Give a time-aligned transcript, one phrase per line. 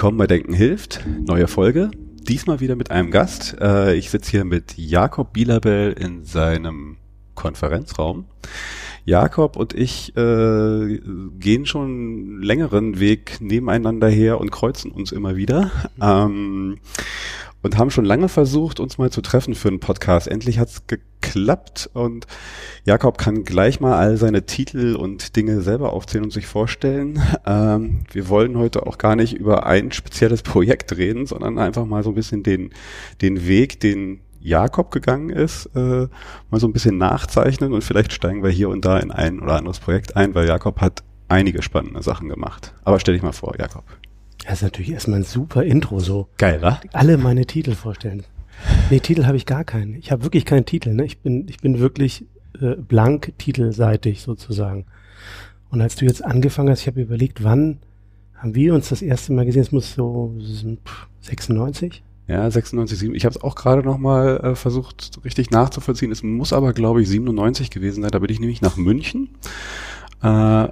[0.00, 1.90] Willkommen bei Denken hilft, neue Folge.
[1.94, 3.58] Diesmal wieder mit einem Gast.
[3.60, 6.96] Äh, ich sitze hier mit Jakob Bielabel in seinem
[7.34, 8.24] Konferenzraum.
[9.04, 11.00] Jakob und ich äh,
[11.38, 15.70] gehen schon längeren Weg nebeneinander her und kreuzen uns immer wieder.
[16.00, 16.78] Ähm,
[17.62, 20.28] und haben schon lange versucht, uns mal zu treffen für einen Podcast.
[20.28, 22.26] Endlich hat's geklappt und
[22.84, 27.20] Jakob kann gleich mal all seine Titel und Dinge selber aufzählen und sich vorstellen.
[27.46, 32.02] Ähm, wir wollen heute auch gar nicht über ein spezielles Projekt reden, sondern einfach mal
[32.02, 32.70] so ein bisschen den,
[33.20, 36.08] den Weg, den Jakob gegangen ist, äh,
[36.50, 39.56] mal so ein bisschen nachzeichnen und vielleicht steigen wir hier und da in ein oder
[39.56, 42.74] anderes Projekt ein, weil Jakob hat einige spannende Sachen gemacht.
[42.84, 43.84] Aber stell dich mal vor, Jakob.
[44.50, 46.26] Das ist natürlich erstmal ein super Intro so.
[46.36, 46.80] Geil, wa?
[46.92, 48.24] Alle meine Titel vorstellen.
[48.90, 49.94] Nee, Titel habe ich gar keinen.
[49.94, 50.92] Ich habe wirklich keinen Titel.
[50.92, 51.04] Ne?
[51.04, 52.26] Ich bin, ich bin wirklich
[52.60, 54.86] äh, blank titelseitig sozusagen.
[55.70, 57.78] Und als du jetzt angefangen hast, ich habe überlegt, wann
[58.34, 59.62] haben wir uns das erste Mal gesehen?
[59.62, 60.34] Es muss so
[61.20, 62.02] 96?
[62.26, 63.14] Ja, 96, 7.
[63.14, 66.10] Ich habe es auch gerade noch mal äh, versucht, richtig nachzuvollziehen.
[66.10, 68.10] Es muss aber, glaube ich, 97 gewesen sein.
[68.10, 69.28] Da bin ich nämlich nach München.
[70.24, 70.70] Äh,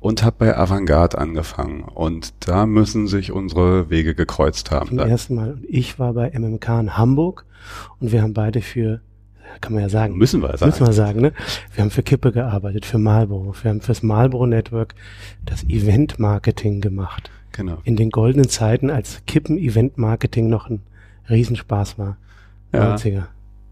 [0.00, 1.82] und habe bei Avantgarde angefangen.
[1.82, 4.88] Und da müssen sich unsere Wege gekreuzt haben.
[4.88, 5.58] Zum ersten Mal.
[5.68, 7.44] Ich war bei MMK in Hamburg
[8.00, 9.00] und wir haben beide für,
[9.60, 10.16] kann man ja sagen.
[10.16, 10.70] Müssen wir sagen.
[10.70, 11.32] Müssen wir sagen, ne?
[11.74, 13.54] Wir haben für Kippe gearbeitet, für Marlboro.
[13.62, 14.94] Wir haben fürs Marlboro Network
[15.44, 17.30] das Event-Marketing gemacht.
[17.52, 17.78] Genau.
[17.84, 20.82] In den goldenen Zeiten, als Kippen-Event-Marketing noch ein
[21.28, 22.16] Riesenspaß war.
[22.72, 22.94] Ja.
[22.94, 23.24] 90er.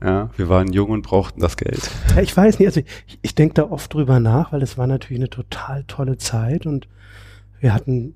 [0.06, 1.91] Ja, wir waren jung und brauchten das Geld.
[2.15, 4.87] Ja, ich weiß nicht, also ich, ich denke da oft drüber nach, weil es war
[4.87, 6.87] natürlich eine total tolle Zeit und
[7.59, 8.15] wir hatten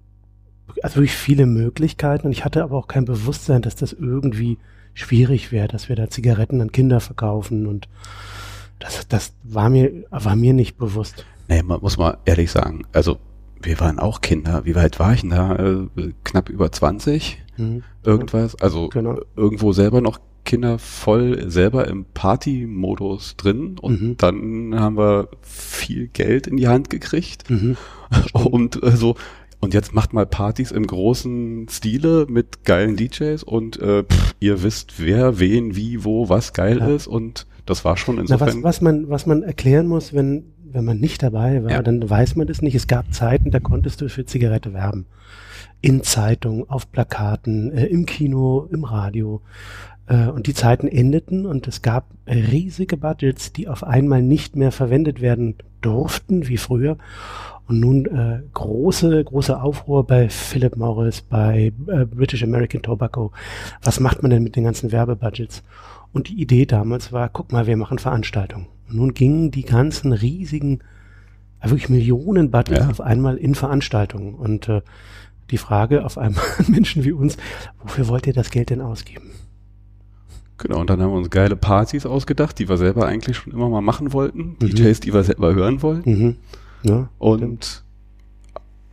[0.84, 4.58] also wirklich viele Möglichkeiten und ich hatte aber auch kein Bewusstsein, dass das irgendwie
[4.94, 7.88] schwierig wäre, dass wir da Zigaretten an Kinder verkaufen und
[8.78, 11.26] das, das war mir, war mir nicht bewusst.
[11.48, 13.18] Nee, man muss mal ehrlich sagen, also
[13.60, 14.64] wir waren auch Kinder.
[14.64, 15.56] Wie weit war ich denn da?
[15.56, 17.42] Äh, knapp über 20?
[17.56, 17.82] Mhm.
[18.04, 18.54] Irgendwas?
[18.54, 19.18] Also genau.
[19.34, 24.16] irgendwo selber noch Kinder voll selber im Party-Modus drin und mhm.
[24.16, 27.76] dann haben wir viel Geld in die Hand gekriegt mhm.
[28.32, 29.16] und äh, so
[29.62, 34.62] und jetzt macht mal Partys im großen Stile mit geilen DJs und äh, pff, ihr
[34.62, 36.88] wisst wer, wen, wie, wo, was geil ja.
[36.88, 38.48] ist und das war schon insofern.
[38.48, 41.82] Na, was, was man was man erklären muss, wenn wenn man nicht dabei war, ja.
[41.82, 42.74] dann weiß man das nicht.
[42.74, 45.06] Es gab Zeiten, da konntest du für Zigarette werben.
[45.80, 49.42] In Zeitungen, auf Plakaten, äh, im Kino, im Radio.
[50.10, 54.72] Äh, und die Zeiten endeten und es gab riesige Budgets, die auf einmal nicht mehr
[54.72, 56.98] verwendet werden durften, wie früher.
[57.68, 63.30] Und nun äh, große, große Aufruhr bei Philip Morris, bei äh, British American Tobacco.
[63.82, 65.62] Was macht man denn mit den ganzen Werbebudgets?
[66.12, 68.66] Und die Idee damals war, guck mal, wir machen Veranstaltungen.
[68.88, 70.80] Und nun gingen die ganzen riesigen,
[71.62, 72.90] wirklich Millionen Budgets ja.
[72.90, 74.34] auf einmal in Veranstaltungen.
[74.34, 74.80] Und äh,
[75.52, 77.36] die Frage auf einmal Menschen wie uns,
[77.80, 79.30] wofür wollt ihr das Geld denn ausgeben?
[80.60, 83.70] Genau, und dann haben wir uns geile Partys ausgedacht, die wir selber eigentlich schon immer
[83.70, 84.68] mal machen wollten, mhm.
[84.68, 86.10] DJs, die wir selber hören wollten.
[86.10, 86.36] Mhm.
[86.82, 87.84] Ja, und stimmt.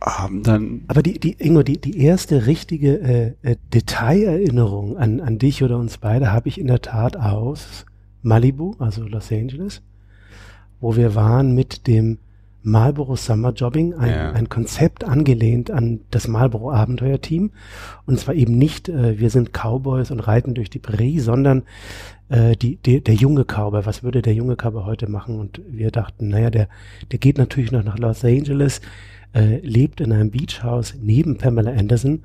[0.00, 0.84] haben dann.
[0.88, 5.78] Aber die, die, Ingo, die, die erste richtige äh, äh, Detailerinnerung an, an dich oder
[5.78, 7.84] uns beide habe ich in der Tat aus
[8.22, 9.82] Malibu, also Los Angeles,
[10.80, 12.18] wo wir waren mit dem
[12.62, 14.32] Marlboro Summer Jobbing, ein, ja.
[14.32, 17.50] ein Konzept angelehnt an das Marlboro Abenteuerteam.
[18.06, 21.62] Und zwar eben nicht, äh, wir sind Cowboys und reiten durch die Prärie, sondern
[22.28, 25.38] äh, die, die, der junge Cowboy, was würde der junge Cowboy heute machen?
[25.38, 26.68] Und wir dachten, naja, der,
[27.10, 28.80] der geht natürlich noch nach Los Angeles,
[29.34, 32.24] äh, lebt in einem Beachhaus neben Pamela Anderson,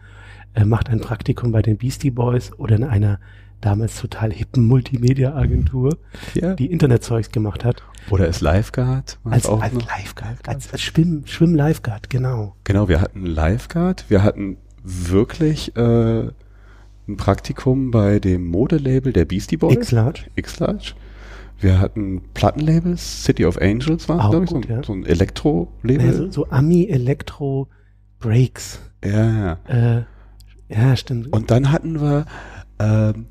[0.56, 3.20] äh, macht ein Praktikum bei den Beastie Boys oder in einer
[3.66, 5.98] damals total hippen Multimedia-Agentur,
[6.34, 6.56] ja.
[6.56, 7.84] die Internetzeugs gemacht hat.
[8.10, 9.20] Oder ist Lifeguard?
[9.24, 12.56] Als, auch als Lifeguard, als, als Schwimm, Schwimm-Lifeguard, genau.
[12.64, 16.28] Genau, wir hatten Lifeguard, wir hatten wirklich äh,
[17.08, 19.76] ein Praktikum bei dem Modelabel der Beastie Boys.
[19.76, 20.24] X-Large.
[20.36, 20.94] X-Large.
[21.60, 24.82] Wir hatten Plattenlabels, City of Angels war glaube ich, so, ja.
[24.84, 26.06] so ein Elektro-Label.
[26.06, 28.80] Ja, so, so Ami-Elektro-Breaks.
[29.06, 29.68] Ja, ja.
[29.68, 30.04] Äh,
[30.70, 31.32] ja, stimmt.
[31.32, 32.26] Und dann hatten wir
[32.80, 33.28] ähm,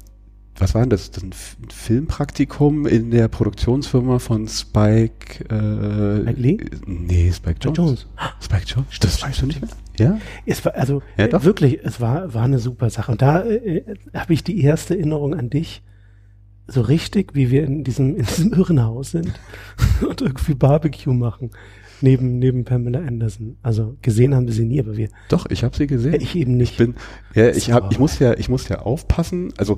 [0.58, 1.10] was war denn das?
[1.10, 1.32] das ein
[1.70, 5.44] Filmpraktikum in der Produktionsfirma von Spike.
[5.44, 6.58] Äh, Spike Lee?
[6.86, 7.76] Nee, Spike Jones.
[7.78, 8.06] Jones.
[8.40, 8.86] Spike Jones?
[9.00, 9.70] Das weißt du nicht mehr?
[9.98, 10.18] Ja?
[10.46, 13.12] Es war, also ja, wirklich, es war, war eine super Sache.
[13.12, 15.82] Und da äh, äh, habe ich die erste Erinnerung an dich.
[16.68, 19.32] So richtig, wie wir in diesem, in diesem Irrenhaus sind
[20.08, 21.50] und irgendwie Barbecue machen.
[22.02, 23.56] Neben, neben Pamela Anderson.
[23.62, 25.08] Also gesehen haben wir sie nie, aber wir.
[25.28, 26.14] Doch, ich habe sie gesehen.
[26.20, 26.72] Ich eben nicht.
[26.72, 26.94] Ich bin,
[27.34, 29.52] ja, ich hab, ich muss ja, ich muss ja aufpassen.
[29.56, 29.76] Also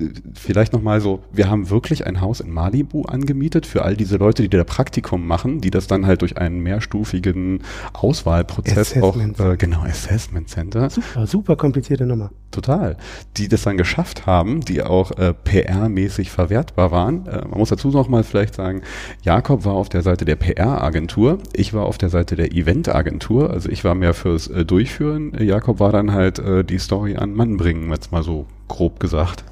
[0.00, 3.96] äh, vielleicht noch mal so: Wir haben wirklich ein Haus in Malibu angemietet für all
[3.96, 7.60] diese Leute, die da Praktikum machen, die das dann halt durch einen mehrstufigen
[7.92, 9.40] Auswahlprozess Assessment.
[9.40, 10.90] auch, äh, genau, Assessment Center.
[10.90, 12.30] Super, super komplizierte Nummer.
[12.50, 12.96] Total.
[13.36, 17.26] Die das dann geschafft haben, die auch äh, PR-mäßig verwertbar waren.
[17.26, 18.82] Äh, man muss dazu noch mal vielleicht sagen,
[19.22, 23.68] Jakob war auf der Seite der PR-Agentur, ich war auf der Seite der Event-Agentur, also
[23.68, 27.56] ich war mehr fürs äh, Durchführen, Jakob war dann halt äh, die Story an Mann
[27.56, 29.44] bringen, jetzt mal so grob gesagt.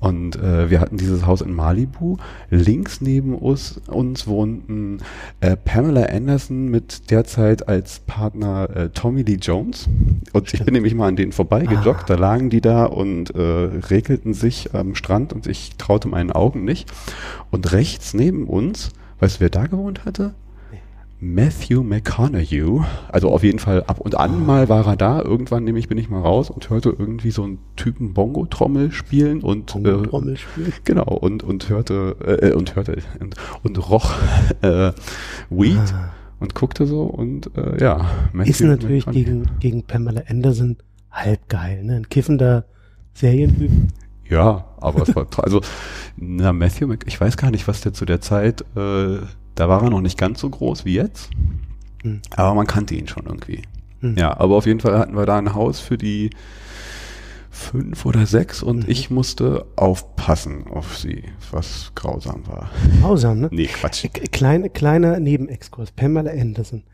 [0.00, 2.18] Und äh, wir hatten dieses Haus in Malibu.
[2.50, 4.98] Links neben uns, uns wohnten
[5.40, 9.88] äh, Pamela Anderson mit derzeit als Partner äh, Tommy Lee Jones.
[10.32, 12.02] Und ich bin nämlich mal an denen vorbeigejoggt.
[12.02, 12.06] Ah.
[12.06, 16.64] Da lagen die da und äh, regelten sich am Strand und ich traute meinen Augen
[16.64, 16.92] nicht.
[17.50, 20.34] Und rechts neben uns, weißt du, wer da gewohnt hatte?
[21.20, 25.20] Matthew McConaughey, also auf jeden Fall ab und an mal war er da.
[25.20, 29.74] Irgendwann nämlich bin ich mal raus und hörte irgendwie so einen Typen Bongo-Trommel spielen und
[29.74, 30.72] äh, Trommel spielen.
[30.84, 33.34] genau und und hörte äh, und hörte und,
[33.64, 34.12] und roch
[34.62, 34.92] äh,
[35.50, 36.10] Weed Ah.
[36.38, 38.08] und guckte so und äh, ja.
[38.32, 40.76] Matthew Ist natürlich gegen, gegen Pamela Anderson
[41.10, 41.96] halb geil, ne?
[41.96, 42.64] Ein kiffender
[43.14, 43.72] Serientyp.
[44.28, 45.62] Ja, aber es war also
[46.16, 49.16] na Matthew, Mc, ich weiß gar nicht, was der zu der Zeit, äh,
[49.58, 51.30] da war er noch nicht ganz so groß wie jetzt,
[52.02, 52.20] Hm.
[52.36, 53.62] aber man kannte ihn schon irgendwie.
[54.00, 54.16] Hm.
[54.16, 56.30] Ja, aber auf jeden Fall hatten wir da ein Haus für die
[57.58, 58.90] fünf oder sechs und Mhm.
[58.90, 62.70] ich musste aufpassen auf sie, was grausam war.
[63.02, 63.48] Grausam, ne?
[63.50, 64.06] Nee, Quatsch.
[64.32, 65.90] Kleine, kleiner Nebenexkurs.
[65.92, 66.84] Pamela Anderson.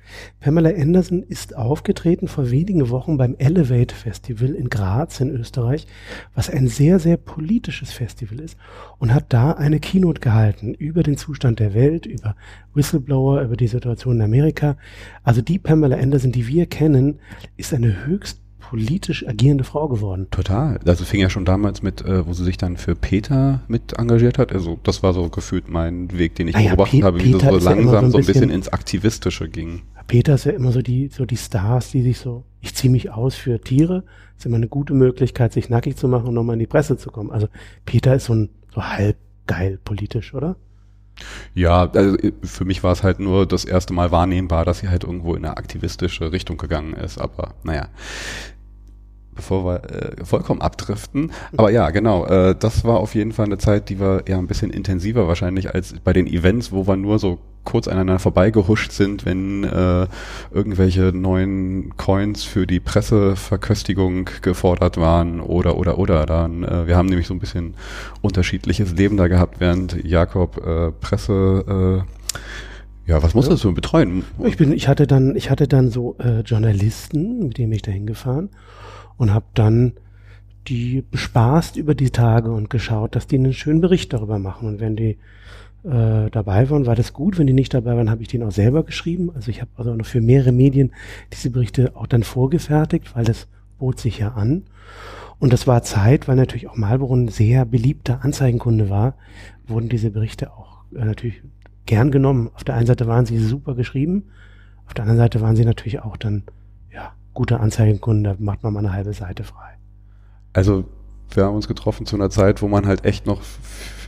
[0.40, 5.86] Pamela Anderson ist aufgetreten vor wenigen Wochen beim Elevate Festival in Graz in Österreich,
[6.34, 8.56] was ein sehr, sehr politisches Festival ist
[8.98, 12.36] und hat da eine Keynote gehalten über den Zustand der Welt, über
[12.74, 14.76] Whistleblower, über die Situation in Amerika.
[15.22, 17.20] Also die Pamela Anderson, die wir kennen,
[17.56, 18.40] ist eine höchst
[18.70, 20.26] politisch agierende Frau geworden.
[20.30, 20.78] Total.
[20.86, 24.38] Also fing ja schon damals mit, äh, wo sie sich dann für Peter mit engagiert
[24.38, 24.52] hat.
[24.52, 27.38] Also das war so gefühlt mein Weg, den ich Naja, beobachtet Pe- habe, wie Peter
[27.58, 29.82] so ja immer langsam so so ein ein bisschen bisschen- ins Aktivistische ging.
[30.06, 33.10] Peter ist ja immer so die, so die Stars, die sich so, ich ziehe mich
[33.10, 34.04] aus für Tiere,
[34.36, 37.10] ist immer eine gute Möglichkeit, sich nackig zu machen und nochmal in die Presse zu
[37.10, 37.30] kommen.
[37.30, 37.48] Also
[37.86, 39.16] Peter ist so ein, so halb
[39.46, 40.56] geil politisch, oder?
[41.54, 44.88] Ja, also äh, für mich war es halt nur das erste Mal wahrnehmbar, dass sie
[44.88, 47.18] halt irgendwo in eine aktivistische Richtung gegangen ist.
[47.18, 47.86] Aber naja,
[49.34, 51.32] bevor wir äh, vollkommen abdriften.
[51.56, 54.46] Aber ja, genau, äh, das war auf jeden Fall eine Zeit, die war eher ein
[54.46, 59.24] bisschen intensiver wahrscheinlich als bei den Events, wo wir nur so kurz aneinander vorbeigehuscht sind,
[59.24, 60.06] wenn äh,
[60.52, 66.26] irgendwelche neuen Coins für die Presseverköstigung gefordert waren oder oder oder.
[66.26, 67.74] Dann äh, wir haben nämlich so ein bisschen
[68.20, 72.10] unterschiedliches Leben da gehabt, während Jakob äh, Presse äh,
[73.06, 74.24] ja, was musstest du betreuen?
[74.44, 77.82] Ich bin, ich hatte dann, ich hatte dann so äh, Journalisten, mit denen bin ich
[77.82, 78.48] da hingefahren
[79.16, 79.92] und habe dann
[80.68, 84.66] die bespaßt über die Tage und geschaut, dass die einen schönen Bericht darüber machen.
[84.66, 85.18] Und wenn die
[85.84, 87.38] äh, dabei waren, war das gut.
[87.38, 89.30] Wenn die nicht dabei waren, habe ich den auch selber geschrieben.
[89.34, 90.92] Also ich habe also noch für mehrere Medien
[91.32, 93.46] diese Berichte auch dann vorgefertigt, weil das
[93.78, 94.62] bot sich ja an.
[95.38, 99.14] Und das war Zeit, weil natürlich auch Marlboro ein sehr beliebter Anzeigenkunde war,
[99.66, 101.42] wurden diese Berichte auch äh, natürlich
[101.86, 102.50] gern genommen.
[102.54, 104.24] Auf der einen Seite waren sie super geschrieben,
[104.86, 106.44] auf der anderen Seite waren sie natürlich auch dann,
[107.34, 109.76] guter Anzeigenkunde, macht man mal eine halbe Seite frei.
[110.52, 110.84] Also
[111.30, 113.42] wir haben uns getroffen zu einer Zeit, wo man halt echt noch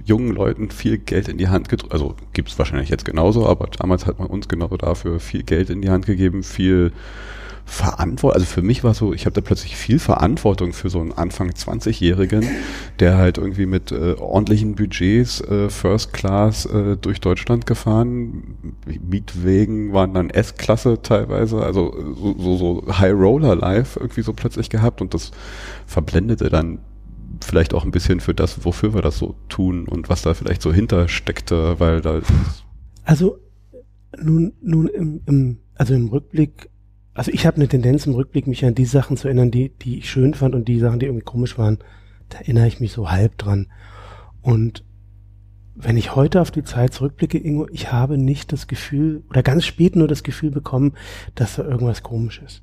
[0.05, 3.67] jungen Leuten viel Geld in die Hand gedrückt, also gibt es wahrscheinlich jetzt genauso, aber
[3.67, 6.93] damals hat man uns genau dafür viel Geld in die Hand gegeben, viel
[7.69, 11.13] Verantwortung, also für mich war so, ich habe da plötzlich viel Verantwortung für so einen
[11.13, 12.47] Anfang 20-Jährigen,
[13.01, 19.93] der halt irgendwie mit äh, ordentlichen Budgets äh, First Class äh, durch Deutschland gefahren, Mietwegen
[19.93, 24.71] waren dann S-Klasse teilweise, also äh, so, so, so High Roller Life irgendwie so plötzlich
[24.71, 25.33] gehabt und das
[25.87, 26.79] verblendete dann
[27.45, 30.63] vielleicht auch ein bisschen für das, wofür wir das so tun und was da vielleicht
[30.63, 32.21] so hintersteckte, weil da
[33.05, 33.39] Also
[34.23, 36.71] nun, nun im, im, also im Rückblick,
[37.17, 39.99] also ich habe eine Tendenz im Rückblick, mich an die Sachen zu erinnern, die, die
[39.99, 41.79] ich schön fand und die Sachen, die irgendwie komisch waren,
[42.29, 43.67] da erinnere ich mich so halb dran.
[44.43, 44.85] Und
[45.75, 49.65] wenn ich heute auf die Zeit zurückblicke, Ingo, ich habe nicht das Gefühl, oder ganz
[49.65, 50.93] spät nur das Gefühl bekommen,
[51.35, 52.63] dass da irgendwas komisch ist.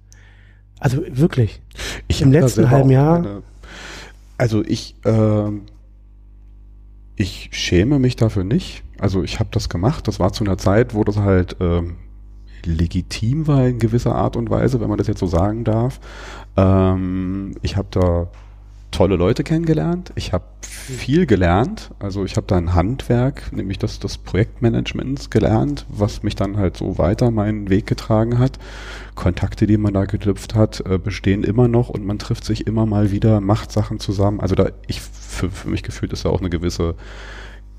[0.79, 1.62] Also wirklich.
[2.07, 3.43] Ich Im letzten halben Jahr- keine-
[4.38, 5.62] also ich, ähm,
[7.15, 8.83] ich schäme mich dafür nicht.
[9.00, 10.07] Also ich habe das gemacht.
[10.07, 11.98] Das war zu einer Zeit, wo das halt ähm,
[12.65, 16.00] legitim war in gewisser Art und Weise, wenn man das jetzt so sagen darf.
[16.58, 18.27] Ähm, ich habe da
[18.93, 20.13] tolle Leute kennengelernt.
[20.15, 21.91] Ich habe viel gelernt.
[22.00, 26.77] Also ich habe da ein Handwerk, nämlich das des Projektmanagements gelernt, was mich dann halt
[26.77, 28.60] so weiter meinen Weg getragen hat.
[29.15, 32.86] Kontakte, die man da geknüpft hat, äh, bestehen immer noch und man trifft sich immer
[32.86, 34.39] mal wieder, macht Sachen zusammen.
[34.39, 36.96] Also da ich für, für mich gefühlt ist da auch eine gewisse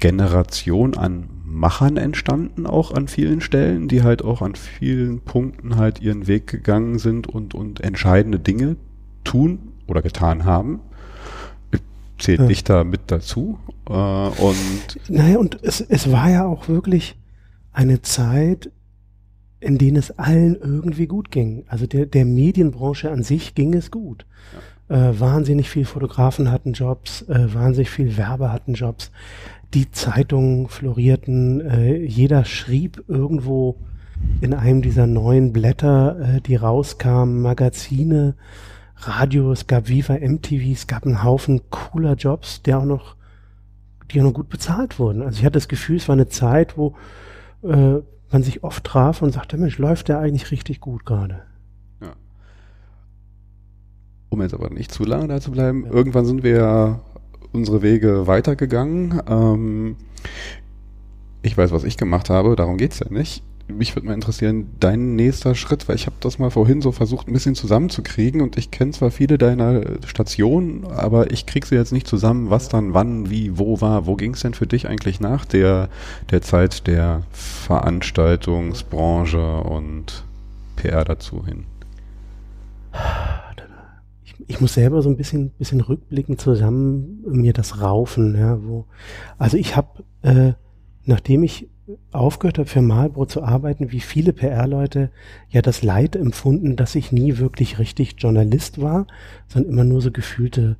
[0.00, 6.00] Generation an Machern entstanden, auch an vielen Stellen, die halt auch an vielen Punkten halt
[6.00, 8.76] ihren Weg gegangen sind und, und entscheidende Dinge
[9.22, 10.80] tun oder getan haben.
[12.18, 12.46] Zählt ja.
[12.46, 13.58] nicht da mit dazu.
[13.88, 17.16] Äh, und naja, und es, es war ja auch wirklich
[17.72, 18.70] eine Zeit,
[19.60, 21.64] in denen es allen irgendwie gut ging.
[21.68, 24.26] Also der, der Medienbranche an sich ging es gut.
[24.88, 25.10] Ja.
[25.10, 29.10] Äh, wahnsinnig viele Fotografen hatten Jobs, äh, wahnsinnig viel Werber hatten Jobs
[29.74, 33.76] die Zeitungen florierten, äh, jeder schrieb irgendwo
[34.40, 38.36] in einem dieser neuen Blätter, äh, die rauskamen, Magazine,
[38.96, 43.16] Radio, es gab Viva MTV, es gab einen Haufen cooler Jobs, der auch noch,
[44.10, 45.22] die auch noch gut bezahlt wurden.
[45.22, 46.94] Also ich hatte das Gefühl, es war eine Zeit, wo
[47.62, 47.96] äh,
[48.30, 51.42] man sich oft traf und sagte, Mensch, läuft der eigentlich richtig gut gerade.
[52.00, 52.12] Ja.
[54.28, 55.92] Um jetzt aber nicht zu lange da zu bleiben, ja.
[55.92, 57.00] irgendwann sind wir ja
[57.54, 59.22] unsere Wege weitergegangen.
[59.28, 59.96] Ähm,
[61.42, 63.42] ich weiß, was ich gemacht habe, darum geht's ja nicht.
[63.66, 67.28] Mich würde mal interessieren, dein nächster Schritt, weil ich habe das mal vorhin so versucht,
[67.28, 71.92] ein bisschen zusammenzukriegen und ich kenne zwar viele deiner Stationen, aber ich krieg sie jetzt
[71.92, 74.06] nicht zusammen, was dann wann, wie, wo war.
[74.06, 75.88] Wo ging es denn für dich eigentlich nach der,
[76.30, 80.24] der Zeit der Veranstaltungsbranche und
[80.76, 81.64] PR dazu hin?
[84.46, 88.86] Ich muss selber so ein bisschen, bisschen rückblicken zusammen mir das Raufen, ja, wo,
[89.38, 90.52] also ich habe, äh,
[91.04, 91.68] nachdem ich
[92.12, 95.10] aufgehört habe, für Marlboro zu arbeiten, wie viele PR-Leute
[95.50, 99.06] ja das Leid empfunden, dass ich nie wirklich richtig Journalist war,
[99.48, 100.76] sondern immer nur so gefühlte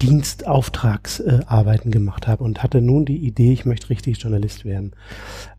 [0.00, 4.92] Dienstauftragsarbeiten äh, gemacht habe und hatte nun die Idee, ich möchte richtig Journalist werden.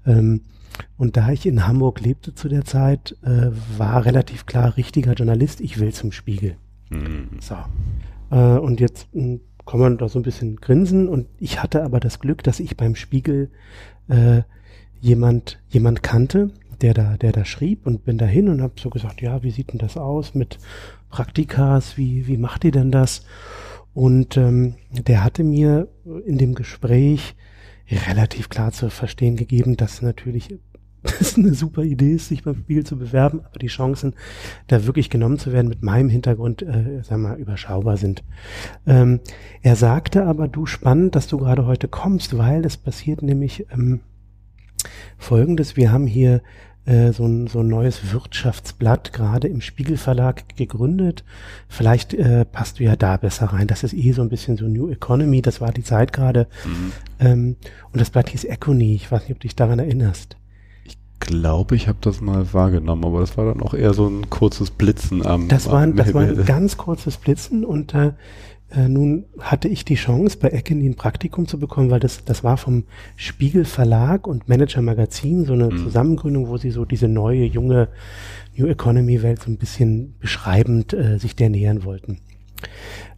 [0.06, 0.42] Ähm,
[0.98, 5.62] und da ich in Hamburg lebte zu der Zeit, äh, war relativ klar, richtiger Journalist,
[5.62, 6.58] ich will zum Spiegel.
[6.96, 7.30] Mhm.
[7.40, 7.56] So.
[8.32, 11.08] Äh, und jetzt mh, hm, kann man da so ein bisschen grinsen.
[11.08, 13.50] Und ich hatte aber das Glück, dass ich beim Spiegel
[14.08, 14.42] äh,
[15.02, 19.22] jemand, jemand kannte, der da, der da schrieb und bin dahin und habe so gesagt,
[19.22, 20.60] ja, wie sieht denn das aus mit
[21.10, 21.98] Praktikas?
[21.98, 23.26] Wie, wie macht ihr denn das?
[23.94, 25.88] Und ähm, der hatte mir
[26.26, 27.36] in dem Gespräch
[27.90, 30.56] relativ klar zu verstehen gegeben, dass natürlich
[31.20, 34.14] das eine super Idee ist, sich beim Spiegel zu bewerben, aber die Chancen,
[34.68, 38.24] da wirklich genommen zu werden, mit meinem Hintergrund, äh, sagen wir mal, überschaubar sind.
[38.86, 39.20] Ähm,
[39.62, 44.02] er sagte aber, du spannend, dass du gerade heute kommst, weil es passiert nämlich ähm,
[45.18, 46.42] Folgendes, wir haben hier
[46.86, 51.24] äh, so, ein, so ein neues Wirtschaftsblatt gerade im Spiegelverlag gegründet.
[51.68, 53.68] Vielleicht äh, passt du ja da besser rein.
[53.68, 56.48] Das ist eh so ein bisschen so New Economy, das war die Zeit gerade.
[56.66, 56.92] Mhm.
[57.20, 57.56] Ähm,
[57.92, 60.38] und das Blatt hieß Econy, ich weiß nicht, ob du dich daran erinnerst
[61.26, 64.72] glaube, ich habe das mal wahrgenommen, aber das war dann auch eher so ein kurzes
[64.72, 65.48] Blitzen am.
[65.48, 68.14] Das war, am das war ein ganz kurzes Blitzen und äh,
[68.72, 72.44] äh, nun hatte ich die Chance, bei Eckenny ein Praktikum zu bekommen, weil das, das
[72.44, 72.84] war vom
[73.16, 75.78] Spiegel Verlag und Manager Magazin, so eine mhm.
[75.78, 77.90] Zusammengründung, wo sie so diese neue, junge
[78.56, 82.20] New Economy Welt so ein bisschen beschreibend äh, sich der nähern wollten.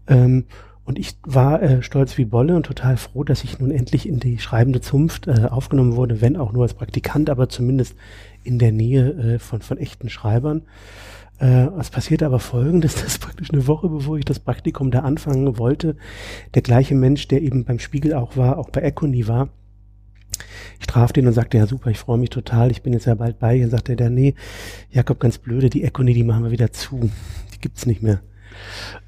[0.07, 0.45] Ähm,
[0.87, 4.21] und ich war äh, stolz wie Bolle und total froh, dass ich nun endlich in
[4.21, 7.95] die schreibende Zunft äh, aufgenommen wurde, wenn auch nur als Praktikant, aber zumindest
[8.45, 10.61] in der Nähe äh, von, von echten Schreibern.
[11.41, 15.57] Äh, es passierte aber folgendes, dass praktisch eine Woche bevor ich das Praktikum da anfangen
[15.57, 15.97] wollte,
[16.53, 19.49] der gleiche Mensch, der eben beim Spiegel auch war, auch bei Econi war,
[20.79, 23.15] ich traf den und sagte, ja super, ich freue mich total, ich bin jetzt ja
[23.15, 23.61] bald bei.
[23.61, 24.35] Und sagte der, nee,
[24.89, 27.09] Jakob, ganz blöde, die Econi, die machen wir wieder zu.
[27.53, 28.21] Die gibt's nicht mehr.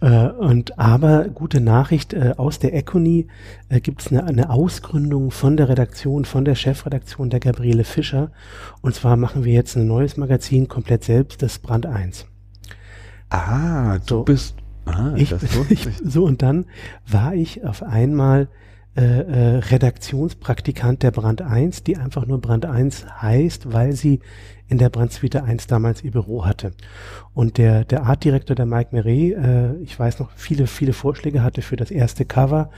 [0.02, 3.28] Äh, und aber gute Nachricht äh, aus der Econi
[3.70, 8.32] äh, gibt es eine, eine Ausgründung von der Redaktion, von der Chefredaktion der Gabriele Fischer.
[8.82, 12.26] Und zwar machen wir jetzt ein neues Magazin komplett selbst, das Brand 1.
[13.30, 14.56] Ah, du so, bist.
[14.86, 15.34] Ah, ich,
[15.70, 16.66] ich, so und dann
[17.08, 18.48] war ich auf einmal
[18.96, 24.20] äh, äh, Redaktionspraktikant der Brand 1, die einfach nur Brand 1 heißt, weil sie
[24.70, 26.72] in der Brandsuite 1 damals ihr Büro hatte.
[27.34, 31.62] Und der, der Artdirektor, der Mike Meret, äh, ich weiß noch, viele, viele Vorschläge hatte
[31.62, 32.70] für das erste Cover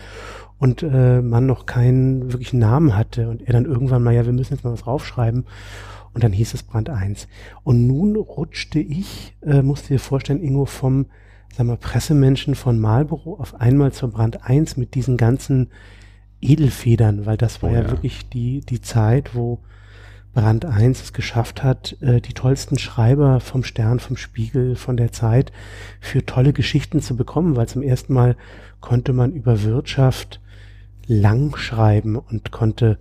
[0.57, 4.33] und äh, man noch keinen wirklichen Namen hatte und er dann irgendwann mal, ja, wir
[4.33, 5.45] müssen jetzt mal was raufschreiben.
[6.13, 7.27] Und dann hieß es Brand 1.
[7.63, 11.05] Und nun rutschte ich, äh, musste dir vorstellen, Ingo, vom,
[11.55, 15.69] sagen wir, Pressemenschen von Marlboro auf einmal zur Brand 1 mit diesen ganzen
[16.41, 17.81] Edelfedern, weil das war oh, ja.
[17.81, 19.60] ja wirklich die, die Zeit, wo
[20.33, 25.11] Brand 1 es geschafft hat, äh, die tollsten Schreiber vom Stern, vom Spiegel, von der
[25.11, 25.51] Zeit
[26.00, 28.35] für tolle Geschichten zu bekommen, weil zum ersten Mal
[28.79, 30.39] konnte man über Wirtschaft
[31.07, 32.97] lang schreiben und konnte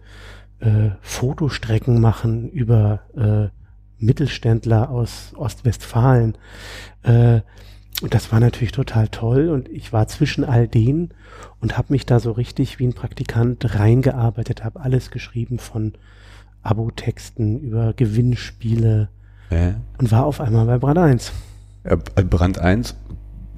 [0.59, 6.37] äh, Fotostrecken machen über äh, Mittelständler aus Ostwestfalen.
[7.03, 7.41] Äh,
[8.03, 11.11] und das war natürlich total toll und ich war zwischen all denen
[11.61, 15.93] und habe mich da so richtig wie ein Praktikant reingearbeitet, habe alles geschrieben von
[16.63, 19.09] Abo-Texten über Gewinnspiele
[19.51, 21.33] Äh, und war auf einmal bei Brand 1.
[21.85, 22.95] äh, Brand 1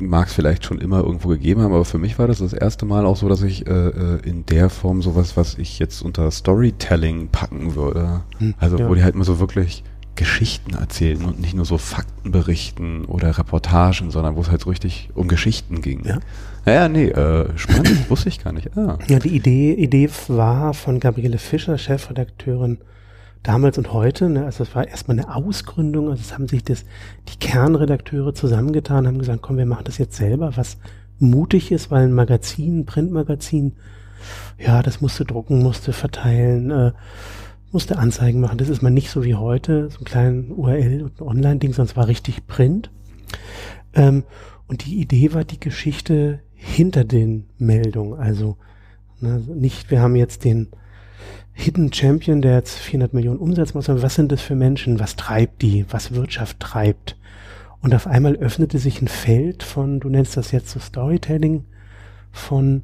[0.01, 2.87] mag es vielleicht schon immer irgendwo gegeben haben, aber für mich war das das erste
[2.87, 6.31] Mal auch so, dass ich äh, äh, in der Form sowas, was ich jetzt unter
[6.31, 8.23] Storytelling packen würde.
[8.39, 8.89] Hm, Also ja.
[8.89, 13.39] wo die halt mal so wirklich Geschichten erzählen und nicht nur so Fakten berichten oder
[13.39, 16.05] Reportagen, sondern wo es halt so richtig um Geschichten ging.
[16.05, 16.19] Ja.
[16.65, 18.77] Ja, nee, äh, spannend, wusste ich gar nicht.
[18.77, 18.99] Ah.
[19.09, 22.79] Ja, die Idee, Idee war von Gabriele Fischer, Chefredakteurin
[23.43, 24.29] damals und heute.
[24.29, 24.45] Ne?
[24.45, 26.11] Also es war erstmal eine Ausgründung.
[26.11, 26.85] Also es haben sich das,
[27.29, 30.77] die Kernredakteure zusammengetan, haben gesagt, komm, wir machen das jetzt selber, was
[31.19, 33.73] mutig ist, weil ein Magazin, ein Printmagazin,
[34.59, 36.93] ja, das musste drucken, musste verteilen, äh,
[37.73, 38.59] musste Anzeigen machen.
[38.59, 41.97] Das ist mal nicht so wie heute, so ein kleinen URL und ein Online-Ding, sonst
[41.97, 42.91] war richtig Print.
[43.95, 44.25] Ähm,
[44.69, 48.19] und die Idee war die Geschichte hinter den Meldungen.
[48.19, 48.57] Also
[49.21, 50.69] ne, nicht, wir haben jetzt den
[51.55, 55.01] Hidden Champion, der jetzt 400 Millionen Umsatz macht, sondern was sind das für Menschen?
[55.01, 55.85] Was treibt die?
[55.91, 57.19] Was Wirtschaft treibt?
[57.81, 61.65] Und auf einmal öffnete sich ein Feld von, du nennst das jetzt so Storytelling,
[62.31, 62.83] von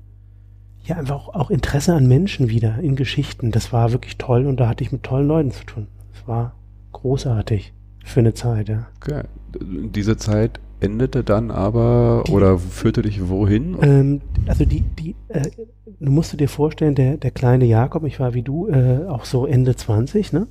[0.89, 3.51] ja einfach auch, auch Interesse an Menschen wieder in Geschichten.
[3.51, 5.87] Das war wirklich toll und da hatte ich mit tollen Leuten zu tun.
[6.13, 6.55] Das war
[6.93, 7.73] großartig
[8.05, 8.87] für eine Zeit, ja.
[8.97, 9.23] Okay.
[9.61, 13.77] Diese Zeit endete dann aber oder führte dich wohin?
[13.83, 15.51] Ähm, also die, die, äh,
[16.01, 19.47] du musst dir vorstellen, der, der kleine Jakob, ich war wie du, äh, auch so
[19.47, 20.47] Ende 20, ne?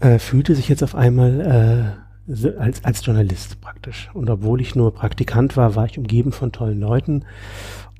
[0.00, 1.96] Äh, fühlte sich jetzt auf einmal
[2.28, 4.10] äh, als, als Journalist praktisch.
[4.14, 7.24] Und obwohl ich nur Praktikant war, war ich umgeben von tollen Leuten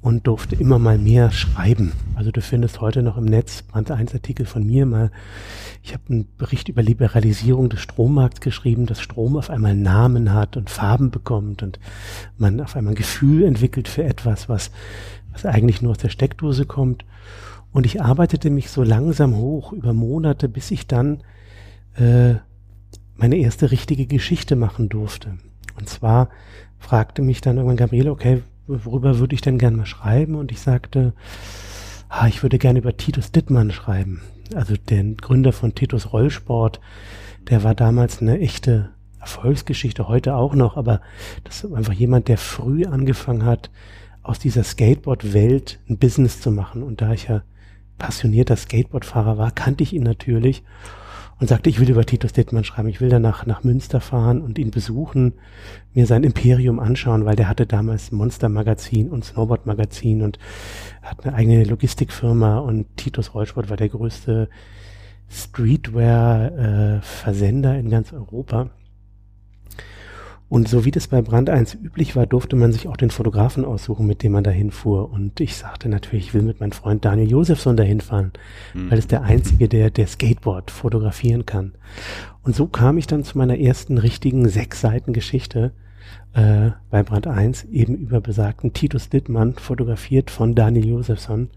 [0.00, 1.92] und durfte immer mal mehr schreiben.
[2.14, 5.11] Also du findest heute noch im Netz Brand 1 Artikel von mir mal.
[5.82, 10.56] Ich habe einen Bericht über Liberalisierung des Strommarkts geschrieben, dass Strom auf einmal Namen hat
[10.56, 11.80] und Farben bekommt und
[12.37, 14.70] man auf einmal ein Gefühl entwickelt für etwas, was,
[15.32, 17.04] was eigentlich nur aus der Steckdose kommt.
[17.72, 21.22] Und ich arbeitete mich so langsam hoch über Monate, bis ich dann
[21.96, 22.34] äh,
[23.16, 25.38] meine erste richtige Geschichte machen durfte.
[25.76, 26.28] Und zwar
[26.78, 30.35] fragte mich dann irgendwann Gabriele, okay, worüber würde ich denn gerne mal schreiben?
[30.35, 31.14] Und ich sagte,
[32.09, 34.22] ah, ich würde gerne über Titus Dittmann schreiben.
[34.54, 36.81] Also den Gründer von Titus Rollsport.
[37.48, 41.00] Der war damals eine echte Erfolgsgeschichte, heute auch noch, aber
[41.44, 43.70] das ist einfach jemand, der früh angefangen hat,
[44.22, 46.83] aus dieser Skateboard-Welt ein Business zu machen.
[46.83, 47.42] Und da ich ja
[47.98, 50.62] passionierter Skateboardfahrer war, kannte ich ihn natürlich
[51.40, 54.59] und sagte, ich will über Titus Dittmann schreiben, ich will danach nach Münster fahren und
[54.59, 55.35] ihn besuchen,
[55.94, 60.38] mir sein Imperium anschauen, weil der hatte damals Monster Magazin und Snowboard Magazin und
[61.03, 64.48] hat eine eigene Logistikfirma und Titus Rollsport war der größte
[65.31, 68.70] Streetwear äh, in ganz Europa.
[70.48, 73.66] Und so wie das bei Brand 1 üblich war, durfte man sich auch den Fotografen
[73.66, 75.11] aussuchen, mit dem man dahin fuhr.
[75.11, 78.32] Und ich sagte natürlich, ich will mit meinem Freund Daniel Josefsson dahin fahren,
[78.72, 78.90] Hm.
[78.90, 81.74] weil es der einzige, der, der Skateboard fotografieren kann.
[82.42, 85.72] Und so kam ich dann zu meiner ersten richtigen sechs Seiten Geschichte
[86.32, 91.50] äh, bei Brand 1, eben über besagten Titus Dittmann, fotografiert von Daniel Josefsson.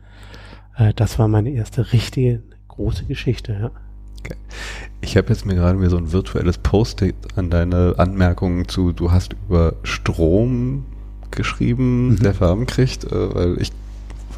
[0.76, 3.72] Äh, das war meine erste richtige große Geschichte, ja.
[5.02, 9.12] Ich habe jetzt mir gerade mir so ein virtuelles Post-it an deine Anmerkungen zu, du
[9.12, 10.86] hast über Strom
[11.32, 12.20] geschrieben, Mhm.
[12.20, 13.72] der Farben kriegt, äh, weil ich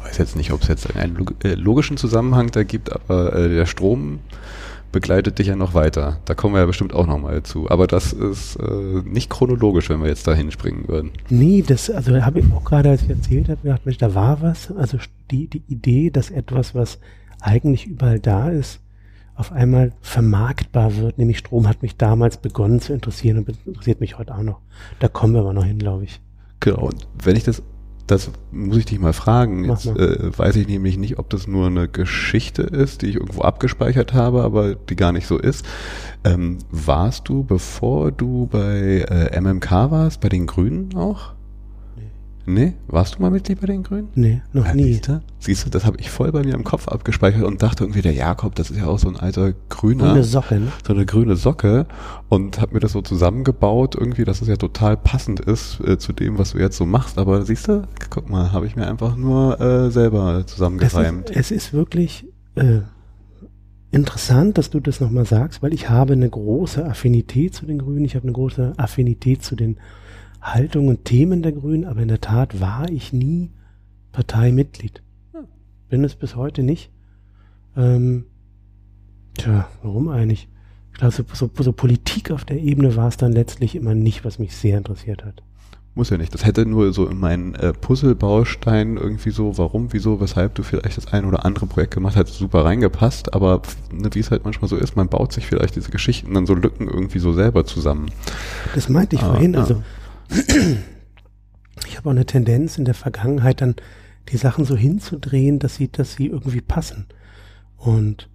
[0.02, 3.66] weiß jetzt nicht, ob es jetzt einen äh, logischen Zusammenhang da gibt, aber äh, der
[3.66, 4.20] Strom
[4.92, 6.18] begleitet dich ja noch weiter.
[6.24, 7.68] Da kommen wir ja bestimmt auch nochmal zu.
[7.68, 11.10] Aber das ist äh, nicht chronologisch, wenn wir jetzt da hinspringen würden.
[11.28, 14.40] Nee, das, also habe ich auch gerade, als ich erzählt habe, gedacht, Mensch, da war
[14.40, 14.70] was.
[14.70, 14.98] Also
[15.32, 17.00] die, die Idee, dass etwas, was
[17.40, 18.78] eigentlich überall da ist,
[19.36, 24.18] auf einmal vermarktbar wird, nämlich Strom hat mich damals begonnen zu interessieren und interessiert mich
[24.18, 24.60] heute auch noch.
[25.00, 26.20] Da kommen wir aber noch hin, glaube ich.
[26.60, 26.86] Genau.
[26.86, 27.62] Und wenn ich das,
[28.06, 29.64] das muss ich dich mal fragen.
[29.64, 33.42] Jetzt äh, weiß ich nämlich nicht, ob das nur eine Geschichte ist, die ich irgendwo
[33.42, 35.64] abgespeichert habe, aber die gar nicht so ist.
[36.22, 41.32] Ähm, warst du, bevor du bei äh, MMK warst, bei den Grünen auch?
[42.46, 42.74] Nee.
[42.88, 44.08] Warst du mal Mitglied bei den Grünen?
[44.14, 44.84] Nee, noch Ja, nie.
[44.94, 45.20] Siehst du?
[45.38, 48.12] Siehst du, das habe ich voll bei mir im Kopf abgespeichert und dachte irgendwie, der
[48.12, 50.68] Jakob, das ist ja auch so ein alter Grüner Ohne Socke, ne?
[50.86, 51.86] so eine grüne Socke
[52.28, 56.12] und habe mir das so zusammengebaut, irgendwie, dass es ja total passend ist äh, zu
[56.12, 57.18] dem, was du jetzt so machst.
[57.18, 61.30] Aber siehst du, guck mal, habe ich mir einfach nur äh, selber Es zusammengereimt.
[61.30, 62.26] ist, es ist wirklich,
[62.56, 62.80] äh,
[63.90, 68.04] interessant, dass du das nochmal sagst, weil ich habe eine große Affinität zu den Grünen,
[68.04, 69.76] ich habe eine große Affinität zu den
[70.44, 73.50] Haltungen und Themen der Grünen, aber in der Tat war ich nie
[74.12, 75.02] Parteimitglied.
[75.88, 76.90] Bin es bis heute nicht.
[77.76, 78.26] Ähm,
[79.38, 80.48] tja, warum eigentlich?
[80.92, 84.24] Ich glaube, so, so, so Politik auf der Ebene war es dann letztlich immer nicht,
[84.24, 85.42] was mich sehr interessiert hat.
[85.96, 86.34] Muss ja nicht.
[86.34, 90.96] Das hätte nur so in meinen äh, Puzzlebaustein irgendwie so, warum, wieso, weshalb du vielleicht
[90.96, 93.32] das ein oder andere Projekt gemacht hast, super reingepasst.
[93.32, 96.46] Aber ne, wie es halt manchmal so ist, man baut sich vielleicht diese Geschichten dann
[96.46, 98.10] so Lücken irgendwie so selber zusammen.
[98.74, 99.54] Das meinte ich ah, vorhin.
[99.54, 99.60] Ja.
[99.60, 99.82] Also
[101.86, 103.76] ich habe auch eine Tendenz in der Vergangenheit dann
[104.30, 107.06] die Sachen so hinzudrehen, dass sie, dass sie irgendwie passen.
[107.76, 108.28] Und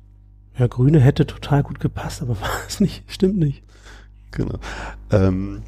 [0.58, 3.64] ja, Grüne hätte total gut gepasst, aber war es nicht, stimmt nicht.
[4.32, 4.60] Genau.
[5.12, 5.64] Ähm,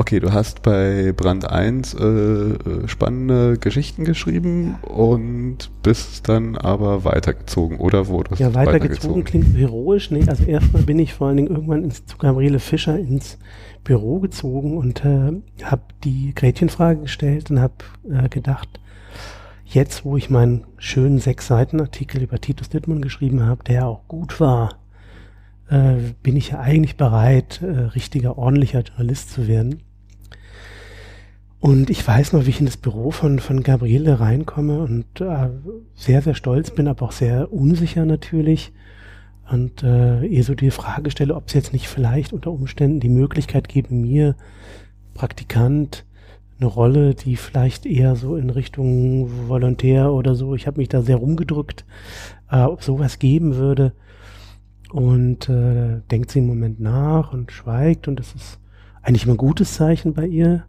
[0.00, 7.04] Okay, du hast bei Brand 1 äh, äh, spannende Geschichten geschrieben und bist dann aber
[7.04, 10.10] weitergezogen, oder wurdest Ja, weitergezogen, weitergezogen klingt heroisch.
[10.10, 13.36] Nee, also erstmal bin ich vor allen Dingen irgendwann ins, zu Gabriele Fischer ins
[13.84, 15.32] Büro gezogen und äh,
[15.64, 17.74] habe die Gretchenfrage gestellt und habe
[18.08, 18.80] äh, gedacht,
[19.64, 24.06] jetzt, wo ich meinen schönen sechs Seiten Artikel über Titus Dittmann geschrieben habe, der auch
[24.08, 24.78] gut war,
[25.68, 29.82] äh, bin ich ja eigentlich bereit, äh, richtiger, ordentlicher Journalist zu werden.
[31.60, 35.50] Und ich weiß noch, wie ich in das Büro von, von Gabriele reinkomme und äh,
[35.94, 38.72] sehr, sehr stolz bin, aber auch sehr unsicher natürlich.
[39.50, 43.08] Und äh, ihr so die Frage stelle, ob es jetzt nicht vielleicht unter Umständen die
[43.08, 44.36] Möglichkeit geben, mir
[45.14, 46.04] Praktikant
[46.60, 51.02] eine Rolle, die vielleicht eher so in Richtung Volontär oder so, ich habe mich da
[51.02, 51.84] sehr rumgedrückt,
[52.50, 53.92] äh, ob sowas geben würde.
[54.92, 58.60] Und äh, denkt sie im Moment nach und schweigt und das ist
[59.02, 60.64] eigentlich immer ein gutes Zeichen bei ihr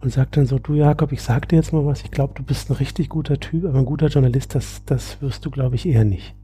[0.00, 2.42] und sagt dann so, du Jakob, ich sag dir jetzt mal was, ich glaube, du
[2.42, 5.86] bist ein richtig guter Typ, aber ein guter Journalist, das, das wirst du, glaube ich,
[5.86, 6.34] eher nicht.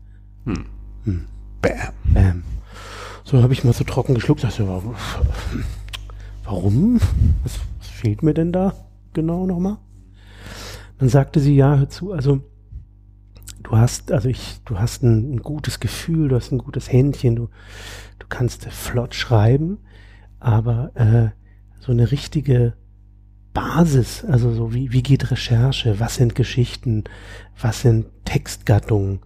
[0.45, 0.67] Hm.
[1.05, 1.25] Hm.
[1.63, 1.93] Bam.
[2.05, 2.45] Bam.
[3.25, 4.69] So habe ich mal so trocken geschluckt, dachte,
[6.45, 7.01] warum?
[7.43, 8.75] Was, was fehlt mir denn da
[9.15, 9.79] genau nochmal?
[10.99, 12.41] Dann sagte sie, ja, hör zu, also
[13.63, 17.37] du hast, also ich, du hast ein, ein gutes Gefühl, du hast ein gutes Händchen,
[17.37, 17.49] du,
[18.19, 19.79] du kannst flott schreiben,
[20.39, 21.31] aber äh,
[21.81, 22.75] so eine richtige
[23.53, 27.05] Basis, also so wie, wie geht Recherche, was sind Geschichten,
[27.61, 29.21] was sind Textgattungen,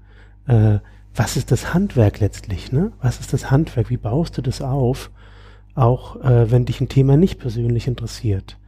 [0.47, 0.79] äh,
[1.14, 2.92] was ist das Handwerk letztlich, ne?
[3.01, 5.11] Was ist das Handwerk, wie baust du das auf,
[5.75, 8.59] auch äh, wenn dich ein Thema nicht persönlich interessiert.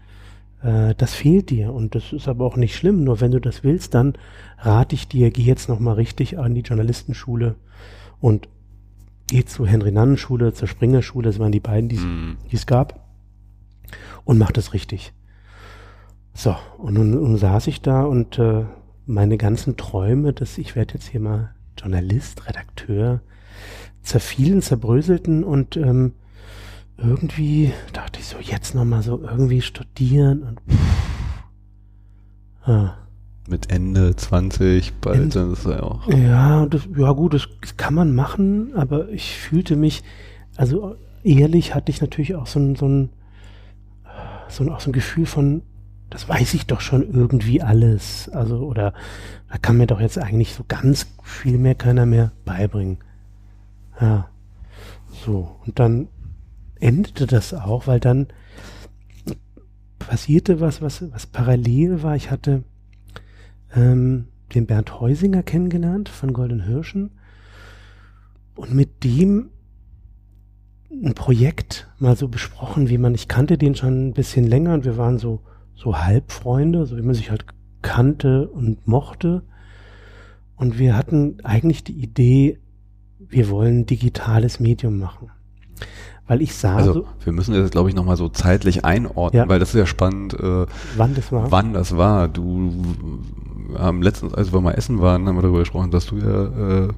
[0.62, 3.64] Äh, das fehlt dir und das ist aber auch nicht schlimm, nur wenn du das
[3.64, 4.14] willst, dann
[4.58, 7.56] rate ich dir, geh jetzt nochmal richtig an die Journalistenschule
[8.20, 8.48] und
[9.26, 12.36] geh zur Henry-Nannen-Schule, zur Springer-Schule, das waren die beiden, die mm.
[12.50, 13.00] es gab,
[14.24, 15.12] und mach das richtig.
[16.34, 18.64] So, und nun, nun saß ich da und äh,
[19.06, 23.20] meine ganzen Träume, dass ich werde jetzt hier mal Journalist, Redakteur,
[24.02, 26.14] zerfielen, zerbröselten und ähm,
[26.98, 30.78] irgendwie dachte ich so, jetzt nochmal so irgendwie studieren und pff,
[32.68, 32.94] ah.
[33.48, 36.06] Mit Ende 20, bald Ende, ist ja auch.
[36.08, 40.04] Ja, das, ja gut, das kann man machen, aber ich fühlte mich,
[40.56, 43.10] also ehrlich hatte ich natürlich auch so ein, so ein,
[44.48, 45.62] so ein, auch so ein Gefühl von,
[46.12, 48.28] das weiß ich doch schon irgendwie alles.
[48.28, 48.92] Also, oder
[49.50, 52.98] da kann mir doch jetzt eigentlich so ganz viel mehr keiner mehr beibringen.
[53.98, 54.28] Ja.
[55.24, 55.56] So.
[55.64, 56.08] Und dann
[56.80, 58.26] endete das auch, weil dann
[59.98, 62.14] passierte was, was, was parallel war.
[62.14, 62.62] Ich hatte
[63.74, 67.10] ähm, den Bernd Heusinger kennengelernt von Golden Hirschen
[68.54, 69.48] und mit dem
[70.90, 74.84] ein Projekt mal so besprochen, wie man, ich kannte den schon ein bisschen länger und
[74.84, 75.40] wir waren so
[75.74, 77.44] so Halbfreunde, so wie man sich halt
[77.82, 79.42] kannte und mochte.
[80.56, 82.58] Und wir hatten eigentlich die Idee,
[83.18, 85.30] wir wollen ein digitales Medium machen.
[86.28, 86.76] Weil ich sah.
[86.76, 89.48] Also, wir müssen das, glaube ich, nochmal so zeitlich einordnen, ja.
[89.48, 91.50] weil das ist ja spannend, äh, wann das war.
[91.50, 92.28] Wann das war.
[92.28, 92.72] Du
[93.76, 96.88] haben letztens, als wir mal essen waren, haben wir darüber gesprochen, dass du ja äh,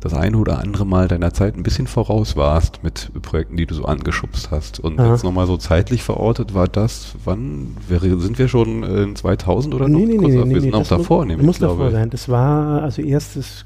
[0.00, 3.74] das eine oder andere Mal deiner Zeit ein bisschen voraus warst mit Projekten, die du
[3.74, 4.78] so angeschubst hast.
[4.78, 5.12] Und Aha.
[5.12, 9.88] jetzt nochmal so zeitlich verortet, war das, wann, wäre, sind wir schon in 2000 oder
[9.88, 9.98] noch?
[9.98, 12.10] Nee, nee, nee, nee, wir sind nee, auch davor, muss, muss davor sein.
[12.10, 13.64] Das war, also erstes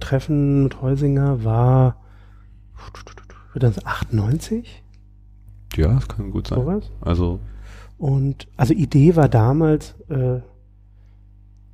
[0.00, 1.96] Treffen mit Heusinger war,
[3.56, 4.82] wird das 98?
[5.76, 6.58] Ja, das kann gut sein.
[6.58, 6.90] Sowas?
[7.00, 7.40] Also.
[7.96, 10.40] Und, also Idee war damals, äh,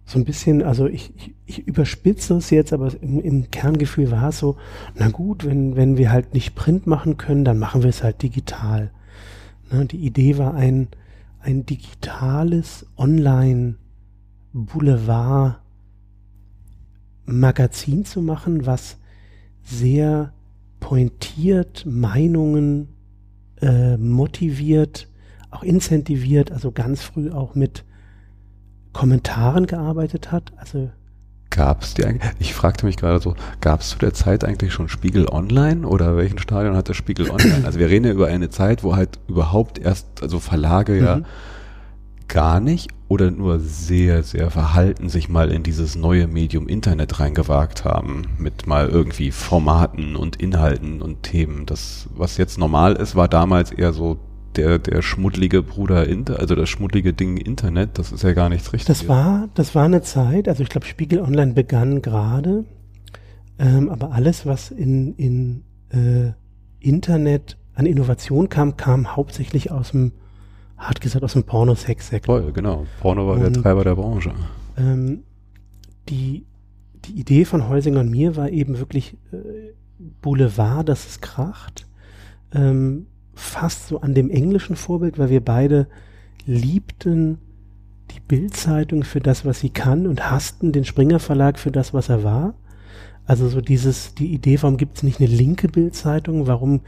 [0.04, 4.30] so ein bisschen, also ich, ich, ich überspitze es jetzt, aber im, im Kerngefühl war
[4.30, 4.56] es so,
[4.94, 8.22] na gut, wenn, wenn wir halt nicht Print machen können, dann machen wir es halt
[8.22, 8.90] digital.
[9.70, 10.88] Ne, die Idee war ein,
[11.40, 15.60] ein digitales Online-Boulevard
[17.24, 18.98] Magazin zu machen, was
[19.62, 20.32] sehr
[20.80, 22.88] pointiert Meinungen
[23.60, 25.08] äh, motiviert,
[25.50, 27.84] auch incentiviert, also ganz früh auch mit
[28.92, 30.52] Kommentaren gearbeitet hat.
[30.56, 30.90] Also
[31.52, 32.30] Gab es die eigentlich?
[32.38, 36.16] Ich fragte mich gerade so, gab es zu der Zeit eigentlich schon Spiegel Online oder
[36.16, 37.64] welchen Stadion hat der Spiegel Online?
[37.66, 41.04] Also wir reden ja über eine Zeit, wo halt überhaupt erst, also Verlage mhm.
[41.04, 41.20] ja
[42.28, 47.84] gar nicht oder nur sehr, sehr verhalten sich mal in dieses neue Medium Internet reingewagt
[47.84, 51.66] haben, mit mal irgendwie Formaten und Inhalten und Themen.
[51.66, 54.18] Das, was jetzt normal ist, war damals eher so
[54.56, 58.72] der, der schmuddlige Bruder Inter, also das schmuddlige Ding Internet, das ist ja gar nichts
[58.72, 58.98] Richtiges.
[58.98, 62.64] Das war, das war eine Zeit, also ich glaube, Spiegel Online begann gerade,
[63.58, 66.32] ähm, aber alles, was in, in äh,
[66.80, 70.12] Internet an Innovation kam, kam hauptsächlich aus dem
[70.76, 72.40] hart gesagt aus dem Porno-Sex-Sektor.
[72.40, 72.86] Voll, genau.
[73.00, 74.32] Porno war und, der Treiber der Branche.
[74.76, 75.22] Ähm,
[76.08, 76.44] die,
[77.04, 79.36] die Idee von Heusinger und mir war eben wirklich äh,
[80.20, 81.86] Boulevard, dass es kracht.
[82.52, 85.86] Ähm, fast so an dem englischen Vorbild, weil wir beide
[86.46, 87.38] liebten
[88.10, 92.08] die Bildzeitung für das, was sie kann und hassten den Springer Verlag für das, was
[92.08, 92.54] er war.
[93.24, 96.46] Also so dieses, die Idee, warum gibt es nicht eine linke Bildzeitung?
[96.46, 96.80] Warum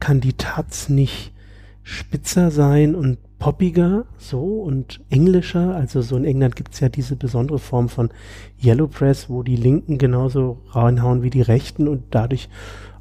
[0.00, 1.32] kann die Taz nicht
[1.82, 5.74] spitzer sein und poppiger so und englischer.
[5.74, 8.10] Also so in England gibt's ja diese besondere Form von
[8.62, 12.48] Yellow Press, wo die Linken genauso reinhauen wie die Rechten und dadurch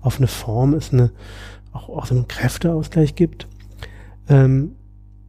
[0.02, 1.12] auf eine Form es eine
[1.72, 3.48] auch, auch so einen Kräfteausgleich gibt.
[4.30, 4.76] Ähm,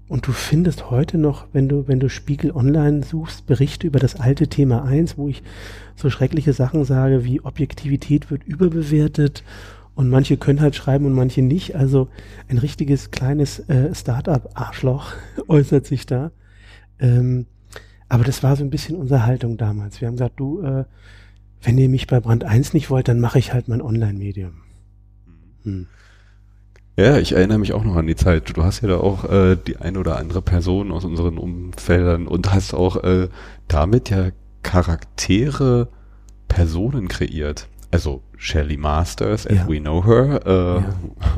[0.09, 4.16] und du findest heute noch, wenn du, wenn du Spiegel online suchst, Berichte über das
[4.16, 5.42] alte Thema 1, wo ich
[5.96, 9.42] so schreckliche Sachen sage, wie Objektivität wird überbewertet
[9.94, 11.76] und manche können halt schreiben und manche nicht.
[11.76, 12.09] Also
[12.48, 15.14] ein richtiges kleines äh, Start-up-Arschloch
[15.48, 16.31] äußert sich da.
[16.98, 17.46] Ähm,
[18.09, 20.00] aber das war so ein bisschen unsere Haltung damals.
[20.02, 20.85] Wir haben gesagt, du, äh,
[21.62, 24.61] wenn ihr mich bei Brand 1 nicht wollt, dann mache ich halt mein Online-Medium.
[25.62, 25.87] Hm.
[26.96, 28.57] Ja, ich erinnere mich auch noch an die Zeit.
[28.57, 32.52] Du hast ja da auch äh, die ein oder andere Person aus unseren Umfeldern und
[32.52, 33.28] hast auch äh,
[33.68, 34.31] damit ja
[34.62, 35.88] Charaktere,
[36.48, 39.68] Personen kreiert also Shelley Masters, as ja.
[39.68, 40.94] we know her, äh, ja.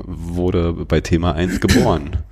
[0.07, 2.17] wurde bei Thema 1 geboren.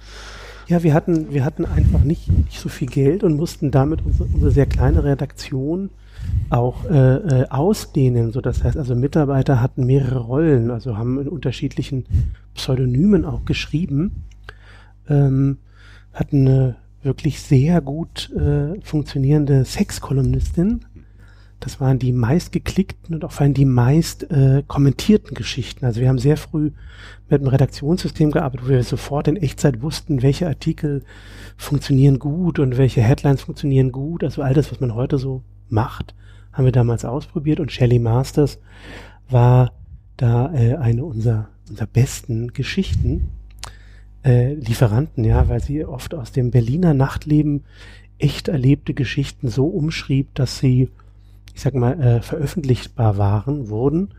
[0.68, 4.28] Ja, wir hatten, wir hatten einfach nicht, nicht so viel Geld und mussten damit unsere,
[4.32, 5.90] unsere sehr kleine Redaktion
[6.50, 8.32] auch äh, äh, ausdehnen.
[8.32, 12.04] So, das heißt, also Mitarbeiter hatten mehrere Rollen, also haben in unterschiedlichen
[12.54, 14.24] Pseudonymen auch geschrieben,
[15.08, 15.58] ähm,
[16.12, 20.84] hatten eine wirklich sehr gut äh, funktionierende Sexkolumnistin,
[21.62, 25.84] das waren die meistgeklickten und auch vor allem die meist äh, kommentierten Geschichten.
[25.84, 26.72] Also wir haben sehr früh
[27.28, 31.04] mit einem Redaktionssystem gearbeitet, wo wir sofort in Echtzeit wussten, welche Artikel
[31.56, 34.24] funktionieren gut und welche Headlines funktionieren gut.
[34.24, 36.14] Also all das, was man heute so macht,
[36.52, 38.58] haben wir damals ausprobiert und Shelley Masters
[39.28, 39.72] war
[40.16, 43.28] da äh, eine unserer, unserer besten Geschichten.
[44.24, 47.64] Äh, Lieferanten, ja, weil sie oft aus dem Berliner Nachtleben
[48.18, 50.90] echt erlebte Geschichten so umschrieb, dass sie
[51.54, 54.14] ich sag mal, äh, veröffentlichbar waren, wurden.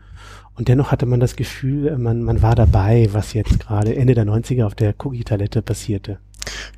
[0.56, 4.14] Und dennoch hatte man das Gefühl, äh, man, man war dabei, was jetzt gerade Ende
[4.14, 6.18] der 90er auf der Cookie-Talette passierte.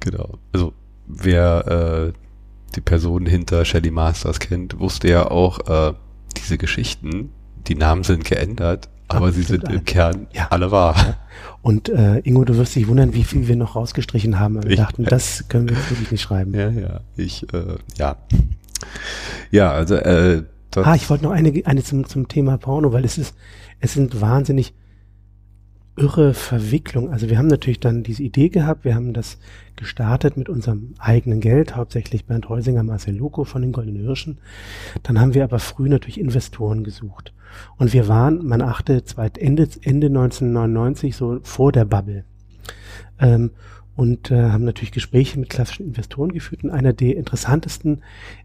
[0.01, 0.39] Genau.
[0.53, 0.73] Also
[1.07, 2.26] wer äh,
[2.77, 5.95] die Person hinter Shelly Masters kennt, wusste ja auch, äh,
[6.37, 7.31] diese Geschichten,
[7.67, 10.49] die Namen sind geändert, aber sie sind im Kern ja.
[10.51, 10.95] alle wahr.
[10.97, 11.17] Ja.
[11.63, 14.63] Und äh, Ingo, du wirst dich wundern, wie viel wir noch rausgestrichen haben.
[14.63, 16.55] Wir ich, dachten, das können wir jetzt wirklich nicht schreiben.
[16.55, 17.01] Ja, ja.
[17.17, 18.17] Ich, äh, ja.
[19.51, 20.45] Ja, also äh,
[20.77, 23.35] Ah, ich wollte noch eine, eine zum, zum Thema Porno, weil es ist,
[23.81, 24.75] es sind wahnsinnig
[25.97, 27.11] irre Verwicklung.
[27.11, 29.39] Also wir haben natürlich dann diese Idee gehabt, wir haben das
[29.77, 34.39] gestartet mit unserem eigenen Geld, hauptsächlich Bernd Heusinger, Marcel Loco von den Goldenen Hirschen.
[35.03, 37.33] Dann haben wir aber früh natürlich Investoren gesucht.
[37.79, 39.03] Und wir waren, man achte,
[39.39, 42.25] Ende, Ende 1999 so vor der Bubble.
[43.19, 43.51] Ähm,
[43.95, 46.63] und äh, haben natürlich Gespräche mit klassischen Investoren geführt.
[46.63, 48.03] Und einer der interessantesten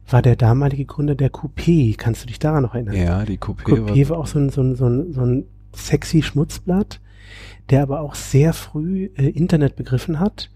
[0.10, 1.98] war der damalige Gründer der Coupé.
[1.98, 2.96] Kannst du dich daran noch erinnern?
[2.96, 5.44] Ja, die Coupé, Coupé war, war auch so ein, so, ein, so, ein, so ein
[5.74, 7.02] sexy Schmutzblatt,
[7.72, 10.52] der aber auch sehr früh äh, Internet begriffen hat.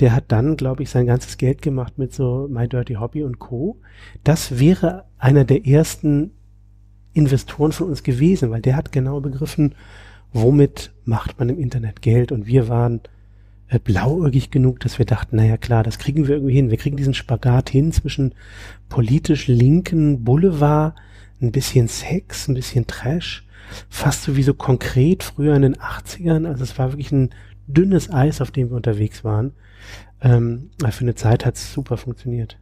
[0.00, 3.38] Der hat dann, glaube ich, sein ganzes Geld gemacht mit so My Dirty Hobby und
[3.38, 3.78] Co.
[4.24, 6.32] Das wäre einer der ersten
[7.14, 9.74] Investoren von uns gewesen, weil der hat genau begriffen,
[10.32, 12.30] womit macht man im Internet Geld.
[12.30, 13.00] Und wir waren
[13.68, 16.70] äh, blauäugig genug, dass wir dachten, naja klar, das kriegen wir irgendwie hin.
[16.70, 18.34] Wir kriegen diesen Spagat hin zwischen
[18.88, 20.94] politisch linken Boulevard,
[21.40, 23.45] ein bisschen Sex, ein bisschen Trash,
[23.88, 26.46] fast so wie so konkret früher in den 80ern.
[26.46, 27.30] Also es war wirklich ein
[27.66, 29.52] dünnes Eis, auf dem wir unterwegs waren.
[30.20, 32.58] Ähm, für eine Zeit hat es super funktioniert.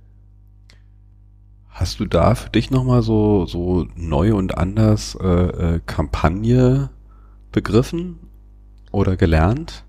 [1.68, 6.90] Hast du da für dich nochmal so, so neu und anders äh, äh, Kampagne
[7.50, 8.18] begriffen
[8.92, 9.84] oder gelernt?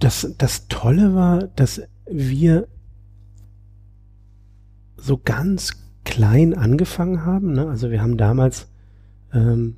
[0.00, 2.66] Das, das Tolle war, dass wir
[4.96, 5.74] so ganz
[6.04, 7.52] klein angefangen haben.
[7.52, 7.68] Ne?
[7.68, 8.71] Also wir haben damals
[9.32, 9.76] ähm,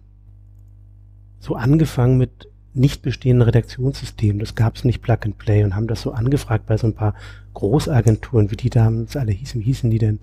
[1.40, 4.40] so angefangen mit nicht bestehenden Redaktionssystemen.
[4.40, 6.94] Das gab es nicht Plug and Play und haben das so angefragt bei so ein
[6.94, 7.14] paar
[7.54, 9.60] Großagenturen, wie die damals alle hießen.
[9.60, 10.18] Wie hießen die denn?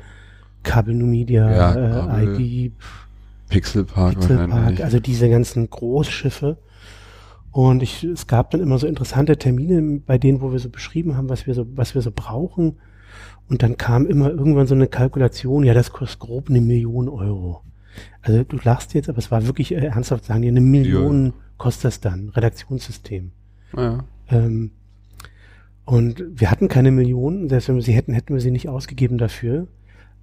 [0.63, 2.73] Kabel New Media, ja, äh, ID,
[3.49, 6.57] Pixelpark, Pixelpark also diese ganzen Großschiffe.
[7.51, 11.17] Und ich, es gab dann immer so interessante Termine bei denen, wo wir so beschrieben
[11.17, 12.77] haben, was wir so, was wir so brauchen.
[13.49, 17.61] Und dann kam immer irgendwann so eine Kalkulation, ja, das kostet grob eine Million Euro.
[18.21, 21.33] Also du lachst jetzt, aber es war wirklich äh, ernsthaft, sagen die, eine Million ja.
[21.57, 23.31] kostet das dann, Redaktionssystem.
[23.75, 24.03] Ja.
[24.29, 24.71] Ähm,
[25.85, 29.17] und wir hatten keine Millionen, selbst wenn wir sie hätten, hätten wir sie nicht ausgegeben
[29.17, 29.67] dafür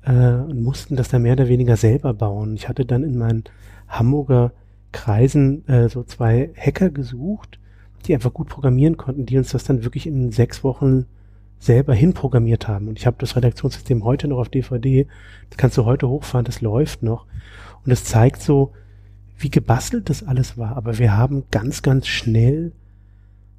[0.03, 2.55] äh, und mussten das dann mehr oder weniger selber bauen.
[2.55, 3.45] Ich hatte dann in meinen
[3.89, 4.53] Hamburger
[4.93, 7.59] Kreisen äh, so zwei Hacker gesucht,
[8.07, 11.07] die einfach gut programmieren konnten, die uns das dann wirklich in sechs Wochen
[11.59, 12.89] selber hinprogrammiert haben.
[12.89, 15.07] Und ich habe das Redaktionssystem heute noch auf DVD.
[15.51, 17.27] Das kannst du heute hochfahren, das läuft noch.
[17.85, 18.73] Und es zeigt so,
[19.39, 20.77] wie gebastelt das alles war.
[20.77, 22.73] Aber wir haben ganz, ganz schnell,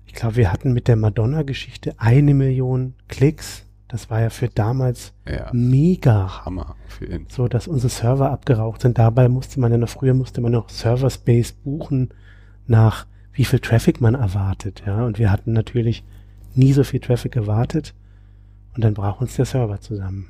[0.05, 3.65] ich glaube, wir hatten mit der Madonna-Geschichte eine Million Klicks.
[3.87, 5.49] Das war ja für damals ja.
[5.51, 6.45] mega.
[6.45, 7.25] Hammer für ihn.
[7.29, 8.97] So, dass unsere Server abgeraucht sind.
[8.97, 12.09] Dabei musste man ja noch, früher musste man noch Server Space buchen
[12.67, 14.83] nach wie viel Traffic man erwartet.
[14.85, 16.03] Ja, und wir hatten natürlich
[16.59, 17.93] nie so viel Traffic erwartet
[18.75, 20.27] und dann braucht uns der Server zusammen.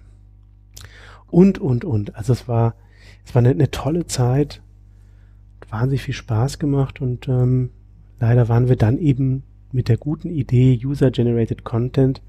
[1.27, 2.15] Und, und, und.
[2.15, 2.75] Also es war,
[3.25, 4.61] es war eine, eine tolle Zeit,
[5.69, 7.69] wahnsinnig viel Spaß gemacht und ähm,
[8.19, 12.21] leider waren wir dann eben mit der guten Idee User-Generated Content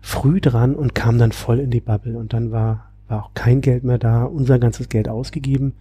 [0.00, 3.60] früh dran und kamen dann voll in die Bubble und dann war, war auch kein
[3.60, 5.74] Geld mehr da, unser ganzes Geld ausgegeben.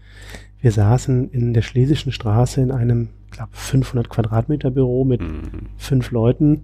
[0.59, 5.69] Wir saßen in der Schlesischen Straße in einem, ich glaube, 500 Quadratmeter Büro mit mhm.
[5.77, 6.63] fünf Leuten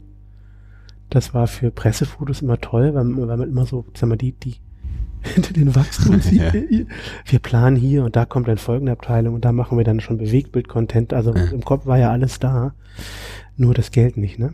[1.09, 4.55] das war für Pressefotos immer toll, weil, weil man immer so, sag mal, die, die
[5.21, 6.41] hinter den Wachstum sieht.
[6.41, 6.85] Ja.
[7.25, 10.17] Wir planen hier und da kommt eine folgende Abteilung und da machen wir dann schon
[10.17, 11.13] Bewegtbild-Content.
[11.13, 11.45] Also ja.
[11.45, 12.73] im Kopf war ja alles da,
[13.55, 14.53] nur das Geld nicht, ne?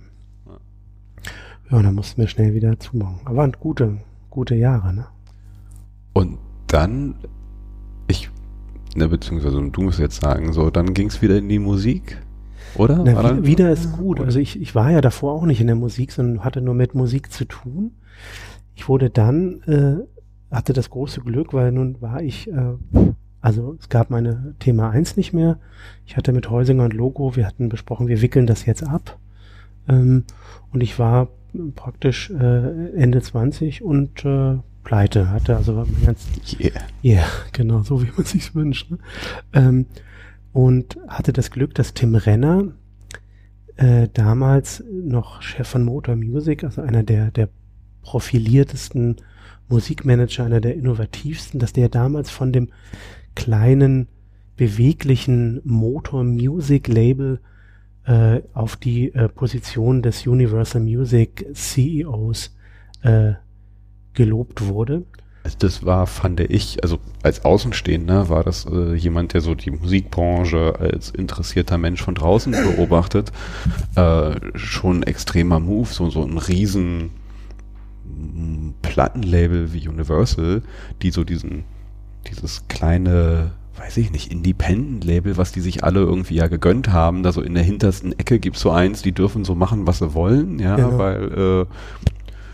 [1.69, 3.19] Ja, und dann mussten wir schnell wieder zumachen.
[3.25, 3.97] Aber waren gute,
[4.29, 5.05] gute Jahre, ne?
[6.13, 6.37] Und
[6.67, 7.15] dann,
[8.07, 8.29] ich,
[8.95, 12.22] ne, beziehungsweise du musst jetzt sagen, so, dann ging es wieder in die Musik.
[12.75, 13.03] Oder?
[13.03, 14.19] Na, wieder, wieder ist gut.
[14.19, 16.95] Also ich, ich war ja davor auch nicht in der Musik, sondern hatte nur mit
[16.95, 17.91] Musik zu tun.
[18.75, 22.75] Ich wurde dann, äh, hatte das große Glück, weil nun war ich, äh,
[23.41, 25.59] also es gab meine Thema 1 nicht mehr.
[26.05, 29.17] Ich hatte mit Heusinger und Logo, wir hatten besprochen, wir wickeln das jetzt ab.
[29.87, 30.23] Ähm,
[30.71, 31.27] und ich war
[31.75, 36.27] praktisch äh, Ende 20 und äh, pleite, hatte also ganz,
[36.59, 36.71] yeah.
[37.03, 38.91] yeah, genau, so wie man sich wünscht.
[38.91, 38.97] Ne?
[39.53, 39.85] Ähm,
[40.53, 42.73] und hatte das Glück, dass Tim Renner,
[43.75, 47.49] äh, damals noch Chef von Motor Music, also einer der, der
[48.03, 49.17] profiliertesten
[49.67, 52.69] Musikmanager, einer der innovativsten, dass der damals von dem
[53.35, 54.07] kleinen,
[54.55, 57.39] beweglichen Motor Music Label
[58.05, 62.55] äh, auf die äh, Position des Universal Music CEOs
[63.01, 63.33] äh,
[64.13, 65.05] gelobt wurde.
[65.43, 69.71] Also das war, fand ich, also als Außenstehender war das äh, jemand, der so die
[69.71, 73.33] Musikbranche als interessierter Mensch von draußen beobachtet,
[73.95, 77.11] äh, schon ein extremer Move, so, so ein riesen
[78.81, 80.61] Plattenlabel wie Universal,
[81.01, 81.65] die so diesen,
[82.29, 87.33] dieses kleine, weiß ich nicht, Independent-Label, was die sich alle irgendwie ja gegönnt haben, da
[87.33, 90.59] so in der hintersten Ecke gibt's so eins, die dürfen so machen, was sie wollen,
[90.59, 90.97] ja, ja.
[90.97, 91.65] weil äh,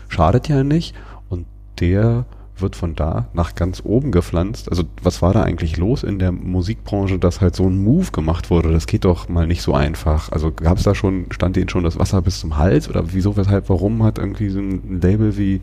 [0.08, 0.94] schadet ja nicht.
[1.28, 1.46] Und
[1.78, 2.26] der
[2.60, 4.68] wird von da nach ganz oben gepflanzt.
[4.70, 8.50] Also was war da eigentlich los in der Musikbranche, dass halt so ein Move gemacht
[8.50, 8.72] wurde?
[8.72, 10.30] Das geht doch mal nicht so einfach.
[10.32, 13.36] Also gab es da schon, stand denen schon das Wasser bis zum Hals oder wieso,
[13.36, 15.60] weshalb, warum hat irgendwie so ein Label wie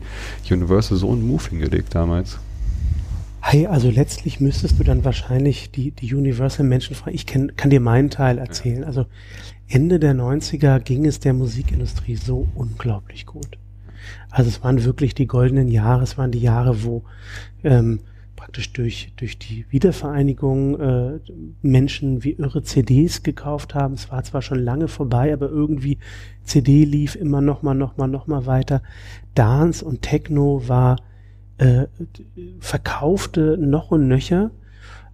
[0.50, 2.38] Universal so einen Move hingelegt damals?
[3.40, 7.14] Hey, also letztlich müsstest du dann wahrscheinlich die, die Universal-Menschen fragen.
[7.14, 8.80] Ich kenn, kann dir meinen Teil erzählen.
[8.80, 8.86] Ja.
[8.86, 9.06] Also
[9.68, 13.58] Ende der 90er ging es der Musikindustrie so unglaublich gut.
[14.30, 17.04] Also es waren wirklich die goldenen Jahre, es waren die Jahre, wo
[17.64, 18.00] ähm,
[18.36, 21.20] praktisch durch, durch die Wiedervereinigung äh,
[21.60, 23.94] Menschen wie irre CDs gekauft haben.
[23.94, 25.98] Es war zwar schon lange vorbei, aber irgendwie
[26.44, 28.82] CD lief immer noch mal, noch mal, noch mal weiter.
[29.34, 30.96] Dance und Techno war
[31.58, 31.86] äh,
[32.60, 34.52] verkaufte noch und nöcher.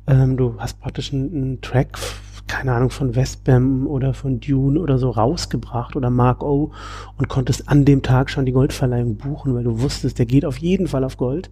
[0.06, 1.98] Ähm, du hast praktisch einen, einen Track
[2.46, 6.72] keine Ahnung, von Westbam oder von Dune oder so rausgebracht oder Mark O
[7.16, 10.58] und konntest an dem Tag schon die Goldverleihung buchen, weil du wusstest, der geht auf
[10.58, 11.50] jeden Fall auf Gold.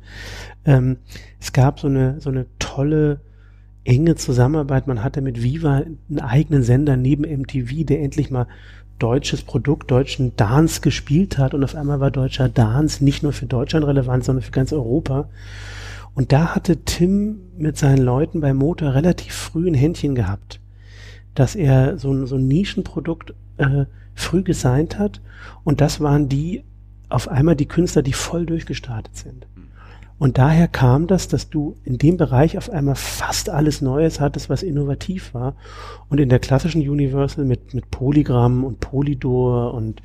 [0.64, 0.98] Ähm,
[1.40, 3.20] es gab so eine, so eine tolle,
[3.84, 4.86] enge Zusammenarbeit.
[4.86, 8.46] Man hatte mit Viva einen eigenen Sender neben MTV, der endlich mal
[8.98, 13.46] deutsches Produkt, deutschen Dance gespielt hat und auf einmal war deutscher Dance nicht nur für
[13.46, 15.28] Deutschland relevant, sondern für ganz Europa.
[16.14, 20.60] Und da hatte Tim mit seinen Leuten bei Motor relativ früh ein Händchen gehabt,
[21.34, 25.20] dass er so, so ein Nischenprodukt äh, früh gesigned hat
[25.64, 26.64] und das waren die
[27.08, 29.46] auf einmal die Künstler, die voll durchgestartet sind.
[30.22, 34.48] Und daher kam das, dass du in dem Bereich auf einmal fast alles Neues hattest,
[34.48, 35.56] was innovativ war.
[36.08, 40.00] Und in der klassischen Universal mit, mit Polygram und Polydor und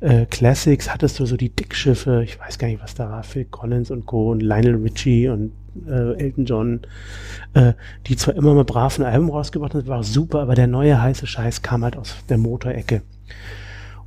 [0.00, 3.44] äh, Classics hattest du so die Dickschiffe, ich weiß gar nicht, was da war, Phil
[3.44, 4.30] Collins und Co.
[4.30, 5.52] und Lionel Richie und
[5.86, 6.80] äh, Elton John,
[7.54, 7.74] äh,
[8.06, 11.26] die zwar immer mal brav ein Album rausgebracht haben, war super, aber der neue heiße
[11.26, 13.02] Scheiß kam halt aus der Motorecke.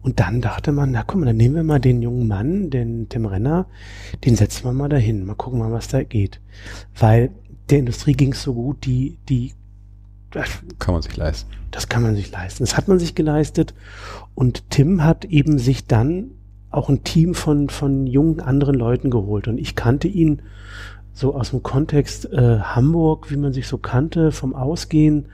[0.01, 3.25] Und dann dachte man, na komm, dann nehmen wir mal den jungen Mann, den Tim
[3.25, 3.67] Renner,
[4.25, 6.41] den setzen wir mal dahin, mal gucken mal, was da geht.
[6.97, 7.31] Weil
[7.69, 9.53] der Industrie ging es so gut, die, die
[10.79, 11.49] kann man sich leisten.
[11.71, 12.63] Das kann man sich leisten.
[12.63, 13.73] Das hat man sich geleistet.
[14.35, 16.31] Und Tim hat eben sich dann
[16.71, 19.47] auch ein Team von, von jungen anderen Leuten geholt.
[19.47, 20.41] Und ich kannte ihn
[21.13, 25.27] so aus dem Kontext äh, Hamburg, wie man sich so kannte, vom Ausgehen.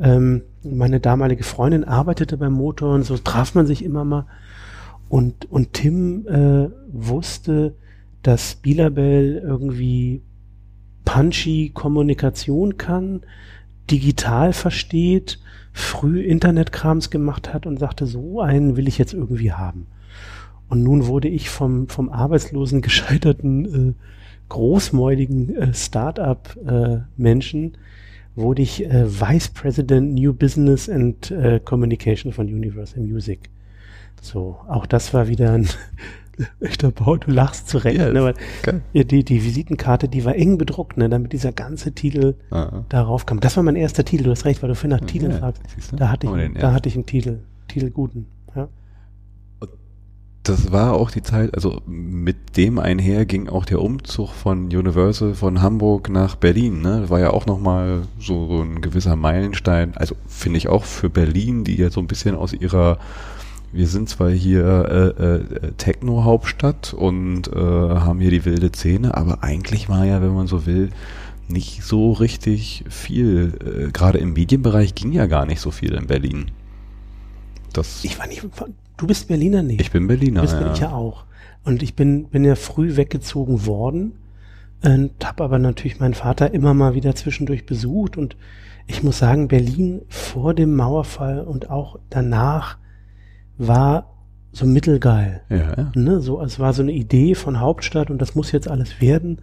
[0.00, 4.26] Ähm, meine damalige Freundin arbeitete beim Motor und so traf man sich immer mal.
[5.08, 7.74] Und, und Tim äh, wusste,
[8.22, 10.22] dass Bilabel irgendwie
[11.04, 13.20] punchy Kommunikation kann,
[13.90, 15.38] digital versteht,
[15.72, 19.86] früh Internetkrams gemacht hat und sagte, so einen will ich jetzt irgendwie haben.
[20.68, 24.15] Und nun wurde ich vom, vom arbeitslosen, gescheiterten, äh,
[24.48, 27.78] großmäuligen äh, Start-up-Menschen äh,
[28.36, 33.50] wurde ich äh, Vice President New Business and äh, Communication von Universal Music.
[34.20, 35.68] So, auch das war wieder ein
[36.60, 40.98] echter Bau, du lachst zurecht, ja, ne, weil die, die Visitenkarte, die war eng bedruckt,
[40.98, 43.40] ne, damit dieser ganze Titel ah, darauf kam.
[43.40, 45.62] Das war mein erster Titel, du hast recht, weil du für nach ja, Titeln fragst.
[45.96, 47.38] Da hatte ich, da hatte ich einen Titel,
[47.68, 48.26] Titel guten.
[50.46, 55.34] Das war auch die Zeit, also mit dem einher ging auch der Umzug von Universal
[55.34, 56.82] von Hamburg nach Berlin.
[56.82, 57.10] Ne?
[57.10, 59.96] War ja auch nochmal so, so ein gewisser Meilenstein.
[59.96, 63.00] Also finde ich auch für Berlin, die ja so ein bisschen aus ihrer,
[63.72, 69.42] wir sind zwar hier äh, äh, Techno-Hauptstadt und äh, haben hier die wilde Szene, aber
[69.42, 70.90] eigentlich war ja, wenn man so will,
[71.48, 73.88] nicht so richtig viel.
[73.88, 76.52] Äh, Gerade im Medienbereich ging ja gar nicht so viel in Berlin.
[77.72, 78.44] Das ich war nicht
[78.96, 79.80] Du bist Berliner nicht.
[79.80, 80.42] Ich bin Berliner.
[80.42, 80.72] Das bin ja.
[80.72, 81.24] ich ja auch.
[81.64, 84.12] Und ich bin, bin ja früh weggezogen worden
[84.82, 88.16] und habe aber natürlich meinen Vater immer mal wieder zwischendurch besucht.
[88.16, 88.36] Und
[88.86, 92.78] ich muss sagen, Berlin vor dem Mauerfall und auch danach
[93.58, 94.12] war
[94.52, 95.42] so mittelgeil.
[95.50, 95.92] Ja, ja.
[95.94, 96.20] Ne?
[96.20, 99.42] So, es war so eine Idee von Hauptstadt und das muss jetzt alles werden.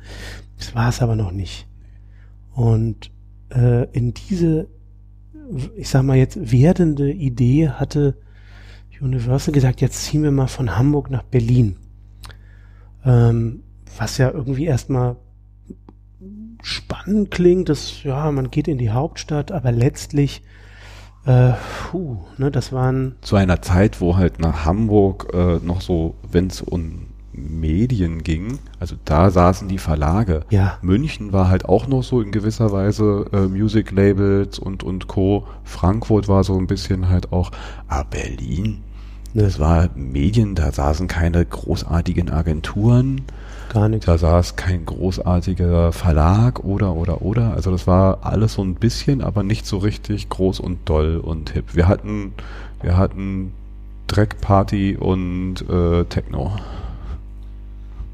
[0.58, 1.68] Das war es aber noch nicht.
[2.54, 3.12] Und
[3.54, 4.68] äh, in diese,
[5.76, 8.16] ich sag mal jetzt, werdende Idee hatte
[9.04, 11.78] Universal gesagt, jetzt ziehen wir mal von Hamburg nach Berlin.
[13.06, 13.64] Ähm,
[13.98, 15.18] was ja irgendwie erstmal
[16.62, 20.42] spannend klingt, dass, ja, man geht in die Hauptstadt, aber letztlich,
[21.26, 21.52] äh,
[21.92, 23.16] puh, ne, das waren.
[23.22, 28.60] Zu einer Zeit, wo halt nach Hamburg äh, noch so, wenn es um Medien ging,
[28.80, 30.46] also da saßen die Verlage.
[30.50, 30.78] Ja.
[30.82, 35.46] München war halt auch noch so in gewisser Weise äh, Music Labels und, und Co.
[35.64, 37.52] Frankfurt war so ein bisschen halt auch,
[37.88, 38.84] ah, Berlin,
[39.34, 43.22] das war Medien, da saßen keine großartigen Agenturen.
[43.74, 44.08] Gar nicht.
[44.08, 47.54] Da saß kein großartiger Verlag oder, oder, oder.
[47.54, 51.50] Also das war alles so ein bisschen, aber nicht so richtig groß und doll und
[51.50, 51.74] hip.
[51.74, 52.34] Wir hatten,
[52.82, 53.54] wir hatten
[54.08, 56.52] Dreckparty und äh, Techno.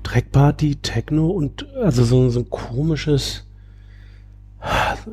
[0.04, 3.46] Dreckparty, Techno und also so, so ein komisches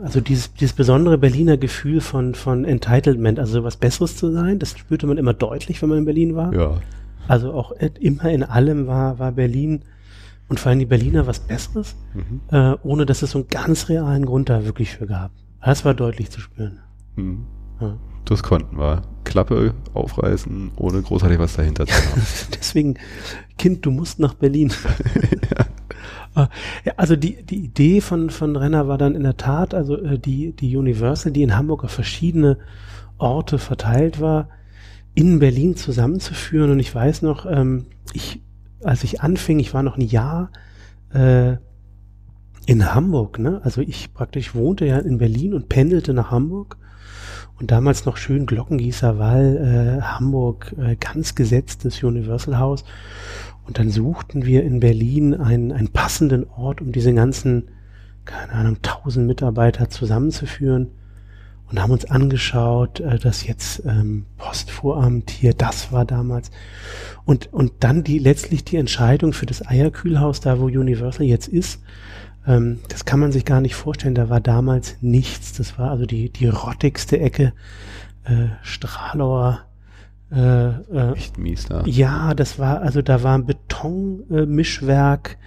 [0.03, 4.76] also dieses, dieses besondere Berliner Gefühl von, von Entitlement, also was Besseres zu sein, das
[4.76, 6.53] spürte man immer deutlich, wenn man in Berlin war.
[6.53, 6.80] Ja.
[7.28, 9.82] Also auch immer in allem war, war Berlin
[10.49, 12.40] und vor allem die Berliner was Besseres, mhm.
[12.51, 15.32] äh, ohne dass es so einen ganz realen Grund da wirklich für gab.
[15.64, 16.80] Das war deutlich zu spüren.
[17.16, 17.47] Mhm.
[17.80, 17.97] Ja.
[18.24, 19.03] Das konnten wir.
[19.24, 22.22] Klappe aufreißen, ohne großartig was dahinter zu haben.
[22.55, 22.94] Deswegen,
[23.59, 24.72] Kind, du musst nach Berlin.
[25.51, 25.66] ja.
[26.97, 30.53] Also die, die Idee von, von Renner war dann in der Tat, also äh, die,
[30.53, 32.59] die Universal, die in Hamburg auf verschiedene
[33.18, 34.49] Orte verteilt war,
[35.14, 36.70] in Berlin zusammenzuführen.
[36.70, 38.43] Und ich weiß noch, ähm, ich,
[38.84, 40.51] als ich anfing, ich war noch ein Jahr
[41.14, 41.57] äh,
[42.66, 43.61] in Hamburg, ne?
[43.64, 46.76] Also ich praktisch wohnte ja in Berlin und pendelte nach Hamburg
[47.59, 52.84] und damals noch schön Glockengießer Wall, äh, Hamburg, äh, ganz gesetztes Universal House.
[53.66, 57.68] Und dann suchten wir in Berlin einen, einen passenden Ort, um diese ganzen,
[58.24, 60.88] keine Ahnung, tausend Mitarbeiter zusammenzuführen
[61.68, 66.50] und haben uns angeschaut, äh, dass jetzt ähm, Postvoramt hier, das war damals.
[67.24, 71.80] Und, und dann die letztlich die Entscheidung für das Eierkühlhaus, da wo Universal jetzt ist,
[72.46, 74.14] ähm, das kann man sich gar nicht vorstellen.
[74.14, 75.54] Da war damals nichts.
[75.54, 77.52] Das war also die, die rottigste Ecke.
[78.24, 79.60] Äh, Stralauer.
[80.30, 81.82] Äh, äh, Echt mies da.
[81.86, 85.38] Ja, das war, also da war ein Betonmischwerk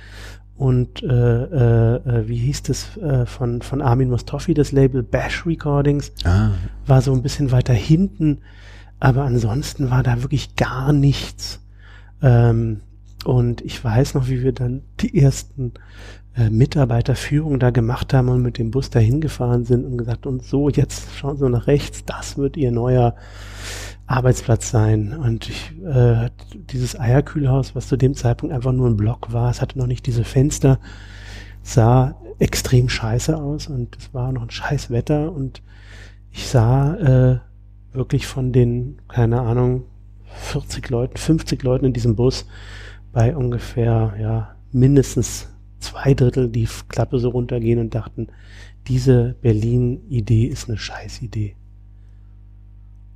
[0.55, 2.89] und äh, äh, äh, wie hieß das
[3.25, 6.51] von, von Armin Mostoffi, das Label Bash Recordings, ah.
[6.85, 8.39] war so ein bisschen weiter hinten,
[8.99, 11.61] aber ansonsten war da wirklich gar nichts.
[12.21, 12.81] Ähm,
[13.25, 15.73] und ich weiß noch, wie wir dann die ersten
[16.35, 20.43] äh, Mitarbeiterführung da gemacht haben und mit dem Bus dahin gefahren sind und gesagt, und
[20.43, 23.15] so, jetzt schauen Sie nach rechts, das wird Ihr neuer
[24.07, 25.13] Arbeitsplatz sein.
[25.13, 29.61] Und ich, äh, dieses Eierkühlhaus, was zu dem Zeitpunkt einfach nur ein Block war, es
[29.61, 30.79] hatte noch nicht diese Fenster,
[31.61, 35.61] sah extrem scheiße aus und es war noch ein scheiß Wetter und
[36.31, 37.39] ich sah äh,
[37.91, 39.83] wirklich von den, keine Ahnung,
[40.25, 42.45] 40 Leuten, 50 Leuten in diesem Bus
[43.19, 45.49] bei ungefähr, ja, mindestens
[45.79, 48.27] zwei Drittel die Klappe so runtergehen und dachten,
[48.87, 51.57] diese Berlin-Idee ist eine Scheißidee.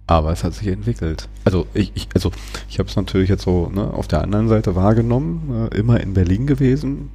[0.08, 1.30] Aber es hat sich entwickelt.
[1.46, 2.34] Also ich, ich also
[2.68, 6.14] ich habe es natürlich jetzt so ne, auf der anderen Seite wahrgenommen, äh, immer in
[6.14, 7.10] Berlin gewesen,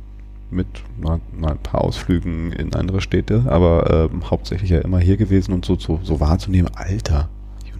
[0.50, 0.68] mit
[0.98, 5.52] na, na, ein paar Ausflügen in andere Städte, aber ähm, hauptsächlich ja immer hier gewesen
[5.52, 7.28] und so, so, so wahrzunehmen, Alter,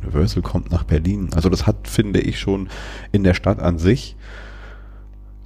[0.02, 1.30] Universal kommt nach Berlin.
[1.34, 2.68] Also das hat, finde ich, schon
[3.10, 4.14] in der Stadt an sich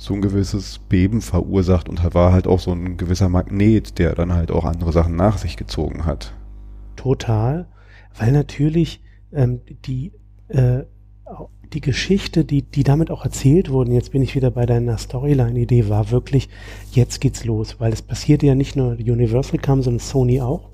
[0.03, 4.33] so ein gewisses Beben verursacht und war halt auch so ein gewisser Magnet, der dann
[4.33, 6.35] halt auch andere Sachen nach sich gezogen hat.
[6.97, 7.67] Total,
[8.19, 9.01] weil natürlich
[9.33, 10.13] ähm, die
[10.49, 10.85] äh,
[11.73, 15.89] die Geschichte, die, die damit auch erzählt wurden, jetzt bin ich wieder bei deiner Storyline-Idee,
[15.89, 16.49] war wirklich,
[16.93, 20.69] jetzt geht's los, weil es passierte ja nicht nur Universal kam, sondern Sony auch.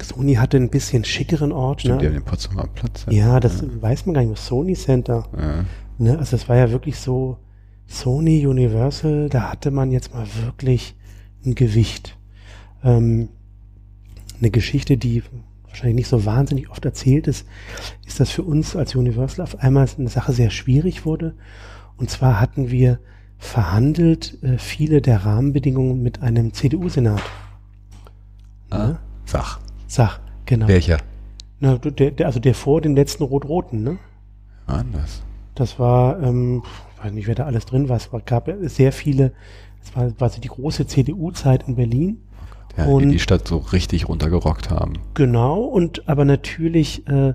[0.00, 1.80] Sony hatte ein bisschen schickeren Ort.
[1.80, 2.04] Stimmt, ne?
[2.04, 3.06] ja, den Potsdamer Platz.
[3.10, 3.66] Ja, das ja.
[3.80, 4.36] weiß man gar nicht mehr.
[4.36, 5.26] Sony Center.
[5.36, 5.64] Ja.
[5.98, 6.18] Ne?
[6.18, 7.38] Also es war ja wirklich so,
[7.86, 10.94] Sony, Universal, da hatte man jetzt mal wirklich
[11.44, 12.16] ein Gewicht.
[12.82, 13.28] Ähm,
[14.40, 15.22] eine Geschichte, die
[15.66, 17.46] wahrscheinlich nicht so wahnsinnig oft erzählt ist,
[18.06, 21.34] ist, dass für uns als Universal auf einmal eine Sache sehr schwierig wurde.
[21.96, 22.98] Und zwar hatten wir
[23.38, 27.22] verhandelt äh, viele der Rahmenbedingungen mit einem CDU-Senat.
[28.70, 28.98] Ah, ne?
[29.26, 29.60] Sach.
[29.86, 30.68] Sach, genau.
[30.68, 30.98] Welcher?
[31.60, 33.98] Na, der, der, also der vor dem letzten Rot-Roten, ne?
[34.66, 35.22] Anders.
[35.54, 36.62] Das war, ähm,
[37.06, 37.96] weiß nicht, wer da alles drin war.
[37.96, 39.32] Es gab sehr viele,
[39.82, 42.22] es war quasi die große CDU-Zeit in Berlin.
[42.76, 44.94] Ja, und, die die Stadt so richtig runtergerockt haben.
[45.14, 47.34] Genau, und aber natürlich äh,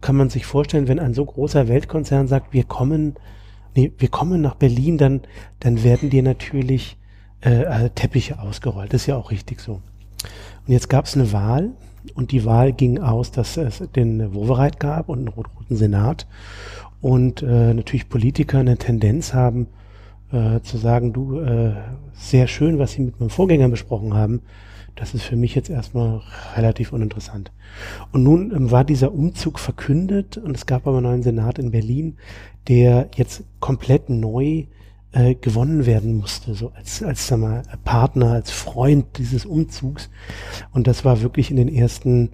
[0.00, 3.14] kann man sich vorstellen, wenn ein so großer Weltkonzern sagt, wir kommen,
[3.74, 5.22] nee, wir kommen nach Berlin, dann,
[5.60, 6.98] dann werden dir natürlich
[7.40, 8.92] äh, äh Teppiche ausgerollt.
[8.92, 9.80] Das ist ja auch richtig so.
[10.66, 11.70] Und jetzt gab es eine Wahl
[12.14, 16.26] und die Wahl ging aus, dass es den Wovereit gab und einen rot-roten Senat
[17.04, 19.66] und äh, natürlich Politiker eine Tendenz haben
[20.32, 21.74] äh, zu sagen, du, äh,
[22.14, 24.40] sehr schön, was Sie mit meinem Vorgänger besprochen haben,
[24.94, 26.22] das ist für mich jetzt erstmal
[26.56, 27.52] relativ uninteressant.
[28.12, 31.72] Und nun ähm, war dieser Umzug verkündet und es gab aber einen neuen Senat in
[31.72, 32.16] Berlin,
[32.68, 34.64] der jetzt komplett neu
[35.12, 40.08] äh, gewonnen werden musste, so als, als sag mal, Partner, als Freund dieses Umzugs.
[40.72, 42.30] Und das war wirklich in den ersten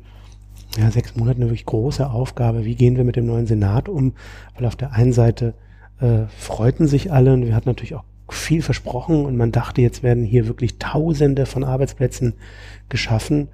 [0.79, 2.65] ja, sechs Monaten eine wirklich große Aufgabe.
[2.65, 4.15] Wie gehen wir mit dem neuen Senat um?
[4.55, 5.55] Weil auf der einen Seite
[6.01, 10.03] äh, freuten sich alle und wir hatten natürlich auch viel versprochen und man dachte, jetzt
[10.03, 12.35] werden hier wirklich Tausende von Arbeitsplätzen
[12.89, 13.49] geschaffen.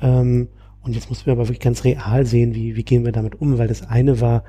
[0.00, 0.48] Ähm,
[0.82, 3.58] und jetzt mussten wir aber wirklich ganz real sehen, wie, wie gehen wir damit um,
[3.58, 4.42] weil das eine war,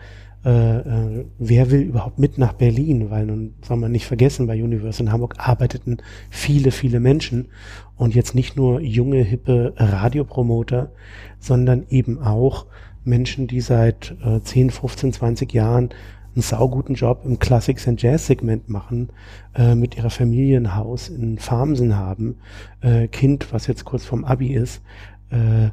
[0.45, 4.61] äh, äh, wer will überhaupt mit nach Berlin, weil nun soll man nicht vergessen, bei
[4.61, 5.97] Universal in Hamburg arbeiteten
[6.29, 7.47] viele, viele Menschen.
[7.95, 10.91] Und jetzt nicht nur junge, hippe Radiopromoter,
[11.39, 12.65] sondern eben auch
[13.05, 15.89] Menschen, die seit äh, 10, 15, 20 Jahren
[16.35, 19.09] einen sauguten Job im Classics and Jazz Segment machen,
[19.55, 22.37] äh, mit ihrer Familie ein Haus in Farmsen haben,
[22.81, 24.81] äh, Kind, was jetzt kurz vom Abi ist,
[25.29, 25.69] äh,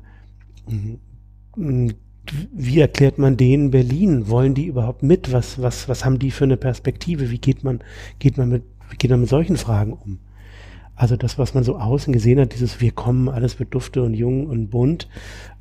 [2.52, 4.28] wie erklärt man denen Berlin?
[4.28, 5.32] Wollen die überhaupt mit?
[5.32, 7.30] Was, was, was haben die für eine Perspektive?
[7.30, 7.80] Wie geht man,
[8.18, 10.18] geht man mit, wie geht man mit solchen Fragen um?
[10.94, 14.12] Also das, was man so außen gesehen hat, dieses Wir kommen, alles wird dufte und
[14.12, 15.08] jung und bunt,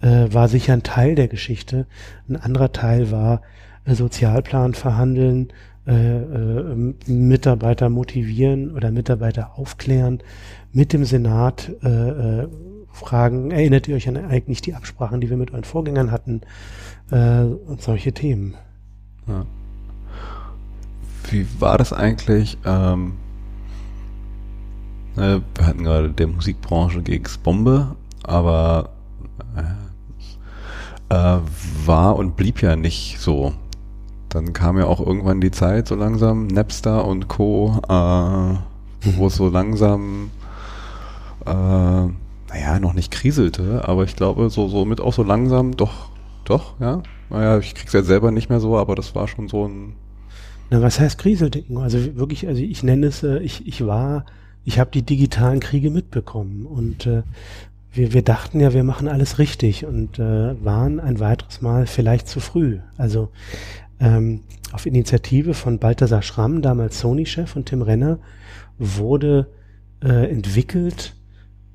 [0.01, 1.87] äh, war sicher ein Teil der Geschichte.
[2.27, 3.41] Ein anderer Teil war
[3.85, 5.53] äh, Sozialplan verhandeln,
[5.87, 10.19] äh, äh, Mitarbeiter motivieren oder Mitarbeiter aufklären,
[10.73, 12.47] mit dem Senat äh, äh,
[12.99, 16.41] fragen, erinnert ihr euch an eigentlich die Absprachen, die wir mit euren Vorgängern hatten
[17.11, 18.55] äh, und solche Themen.
[19.27, 19.45] Ja.
[21.29, 22.57] Wie war das eigentlich?
[22.65, 23.13] Ähm,
[25.15, 28.89] wir hatten gerade der Musikbranche gegen Bombe, aber
[29.55, 29.63] äh,
[31.09, 31.39] äh,
[31.85, 33.53] war und blieb ja nicht so.
[34.29, 38.57] Dann kam ja auch irgendwann die Zeit, so langsam, Napster und Co., äh,
[39.17, 40.29] wo es so langsam,
[41.45, 42.07] äh,
[42.49, 46.09] naja, noch nicht kriselte, aber ich glaube, so, so mit auch so langsam, doch,
[46.45, 47.03] doch, ja.
[47.29, 49.93] Naja, ich krieg's ja selber nicht mehr so, aber das war schon so ein.
[50.71, 51.77] Na, was heißt Kriseldenken?
[51.77, 54.25] Also wirklich, also ich nenne es, äh, ich, ich war,
[54.65, 57.23] ich habe die digitalen Kriege mitbekommen und äh,
[57.91, 62.27] wir, wir dachten ja, wir machen alles richtig und äh, waren ein weiteres Mal vielleicht
[62.27, 62.79] zu früh.
[62.97, 63.29] Also
[63.99, 64.41] ähm,
[64.71, 68.19] auf Initiative von Balthasar Schramm, damals Sony-Chef und Tim Renner,
[68.77, 69.47] wurde
[70.03, 71.15] äh, entwickelt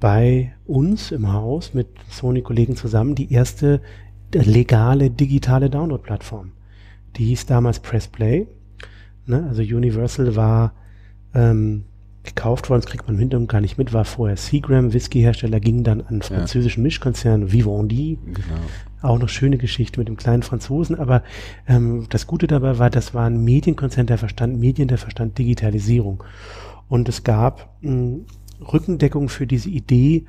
[0.05, 3.81] bei uns im Haus mit Sony-Kollegen zusammen die erste
[4.35, 6.53] legale digitale Download-Plattform.
[7.17, 8.47] Die hieß damals Press Play.
[9.25, 9.47] Ne?
[9.49, 10.75] Also Universal war
[11.33, 11.85] ähm,
[12.23, 15.85] gekauft worden, das kriegt man im Hintergrund gar nicht mit, war vorher Seagram, Whisky-Hersteller, ging
[15.85, 16.89] dann an französischen ja.
[16.89, 18.19] Mischkonzern Vivendi.
[18.27, 18.61] Genau.
[19.01, 21.23] Auch noch schöne Geschichte mit dem kleinen Franzosen, aber
[21.67, 26.23] ähm, das Gute dabei war, das war ein Medienkonzern, der verstand Medien, der verstand Digitalisierung.
[26.89, 28.19] Und es gab mh,
[28.61, 30.25] Rückendeckung für diese Idee,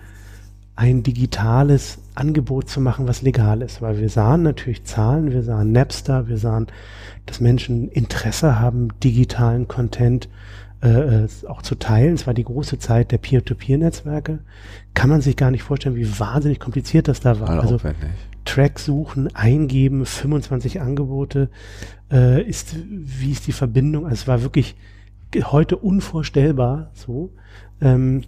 [0.75, 3.81] ein digitales Angebot zu machen, was legal ist.
[3.81, 6.67] Weil wir sahen natürlich Zahlen, wir sahen Napster, wir sahen,
[7.25, 10.27] dass Menschen Interesse haben, digitalen Content
[10.83, 12.15] äh, äh, auch zu teilen.
[12.15, 14.39] Es war die große Zeit der Peer-to-Peer-Netzwerke.
[14.93, 17.47] Kann man sich gar nicht vorstellen, wie wahnsinnig kompliziert das da war.
[17.47, 17.79] Mal also
[18.43, 21.49] Track suchen, eingeben, 25 Angebote,
[22.11, 24.05] äh, ist, wie ist die Verbindung?
[24.05, 24.75] Also es war wirklich
[25.35, 27.31] heute unvorstellbar so.
[27.81, 28.23] Ähm,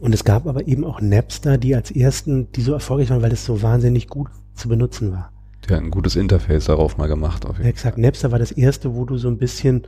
[0.00, 3.32] und es gab aber eben auch Napster, die als ersten, die so erfolgreich waren, weil
[3.32, 5.30] es so wahnsinnig gut zu benutzen war.
[5.68, 7.44] Der hat ein gutes Interface darauf mal gemacht.
[7.46, 8.02] Auf jeden Exakt, Fall.
[8.02, 9.86] Napster war das erste, wo du so ein bisschen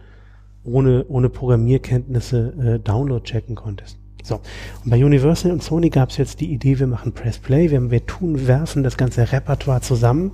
[0.65, 3.99] ohne, ohne Programmierkenntnisse äh, Download checken konntest.
[4.23, 4.37] So.
[4.85, 7.91] Und bei Universal und Sony gab es jetzt die Idee, wir machen Press Play, wir,
[7.91, 10.33] wir tun, werfen das ganze Repertoire zusammen.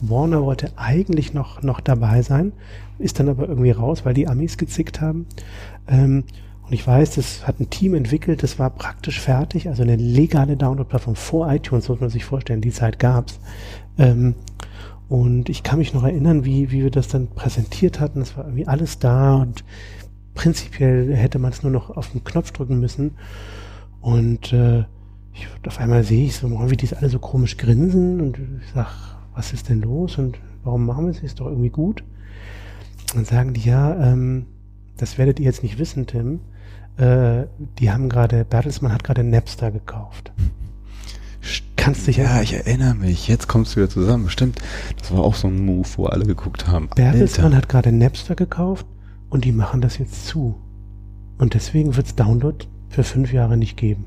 [0.00, 2.52] Warner wollte eigentlich noch, noch dabei sein,
[2.98, 5.26] ist dann aber irgendwie raus, weil die Amis gezickt haben.
[5.88, 6.24] Ähm,
[6.68, 10.54] und ich weiß, das hat ein Team entwickelt, das war praktisch fertig, also eine legale
[10.54, 13.40] Download-Plattform vor iTunes, muss man sich vorstellen, die Zeit gab's.
[13.96, 14.34] Ähm,
[15.08, 18.20] und ich kann mich noch erinnern, wie, wie wir das dann präsentiert hatten.
[18.20, 19.64] Es war irgendwie alles da und
[20.34, 23.12] prinzipiell hätte man es nur noch auf den Knopf drücken müssen.
[24.02, 24.84] Und äh,
[25.32, 28.88] ich, auf einmal sehe ich so, wie die alle so komisch grinsen und ich sag,
[29.34, 31.22] was ist denn los und warum machen wir es?
[31.22, 32.04] Ist doch irgendwie gut.
[33.14, 34.44] Dann sagen die, ja, ähm,
[34.98, 36.40] das werdet ihr jetzt nicht wissen, Tim.
[36.98, 37.46] Äh,
[37.78, 40.32] die haben gerade, Bertelsmann hat gerade Napster gekauft.
[41.76, 43.28] Kannst dich Ja, ich erinnere mich.
[43.28, 44.28] Jetzt kommst du wieder zusammen.
[44.28, 44.58] Stimmt.
[44.98, 46.88] Das war auch so ein Move, wo alle geguckt haben.
[46.94, 48.84] Bertelsmann hat gerade Napster gekauft
[49.30, 50.56] und die machen das jetzt zu.
[51.38, 54.04] Und deswegen wird es Download für fünf Jahre nicht geben.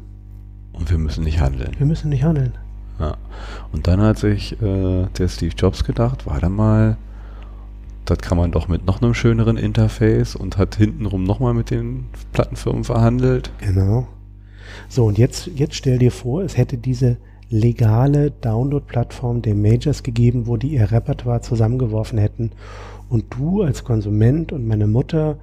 [0.73, 1.71] Und wir müssen nicht handeln.
[1.77, 2.53] Wir müssen nicht handeln.
[2.99, 3.15] Ja.
[3.71, 6.97] Und dann hat sich äh, der Steve Jobs gedacht, warte mal,
[8.05, 12.05] das kann man doch mit noch einem schöneren Interface und hat hintenrum nochmal mit den
[12.33, 13.51] Plattenfirmen verhandelt.
[13.59, 14.07] Genau.
[14.89, 17.17] So, und jetzt, jetzt stell dir vor, es hätte diese
[17.49, 22.51] legale Download-Plattform der Majors gegeben, wo die ihr Repertoire zusammengeworfen hätten
[23.09, 25.37] und du als Konsument und meine Mutter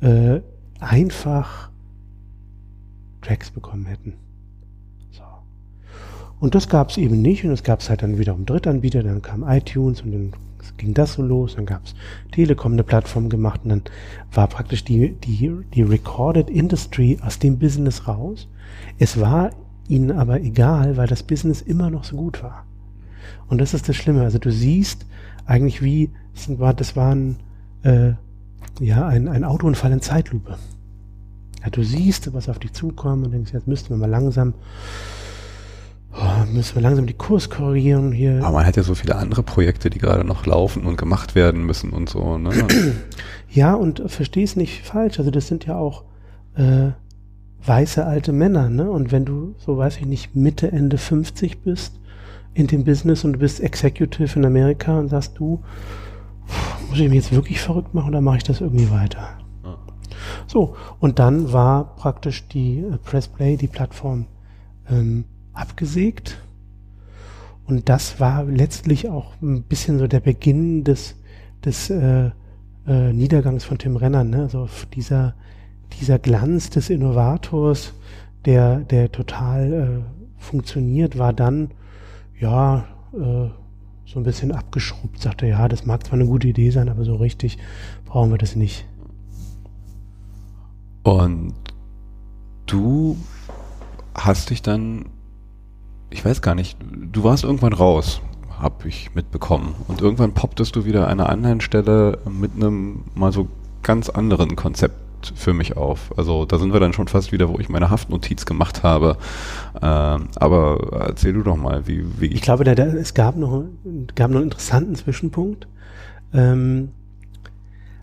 [0.00, 0.40] äh,
[0.80, 1.70] einfach
[3.22, 4.14] Tracks bekommen hätten.
[6.44, 9.22] Und das gab es eben nicht und es gab es halt dann wiederum Drittanbieter, dann
[9.22, 10.32] kam iTunes und dann
[10.76, 11.94] ging das so los, dann gab es
[12.32, 13.82] Telekom eine Plattform gemacht und dann
[14.32, 18.48] war praktisch die, die, die Recorded Industry aus dem Business raus.
[18.98, 19.50] Es war
[19.88, 22.64] ihnen aber egal, weil das Business immer noch so gut war.
[23.48, 24.22] Und das ist das Schlimme.
[24.22, 25.06] Also du siehst
[25.46, 27.36] eigentlich wie, das war, das war ein,
[27.82, 28.12] äh,
[28.80, 30.56] ja, ein, ein Autounfall in Zeitlupe.
[31.62, 34.54] Ja, du siehst, was auf dich zukommt und denkst, jetzt müssten wir mal langsam,
[36.14, 38.42] oh, müssen wir langsam die Kurs korrigieren hier.
[38.42, 41.64] Aber man hat ja so viele andere Projekte, die gerade noch laufen und gemacht werden
[41.64, 42.50] müssen und so, ne?
[43.50, 45.18] ja, und versteh es nicht falsch.
[45.18, 46.04] Also das sind ja auch,
[46.56, 46.90] äh,
[47.66, 48.90] weiße alte Männer, ne?
[48.90, 51.98] Und wenn du, so weiß ich nicht, Mitte, Ende 50 bist
[52.54, 55.62] in dem Business und du bist Executive in Amerika und sagst du,
[56.88, 59.38] muss ich mich jetzt wirklich verrückt machen oder mache ich das irgendwie weiter?
[60.46, 64.26] So, und dann war praktisch die äh, Pressplay, die Plattform,
[64.90, 65.24] ähm,
[65.54, 66.38] abgesägt.
[67.66, 71.16] Und das war letztlich auch ein bisschen so der Beginn des,
[71.64, 72.30] des äh,
[72.86, 74.42] äh, Niedergangs von Tim Renner, ne?
[74.42, 75.34] also dieser,
[75.98, 77.94] dieser Glanz des Innovators,
[78.44, 81.70] der, der total äh, funktioniert, war dann,
[82.38, 82.84] ja,
[83.14, 83.48] äh,
[84.06, 87.16] so ein bisschen abgeschrubbt, sagte, ja, das mag zwar eine gute Idee sein, aber so
[87.16, 87.58] richtig
[88.04, 88.84] brauchen wir das nicht.
[91.04, 91.54] Und
[92.66, 93.16] du
[94.14, 95.06] hast dich dann,
[96.14, 96.78] ich weiß gar nicht,
[97.12, 98.20] du warst irgendwann raus,
[98.60, 99.74] habe ich mitbekommen.
[99.88, 103.48] Und irgendwann popptest du wieder an einer anderen Stelle mit einem mal so
[103.82, 106.16] ganz anderen Konzept für mich auf.
[106.16, 109.16] Also da sind wir dann schon fast wieder, wo ich meine Haftnotiz gemacht habe.
[109.82, 112.36] Ähm, aber erzähl du doch mal, wie, wie ich.
[112.36, 113.64] Ich glaube, da, da, es gab noch,
[114.14, 115.66] gab noch einen interessanten Zwischenpunkt.
[116.32, 116.90] Ähm,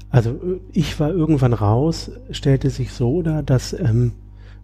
[0.10, 0.38] also
[0.74, 4.12] ich war irgendwann raus, stellte sich so dar, dass ähm,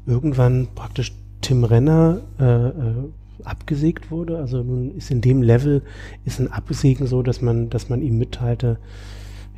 [0.05, 3.09] irgendwann praktisch Tim Renner äh, äh,
[3.43, 4.38] abgesägt wurde.
[4.38, 5.81] Also nun ist in dem Level
[6.25, 8.77] ist ein Absägen so, dass man, dass man ihm mitteilte,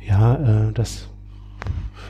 [0.06, 1.08] ja, äh, das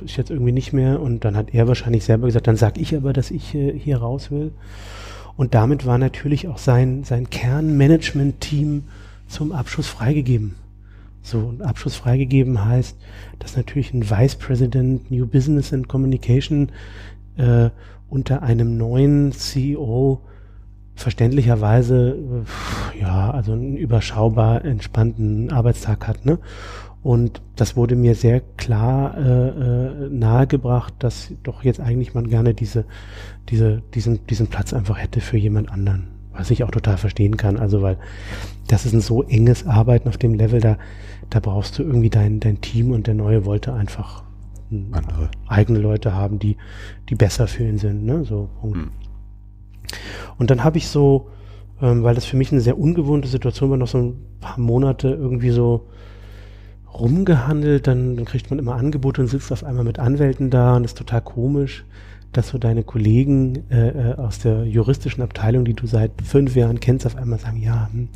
[0.05, 1.01] ist jetzt irgendwie nicht mehr.
[1.01, 3.99] Und dann hat er wahrscheinlich selber gesagt, dann sag ich aber, dass ich äh, hier
[3.99, 4.53] raus will.
[5.37, 8.85] Und damit war natürlich auch sein, sein Kernmanagement-Team
[9.27, 10.57] zum Abschluss freigegeben.
[11.23, 12.97] So, ein Abschluss freigegeben heißt,
[13.39, 16.71] dass natürlich ein Vice President New Business and Communication
[17.37, 17.71] äh,
[18.09, 20.21] unter einem neuen CEO
[21.03, 22.45] verständlicherweise
[23.01, 26.39] ja, also einen überschaubar entspannten Arbeitstag hat, ne?
[27.03, 32.53] Und das wurde mir sehr klar äh, äh, nahegebracht, dass doch jetzt eigentlich man gerne
[32.53, 32.85] diese,
[33.49, 36.09] diese, diesen, diesen Platz einfach hätte für jemand anderen.
[36.33, 37.57] Was ich auch total verstehen kann.
[37.57, 37.97] Also, weil
[38.69, 40.77] das ist ein so enges Arbeiten auf dem Level, da,
[41.31, 44.23] da brauchst du irgendwie dein, dein Team und der Neue wollte einfach
[44.93, 46.57] andere eigene Leute haben, die,
[47.09, 48.05] die besser für ihn sind.
[48.05, 48.25] Ne?
[48.25, 48.77] So, Punkt.
[48.77, 48.91] Hm.
[50.39, 51.29] Und dann habe ich so,
[51.83, 55.09] ähm, weil das für mich eine sehr ungewohnte Situation war, noch so ein paar Monate
[55.09, 55.87] irgendwie so
[56.93, 60.85] rumgehandelt, dann, dann kriegt man immer Angebote und sitzt auf einmal mit Anwälten da und
[60.85, 61.85] ist total komisch,
[62.33, 66.81] dass so deine Kollegen äh, äh, aus der juristischen Abteilung, die du seit fünf Jahren
[66.81, 68.09] kennst, auf einmal sagen, ja, hm,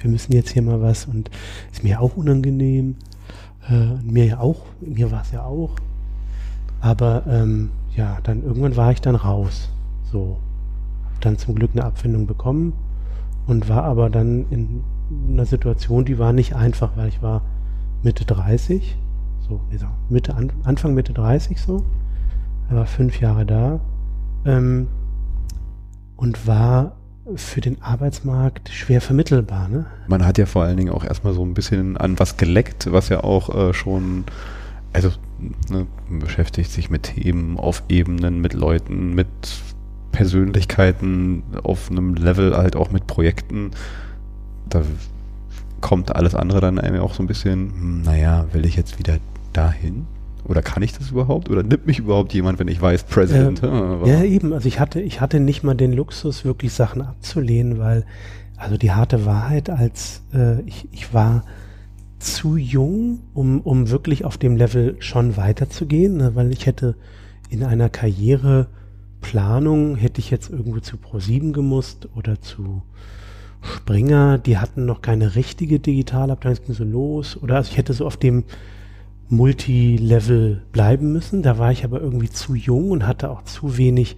[0.00, 1.30] wir müssen jetzt hier mal was und
[1.72, 2.96] ist mir auch unangenehm.
[3.68, 5.76] Äh, mir ja auch, mir war es ja auch.
[6.80, 9.70] Aber ähm, ja, dann irgendwann war ich dann raus.
[10.12, 10.36] So
[11.20, 12.72] dann zum Glück eine Abfindung bekommen
[13.46, 14.82] und war aber dann in
[15.30, 17.42] einer Situation, die war nicht einfach, weil ich war
[18.02, 18.96] Mitte 30,
[19.40, 19.60] so
[20.08, 21.84] Mitte, Anfang Mitte 30 so,
[22.68, 23.80] er war fünf Jahre da
[24.44, 24.88] ähm,
[26.16, 26.96] und war
[27.34, 29.68] für den Arbeitsmarkt schwer vermittelbar.
[29.68, 29.86] Ne?
[30.06, 33.08] Man hat ja vor allen Dingen auch erstmal so ein bisschen an was geleckt, was
[33.08, 34.24] ja auch äh, schon,
[34.92, 35.10] also
[35.68, 39.26] ne, beschäftigt sich mit Themen auf Ebenen, mit Leuten, mit
[40.16, 43.72] Persönlichkeiten auf einem Level halt auch mit Projekten,
[44.66, 44.80] da
[45.82, 49.18] kommt alles andere dann einem auch so ein bisschen, hm, naja, will ich jetzt wieder
[49.52, 50.06] dahin?
[50.44, 51.50] Oder kann ich das überhaupt?
[51.50, 53.62] Oder nimmt mich überhaupt jemand, wenn ich weiß, President?
[53.62, 54.54] Ähm, ja, eben.
[54.54, 58.06] Also ich hatte, ich hatte nicht mal den Luxus, wirklich Sachen abzulehnen, weil,
[58.56, 61.44] also die harte Wahrheit, als äh, ich, ich war
[62.18, 66.94] zu jung, um, um wirklich auf dem Level schon weiterzugehen, ne, weil ich hätte
[67.50, 68.68] in einer Karriere
[69.26, 72.82] Planung hätte ich jetzt irgendwo zu Pro7 gemusst oder zu
[73.60, 77.36] Springer, die hatten noch keine richtige Digitalabteilung, es ging so los.
[77.42, 78.44] Oder also ich hätte so auf dem
[79.28, 81.42] Multilevel bleiben müssen.
[81.42, 84.16] Da war ich aber irgendwie zu jung und hatte auch zu wenig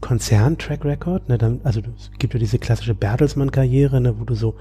[0.00, 1.28] Konzern-Track Record.
[1.28, 4.56] Ne, also es gibt ja diese klassische Bertelsmann-Karriere, ne, wo du so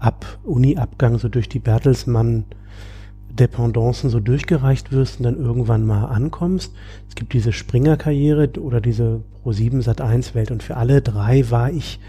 [0.00, 2.44] ab Uni-Abgang so durch die Bertelsmann
[3.36, 6.72] Dependancen so durchgereicht wirst und dann irgendwann mal ankommst.
[7.08, 12.00] Es gibt diese Springer-Karriere oder diese Pro7 Sat1 Welt und für alle drei war ich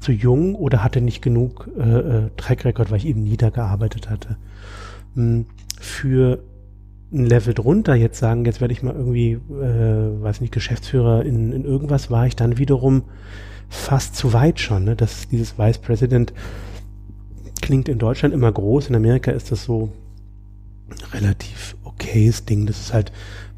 [0.00, 3.50] zu jung oder hatte nicht genug äh, äh, Track Record, weil ich eben nie da
[3.50, 4.36] gearbeitet hatte.
[5.14, 5.46] Hm,
[5.80, 6.38] für
[7.12, 11.52] ein Level drunter jetzt sagen, jetzt werde ich mal irgendwie, äh, weiß nicht, Geschäftsführer in,
[11.52, 13.04] in irgendwas, war ich dann wiederum
[13.68, 14.84] fast zu weit schon.
[14.84, 14.96] Ne?
[14.96, 16.32] Das, dieses Vice President
[17.60, 19.90] klingt in Deutschland immer groß, in Amerika ist das so
[21.12, 22.66] relativ okayes Ding.
[22.66, 23.12] Das ist halt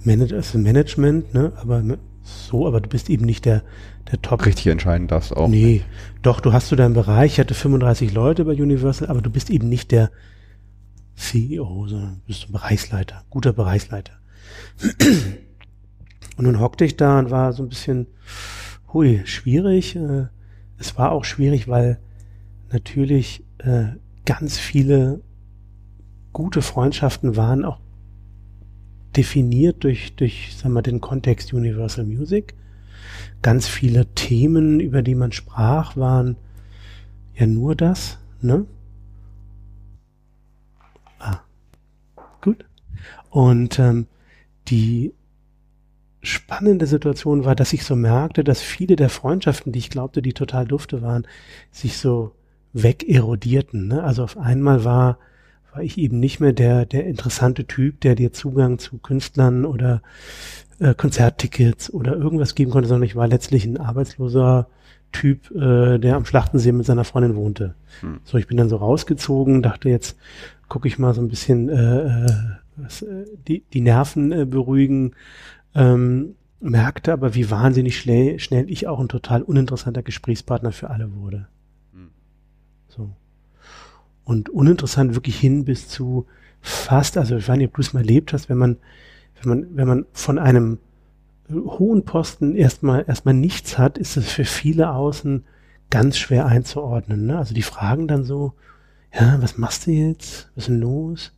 [0.05, 1.53] Manage ist Management, ne?
[1.57, 1.83] Aber
[2.22, 3.62] so, aber du bist eben nicht der,
[4.11, 4.45] der Top.
[4.45, 5.49] Richtig entscheiden darfst auch.
[5.49, 5.87] Nee, nicht.
[6.22, 9.51] doch, du hast so deinen Bereich, ich hatte 35 Leute bei Universal, aber du bist
[9.51, 10.11] eben nicht der
[11.16, 14.12] CEO, sondern du bist ein Bereichsleiter, guter Bereichsleiter.
[16.37, 18.07] Und nun hockte ich da und war so ein bisschen,
[18.93, 19.97] hui, schwierig.
[19.97, 20.26] Äh,
[20.79, 21.99] es war auch schwierig, weil
[22.70, 23.87] natürlich äh,
[24.24, 25.20] ganz viele
[26.39, 27.80] gute Freundschaften waren auch
[29.16, 32.55] definiert durch, durch, sagen wir, den Kontext Universal Music.
[33.43, 36.36] Ganz viele Themen, über die man sprach, waren
[37.34, 38.66] ja nur das, ne?
[41.18, 41.41] Ah,
[42.41, 42.64] gut.
[43.30, 44.07] Und ähm,
[44.68, 45.14] die
[46.22, 50.34] spannende Situation war, dass ich so merkte, dass viele der Freundschaften, die ich glaubte, die
[50.34, 51.26] total dufte waren,
[51.72, 52.36] sich so
[52.74, 53.89] wegerodierten.
[53.89, 54.05] Ne?
[54.05, 55.18] Also auf einmal war,
[55.79, 60.03] war ich eben nicht mehr der, der interessante Typ, der dir Zugang zu Künstlern oder
[60.81, 64.66] äh, Konzerttickets oder irgendwas geben konnte, sondern ich war letztlich ein arbeitsloser
[65.12, 67.76] Typ, äh, der am Schlachtensee mit seiner Freundin wohnte.
[68.01, 68.18] Hm.
[68.24, 70.16] So, ich bin dann so rausgezogen, dachte jetzt
[70.68, 72.33] gucke ich mal so ein bisschen äh, äh
[72.74, 75.12] was, äh, die, die Nerven äh, beruhigen,
[75.76, 81.14] ähm, merkte aber, wie wahnsinnig schnell, schnell ich auch ein total uninteressanter Gesprächspartner für alle
[81.14, 81.47] wurde.
[84.29, 86.26] Und uninteressant wirklich hin bis zu
[86.61, 88.76] fast, also ich weiß nicht, ob du es mal erlebt hast, wenn man,
[89.41, 90.76] wenn man, wenn man von einem
[91.51, 95.45] hohen Posten erstmal erstmal nichts hat, ist es für viele außen
[95.89, 97.24] ganz schwer einzuordnen.
[97.24, 97.39] Ne?
[97.39, 98.53] Also die fragen dann so,
[99.18, 100.51] ja, was machst du jetzt?
[100.55, 101.33] Was ist denn los?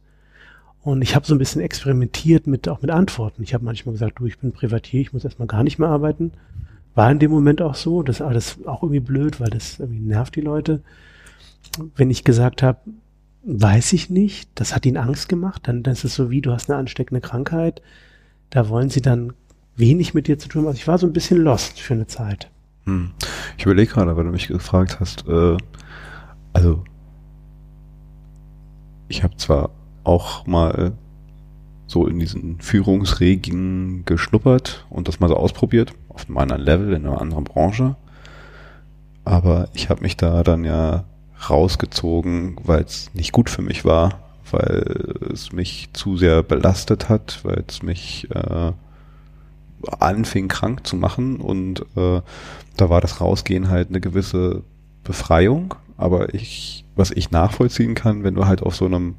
[0.82, 3.44] Und ich habe so ein bisschen experimentiert mit auch mit Antworten.
[3.44, 6.32] Ich habe manchmal gesagt, du, ich bin Privatier, ich muss erstmal gar nicht mehr arbeiten.
[6.96, 8.02] War in dem Moment auch so.
[8.02, 10.82] Das ist alles auch irgendwie blöd, weil das irgendwie nervt die Leute.
[11.96, 12.78] Wenn ich gesagt habe,
[13.42, 16.52] weiß ich nicht, das hat ihnen Angst gemacht, dann, dann ist es so wie, du
[16.52, 17.80] hast eine ansteckende Krankheit.
[18.50, 19.32] Da wollen sie dann
[19.76, 20.66] wenig mit dir zu tun.
[20.66, 22.50] Also ich war so ein bisschen lost für eine Zeit.
[22.84, 23.12] Hm.
[23.56, 25.56] Ich überlege gerade, weil du mich gefragt hast, äh,
[26.52, 26.84] also
[29.08, 29.70] ich habe zwar
[30.04, 30.92] auch mal
[31.86, 37.06] so in diesen Führungsregeln geschnuppert und das mal so ausprobiert, auf einem anderen Level, in
[37.06, 37.96] einer anderen Branche.
[39.24, 41.04] Aber ich habe mich da dann ja
[41.48, 44.20] rausgezogen, weil es nicht gut für mich war,
[44.50, 48.72] weil es mich zu sehr belastet hat, weil es mich äh,
[49.98, 51.36] anfing krank zu machen.
[51.36, 52.20] Und äh,
[52.76, 54.62] da war das Rausgehen halt eine gewisse
[55.04, 59.14] Befreiung, aber ich, was ich nachvollziehen kann, wenn du halt auf so einem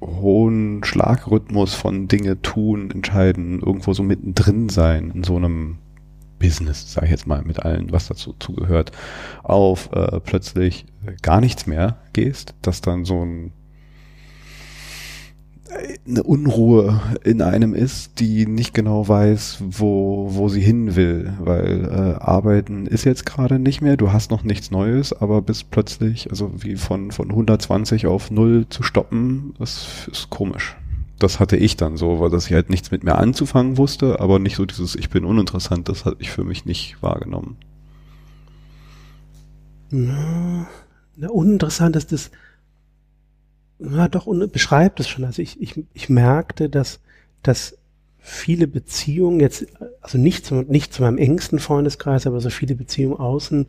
[0.00, 5.78] hohen Schlagrhythmus von Dinge tun, entscheiden, irgendwo so mittendrin sein, in so einem
[6.38, 8.92] Business, sage ich jetzt mal, mit allem, was dazu zugehört,
[9.42, 10.86] auf äh, plötzlich
[11.22, 13.52] gar nichts mehr gehst, dass dann so ein
[16.06, 21.84] eine Unruhe in einem ist, die nicht genau weiß, wo, wo sie hin will, weil
[21.84, 26.30] äh, Arbeiten ist jetzt gerade nicht mehr, du hast noch nichts Neues, aber bist plötzlich,
[26.30, 30.76] also wie von, von 120 auf 0 zu stoppen, das ist komisch.
[31.18, 34.38] Das hatte ich dann so, weil dass ich halt nichts mit mir anzufangen wusste, aber
[34.38, 37.56] nicht so dieses Ich bin uninteressant, das hatte ich für mich nicht wahrgenommen.
[39.90, 42.30] Ja, uninteressant ist das
[43.78, 45.24] ja, doch, und beschreibt es schon.
[45.24, 47.00] Also ich, ich, ich merkte, dass,
[47.42, 47.78] dass
[48.18, 49.66] viele Beziehungen jetzt,
[50.00, 53.66] also nicht zu, nicht zu meinem engsten Freundeskreis, aber so viele Beziehungen außen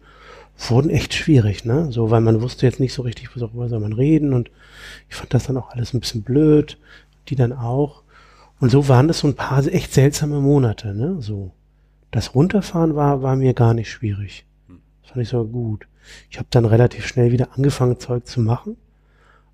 [0.68, 1.90] wurden echt schwierig, ne?
[1.92, 4.52] So, weil man wusste jetzt nicht so richtig, worüber soll man reden und
[5.08, 6.78] ich fand das dann auch alles ein bisschen blöd,
[7.30, 8.04] die dann auch.
[8.60, 11.18] Und so waren das so ein paar echt seltsame Monate, ne?
[11.22, 11.52] So.
[12.12, 14.46] Das Runterfahren war, war mir gar nicht schwierig.
[15.02, 15.88] Das fand ich sogar gut.
[16.30, 18.78] Ich habe dann relativ schnell wieder angefangen, Zeug zu machen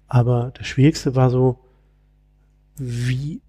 [0.07, 1.59] aber das Schwierigste war so,
[2.78, 3.41] wie,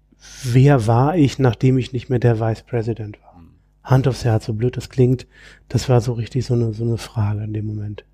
[0.43, 3.35] wer war ich, nachdem ich nicht mehr der Vice President war?
[3.35, 3.51] Hm.
[3.83, 5.27] Hand aufs Herz, so blöd das klingt,
[5.69, 8.05] das war so richtig so eine, so eine Frage in dem Moment.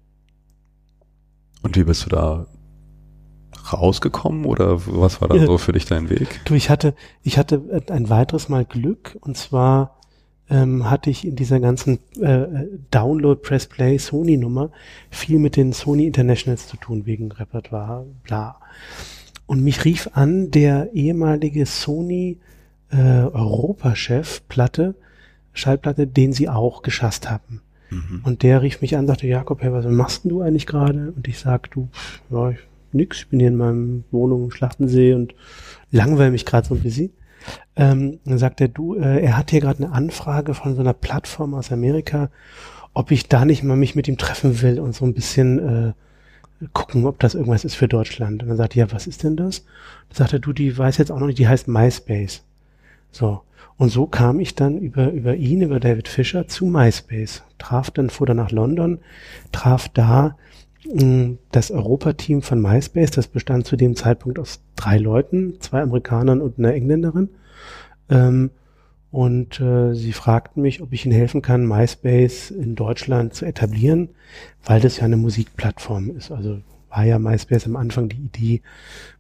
[1.62, 2.46] Und wie bist du da
[3.72, 6.42] rausgekommen oder was war da so für dich dein Weg?
[6.46, 6.94] Du, ich hatte,
[7.24, 10.00] ich hatte ein weiteres Mal Glück und zwar
[10.50, 14.72] ähm, hatte ich in dieser ganzen äh, Download, Press Play, Sony Nummer
[15.10, 18.60] viel mit den Sony Internationals zu tun, wegen Repertoire, bla.
[19.46, 22.40] Und mich rief an der ehemalige Sony
[22.92, 24.96] äh, Europachef Platte,
[25.54, 27.62] Schallplatte, den sie auch geschasst haben.
[27.90, 28.22] Mhm.
[28.24, 31.12] Und der rief mich an, sagte, Jakob, hey, was machst denn du eigentlich gerade?
[31.16, 31.90] Und ich sag, du,
[32.30, 32.60] ja, ich,
[32.94, 35.36] nix, ich bin hier in meinem Wohnung im Schlachtensee und
[35.92, 37.12] langweile mich gerade so ein bisschen.
[37.76, 40.94] Ähm, dann sagt er, du, äh, er hat hier gerade eine Anfrage von so einer
[40.94, 42.30] Plattform aus Amerika,
[42.94, 45.94] ob ich da nicht mal mich mit ihm treffen will und so ein bisschen äh,
[46.74, 48.44] gucken, ob das irgendwas ist für Deutschland.
[48.44, 49.66] Und dann sagt er, ja, was ist denn das?
[50.10, 52.44] Dann sagt er, du, die weiß jetzt auch noch nicht, die heißt MySpace.
[53.12, 53.42] So.
[53.76, 57.44] Und so kam ich dann über, über ihn, über David Fischer zu MySpace.
[57.58, 59.00] Traf dann, fuhr dann nach London,
[59.52, 60.38] traf da
[61.52, 66.60] das Europateam von MySpace, das bestand zu dem Zeitpunkt aus drei Leuten, zwei Amerikanern und
[66.60, 67.30] einer Engländerin.
[68.10, 68.52] Ähm,
[69.12, 74.10] und äh, sie fragten mich, ob ich ihnen helfen kann, MySpace in Deutschland zu etablieren,
[74.66, 76.32] weil das ja eine Musikplattform ist.
[76.32, 76.60] Also
[76.90, 78.62] war ja MySpace am Anfang die Idee,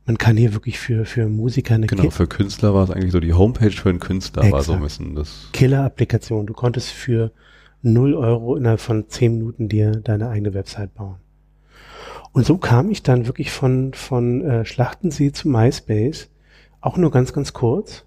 [0.05, 3.11] man kann hier wirklich für, für Musiker eine Genau, Ki für Künstler war es eigentlich
[3.11, 4.53] so, die Homepage für einen Künstler Exakt.
[4.53, 5.49] war so ein bisschen das.
[5.53, 6.45] Killer-Applikation.
[6.45, 7.31] Du konntest für
[7.81, 11.15] null Euro innerhalb von zehn Minuten dir deine eigene Website bauen.
[12.33, 16.29] Und so kam ich dann wirklich von, von äh, Schlachtensee zu MySpace
[16.81, 18.03] auch nur ganz, ganz kurz.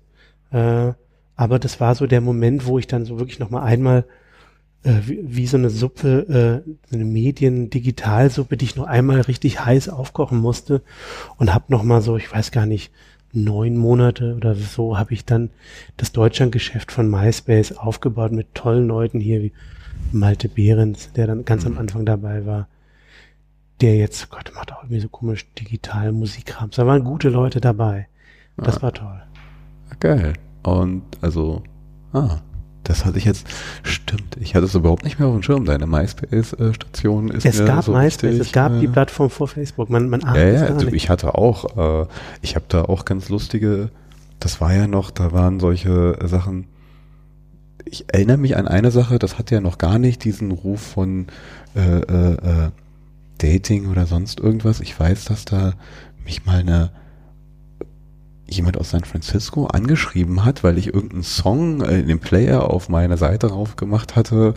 [0.50, 0.92] Äh,
[1.36, 4.04] aber das war so der Moment, wo ich dann so wirklich nochmal einmal
[4.82, 9.64] äh, wie, wie so eine Suppe, äh, so eine Medien-Digitalsuppe, die ich noch einmal richtig
[9.64, 10.82] heiß aufkochen musste
[11.38, 12.92] und habe nochmal so, ich weiß gar nicht,
[13.32, 15.50] neun Monate oder so habe ich dann
[15.96, 19.52] das Deutschlandgeschäft von MySpace aufgebaut mit tollen Leuten hier wie
[20.12, 21.78] Malte Behrens, der dann ganz am mhm.
[21.78, 22.68] Anfang dabei war,
[23.80, 26.70] der jetzt, Gott, macht auch irgendwie so komisch digital Musikkram.
[26.70, 28.08] Da waren gute Leute dabei.
[28.56, 28.82] Das ah.
[28.82, 29.22] war toll.
[30.00, 30.32] Geil.
[30.62, 31.62] Und also,
[32.12, 32.38] ah,
[32.82, 33.46] das hatte ich jetzt,
[33.82, 35.64] stimmt, ich hatte es überhaupt nicht mehr auf dem Schirm.
[35.64, 39.90] Deine MySpace-Station ist Es gab so MySpace, richtig, es gab äh, die Plattform vor Facebook.
[39.90, 42.06] Man, man ahnt ja, ja, also ich hatte auch, äh,
[42.42, 43.90] ich habe da auch ganz lustige,
[44.40, 46.68] das war ja noch, da waren solche Sachen,
[47.84, 51.26] ich erinnere mich an eine Sache, das hat ja noch gar nicht diesen Ruf von
[51.74, 52.70] äh, äh, äh
[53.38, 54.80] Dating oder sonst irgendwas.
[54.80, 55.74] Ich weiß, dass da
[56.24, 56.90] mich mal eine
[58.48, 62.88] jemand aus San Francisco angeschrieben hat, weil ich irgendeinen Song äh, in dem Player auf
[62.88, 64.54] meiner Seite rauf gemacht hatte,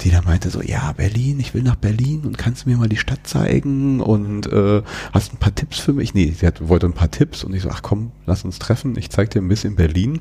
[0.00, 2.96] die da meinte so, ja, Berlin, ich will nach Berlin und kannst mir mal die
[2.96, 4.82] Stadt zeigen und äh,
[5.12, 6.12] hast ein paar Tipps für mich?
[6.12, 8.96] Nee, sie hat, wollte ein paar Tipps und ich so, ach komm, lass uns treffen,
[8.96, 10.20] ich zeig dir ein bisschen Berlin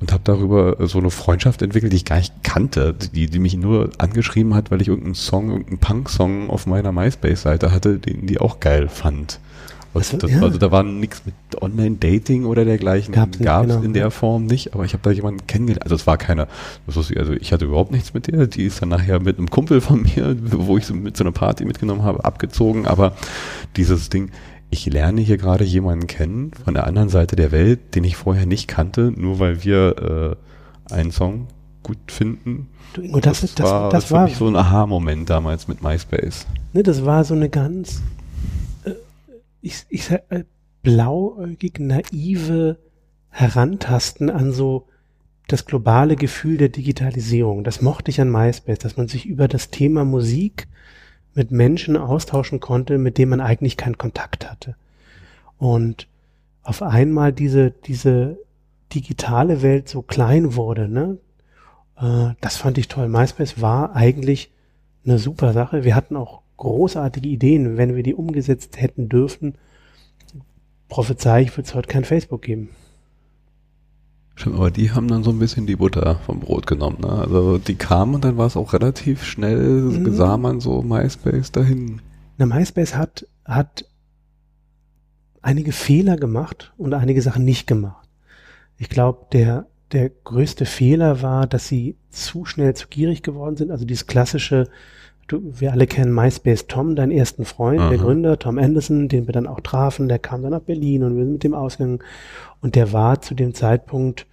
[0.00, 3.56] und habe darüber so eine Freundschaft entwickelt, die ich gar nicht kannte, die, die mich
[3.56, 8.40] nur angeschrieben hat, weil ich irgendeinen Song, irgendeinen Punk-Song auf meiner MySpace-Seite hatte, den die
[8.40, 9.40] auch geil fand.
[9.94, 10.40] Also, das, ja.
[10.40, 13.12] also da war nichts mit Online-Dating oder dergleichen.
[13.12, 13.82] Gab es genau.
[13.82, 15.84] in der Form nicht, aber ich habe da jemanden kennengelernt.
[15.84, 16.48] Also es war keine,
[16.86, 18.46] also ich hatte überhaupt nichts mit der.
[18.46, 21.32] Die ist dann nachher mit einem Kumpel von mir, wo ich so mit so einer
[21.32, 22.86] Party mitgenommen habe, abgezogen.
[22.86, 23.14] Aber
[23.76, 24.30] dieses Ding,
[24.70, 28.46] ich lerne hier gerade jemanden kennen von der anderen Seite der Welt, den ich vorher
[28.46, 30.38] nicht kannte, nur weil wir
[30.90, 31.48] äh, einen Song
[31.82, 32.68] gut finden.
[32.94, 35.82] Du, Ingo, das, das, das, war, das war für mich so ein Aha-Moment damals mit
[35.82, 36.46] MySpace.
[36.72, 38.00] Ne, das war so eine ganz
[39.62, 40.44] ich, ich sag, äh,
[40.82, 42.78] blauäugig naive
[43.30, 44.88] Herantasten an so
[45.48, 47.64] das globale Gefühl der Digitalisierung.
[47.64, 50.68] Das mochte ich an MySpace, dass man sich über das Thema Musik
[51.34, 54.76] mit Menschen austauschen konnte, mit denen man eigentlich keinen Kontakt hatte.
[55.58, 56.08] Und
[56.62, 58.38] auf einmal diese, diese
[58.94, 61.18] digitale Welt so klein wurde, ne?
[61.96, 63.08] Äh, das fand ich toll.
[63.08, 64.52] MySpace war eigentlich
[65.04, 65.84] eine super Sache.
[65.84, 67.76] Wir hatten auch großartige Ideen.
[67.76, 69.54] Wenn wir die umgesetzt hätten dürfen,
[70.88, 72.68] prophezei ich, würde es heute kein Facebook geben.
[74.36, 76.98] Stimmt, aber die haben dann so ein bisschen die Butter vom Brot genommen.
[77.00, 77.10] Ne?
[77.10, 80.14] Also die kamen und dann war es auch relativ schnell, mhm.
[80.14, 82.00] sah man so MySpace dahin.
[82.38, 83.84] Na, MySpace hat, hat
[85.42, 88.08] einige Fehler gemacht und einige Sachen nicht gemacht.
[88.78, 93.72] Ich glaube, der, der größte Fehler war, dass sie zu schnell zu gierig geworden sind.
[93.72, 94.68] Also dieses klassische,
[95.28, 97.88] du, wir alle kennen MySpace Tom, deinen ersten Freund, Aha.
[97.90, 101.16] der Gründer, Tom Anderson, den wir dann auch trafen, der kam dann nach Berlin und
[101.16, 102.00] wir sind mit dem ausgegangen.
[102.60, 104.26] Und der war zu dem Zeitpunkt,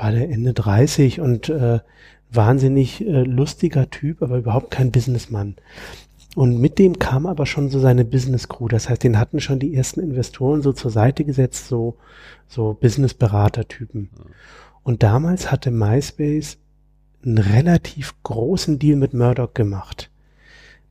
[0.00, 1.80] war der Ende 30 und äh,
[2.30, 5.56] wahnsinnig äh, lustiger Typ, aber überhaupt kein Businessmann.
[6.36, 8.68] Und mit dem kam aber schon so seine Business Crew.
[8.68, 11.96] Das heißt, den hatten schon die ersten Investoren so zur Seite gesetzt, so,
[12.46, 14.10] so Business-Berater-Typen.
[14.82, 16.58] Und damals hatte MySpace
[17.24, 20.10] einen relativ großen Deal mit Murdoch gemacht.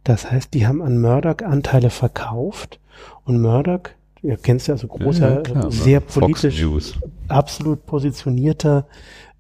[0.04, 2.80] Das heißt, die haben an Murdoch Anteile verkauft
[3.26, 3.90] und Murdoch,
[4.22, 6.64] ihr kennt ja, also großer, ja, klar, sehr politisch,
[7.28, 8.88] absolut positionierter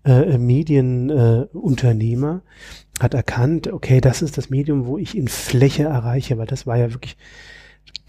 [0.03, 6.37] äh, Medienunternehmer, äh, hat erkannt, okay, das ist das Medium, wo ich in Fläche erreiche,
[6.37, 7.17] weil das war ja wirklich,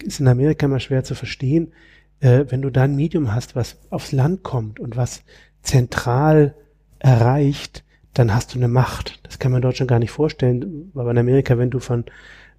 [0.03, 1.73] ist in Amerika mal schwer zu verstehen,
[2.19, 5.23] äh, wenn du da ein Medium hast, was aufs Land kommt und was
[5.61, 6.55] zentral
[6.99, 9.19] erreicht, dann hast du eine Macht.
[9.23, 10.91] Das kann man dort schon gar nicht vorstellen.
[10.95, 12.05] Aber in Amerika, wenn du von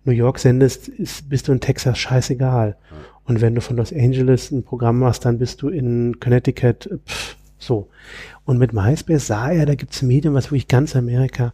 [0.05, 2.77] New York sendest, ist, bist du in Texas scheißegal.
[3.25, 7.37] Und wenn du von Los Angeles ein Programm machst, dann bist du in Connecticut, pff,
[7.59, 7.89] so.
[8.45, 11.53] Und mit MySpace sah er, da gibt's ein Medium, was wirklich ganz Amerika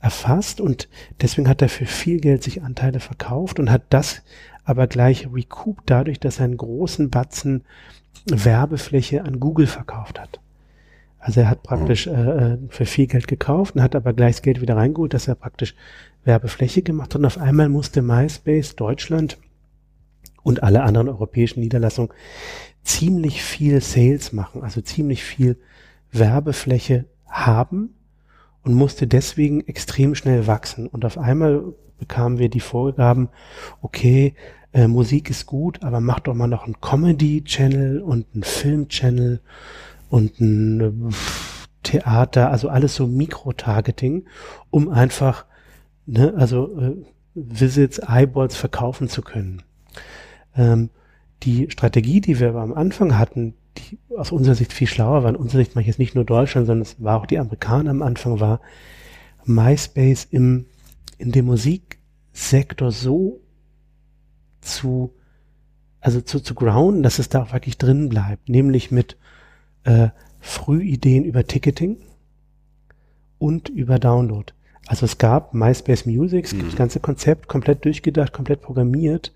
[0.00, 0.88] erfasst und
[1.20, 4.22] deswegen hat er für viel Geld sich Anteile verkauft und hat das
[4.64, 7.64] aber gleich recouped dadurch, dass er einen großen Batzen
[8.26, 10.40] Werbefläche an Google verkauft hat.
[11.18, 12.14] Also er hat praktisch mhm.
[12.14, 15.28] äh, äh, für viel Geld gekauft und hat aber gleich das Geld wieder reingeholt, dass
[15.28, 15.74] er praktisch
[16.24, 17.20] Werbefläche gemacht hat.
[17.20, 19.38] Und auf einmal musste MySpace Deutschland
[20.42, 22.12] und alle anderen europäischen Niederlassungen
[22.82, 25.58] ziemlich viel Sales machen, also ziemlich viel
[26.12, 27.94] Werbefläche haben
[28.62, 30.86] und musste deswegen extrem schnell wachsen.
[30.86, 31.62] Und auf einmal
[31.98, 33.28] bekamen wir die Vorgaben,
[33.82, 34.34] okay,
[34.72, 39.40] äh, Musik ist gut, aber mach doch mal noch einen Comedy-Channel und einen Film-Channel
[40.08, 41.14] und ein äh,
[41.82, 44.26] Theater, also alles so Mikro-Targeting,
[44.70, 45.46] um einfach,
[46.06, 46.96] ne, also äh,
[47.34, 49.62] Visits, Eyeballs verkaufen zu können.
[50.56, 50.90] Ähm,
[51.44, 55.36] die Strategie, die wir aber am Anfang hatten, die aus unserer Sicht viel schlauer waren.
[55.36, 58.02] Unserer Sicht mache ich jetzt nicht nur Deutschland, sondern es war auch die Amerikaner am
[58.02, 58.60] Anfang, war
[59.44, 60.66] MySpace im,
[61.16, 63.40] in dem Musiksektor so
[64.60, 65.14] zu,
[66.00, 69.16] also zu, zu grounden, dass es da auch wirklich drin bleibt, nämlich mit
[69.84, 70.08] äh,
[70.40, 71.98] Frühideen über Ticketing
[73.38, 74.52] und über Download.
[74.88, 76.64] Also es gab MySpace Music, mhm.
[76.64, 79.34] das ganze Konzept komplett durchgedacht, komplett programmiert,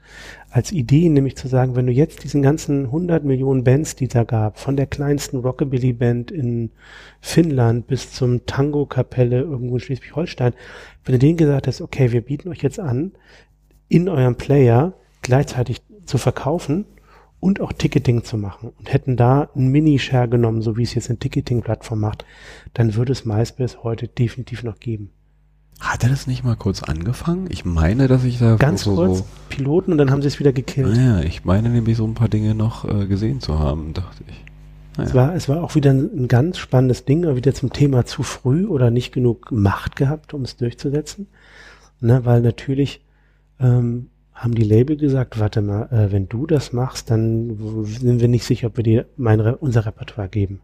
[0.51, 4.25] als Idee, nämlich zu sagen, wenn du jetzt diesen ganzen 100 Millionen Bands, die da
[4.25, 6.71] gab, von der kleinsten Rockabilly-Band in
[7.21, 10.55] Finnland bis zum Tango-Kapelle irgendwo in Schleswig-Holstein,
[11.05, 13.13] wenn du denen gesagt hast, okay, wir bieten euch jetzt an,
[13.89, 16.87] in eurem Player gleichzeitig zu verkaufen
[17.43, 21.11] und auch Ticketing zu machen und hätten da einen Mini-Share genommen, so wie es jetzt
[21.11, 22.25] eine Ticketing-Plattform macht,
[22.73, 25.11] dann würde es MySpace heute definitiv noch geben.
[25.81, 27.49] Hat er das nicht mal kurz angefangen?
[27.51, 30.39] Ich meine, dass ich da ganz so, kurz so Piloten und dann haben sie es
[30.39, 30.95] wieder gekillt.
[30.95, 34.23] Naja, ah ich meine nämlich so ein paar Dinge noch äh, gesehen zu haben, dachte
[34.29, 34.45] ich.
[34.97, 35.09] Naja.
[35.09, 38.07] Es, war, es war auch wieder ein, ein ganz spannendes Ding, aber wieder zum Thema
[38.07, 41.27] zu früh oder nicht genug Macht gehabt, um es durchzusetzen.
[41.99, 43.05] Ne, weil natürlich
[43.59, 48.29] ähm, haben die Label gesagt, warte mal, äh, wenn du das machst, dann sind wir
[48.29, 50.61] nicht sicher, ob wir dir mein, unser Repertoire geben.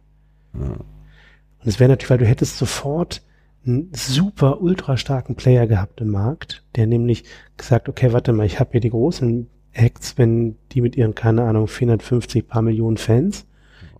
[0.53, 0.71] Ja.
[0.71, 3.21] Und es wäre natürlich, weil du hättest sofort
[3.65, 7.25] einen super ultra starken Player gehabt im Markt, der nämlich
[7.57, 11.43] gesagt, okay, warte mal, ich habe hier die großen Acts, wenn die mit ihren, keine
[11.43, 13.45] Ahnung, 450 paar Millionen Fans,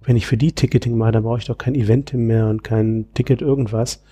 [0.04, 3.08] wenn ich für die Ticketing mache, dann brauche ich doch kein Event mehr und kein
[3.14, 4.04] Ticket irgendwas.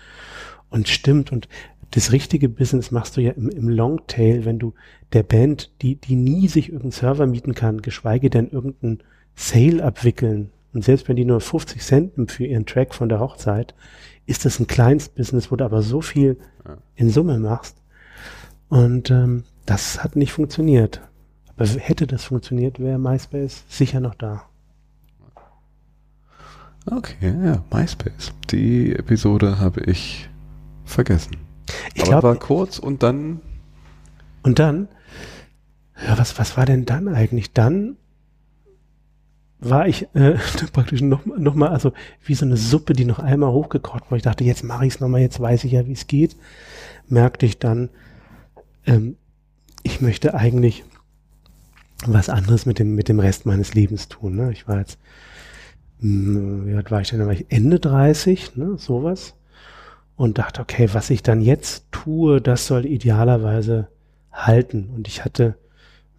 [0.70, 1.47] Und stimmt, und
[1.91, 4.73] das richtige Business machst du ja im, im Longtail, wenn du
[5.13, 8.99] der Band, die, die nie sich irgendeinen Server mieten kann, geschweige denn irgendeinen
[9.35, 13.73] Sale abwickeln, und selbst wenn die nur 50 Cent für ihren Track von der Hochzeit,
[14.27, 16.38] ist das ein Kleinstbusiness, wo du aber so viel
[16.95, 17.77] in Summe machst.
[18.69, 21.01] Und ähm, das hat nicht funktioniert.
[21.55, 24.43] Aber hätte das funktioniert, wäre MySpace sicher noch da.
[26.85, 28.33] Okay, ja, MySpace.
[28.51, 30.29] Die Episode habe ich
[30.85, 31.47] vergessen.
[31.93, 33.41] Ich glaube, war kurz und dann.
[34.43, 34.88] Und dann?
[36.05, 37.53] Ja, was, was war denn dann eigentlich?
[37.53, 37.97] Dann
[39.59, 40.38] war ich äh,
[40.74, 41.91] praktisch noch, noch mal, also
[42.24, 44.18] wie so eine Suppe, die noch einmal hochgekocht war.
[44.18, 46.36] Ich dachte, jetzt mache ich es nochmal, jetzt weiß ich ja, wie es geht.
[47.07, 47.89] Merkte ich dann,
[48.86, 49.18] ähm,
[49.84, 50.84] ich möchte eigentlich
[52.05, 54.36] was anderes mit dem, mit dem Rest meines Lebens tun.
[54.36, 54.51] Ne?
[54.51, 54.99] Ich war jetzt,
[55.99, 57.20] mh, hm, wie alt war ich denn?
[57.20, 58.78] Da war ich Ende 30, ne?
[58.78, 59.34] sowas.
[60.18, 63.88] Und dachte, okay, was ich dann jetzt tue, das soll idealerweise
[64.32, 64.89] halten.
[64.93, 65.55] Und ich hatte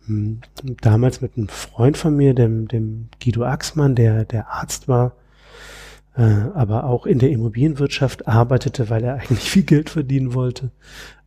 [0.06, 0.40] hm,
[0.80, 5.16] damals mit einem Freund von mir, dem, dem Guido Axmann, der, der Arzt war,
[6.16, 10.70] äh, aber auch in der Immobilienwirtschaft arbeitete, weil er eigentlich viel Geld verdienen wollte.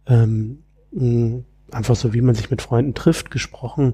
[0.07, 0.63] Ähm,
[0.93, 3.93] hm, einfach so, wie man sich mit Freunden trifft, gesprochen.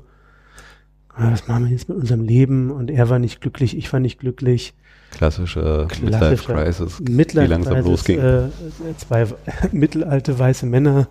[1.15, 2.69] Was machen wir jetzt mit unserem Leben?
[2.69, 4.75] Und er war nicht glücklich, ich war nicht glücklich.
[5.11, 8.19] Klassische, Klassische Midlife Crisis, Midlife die langsam losging.
[8.19, 8.49] Äh,
[8.97, 9.25] zwei
[9.71, 11.07] mittelalte weiße Männer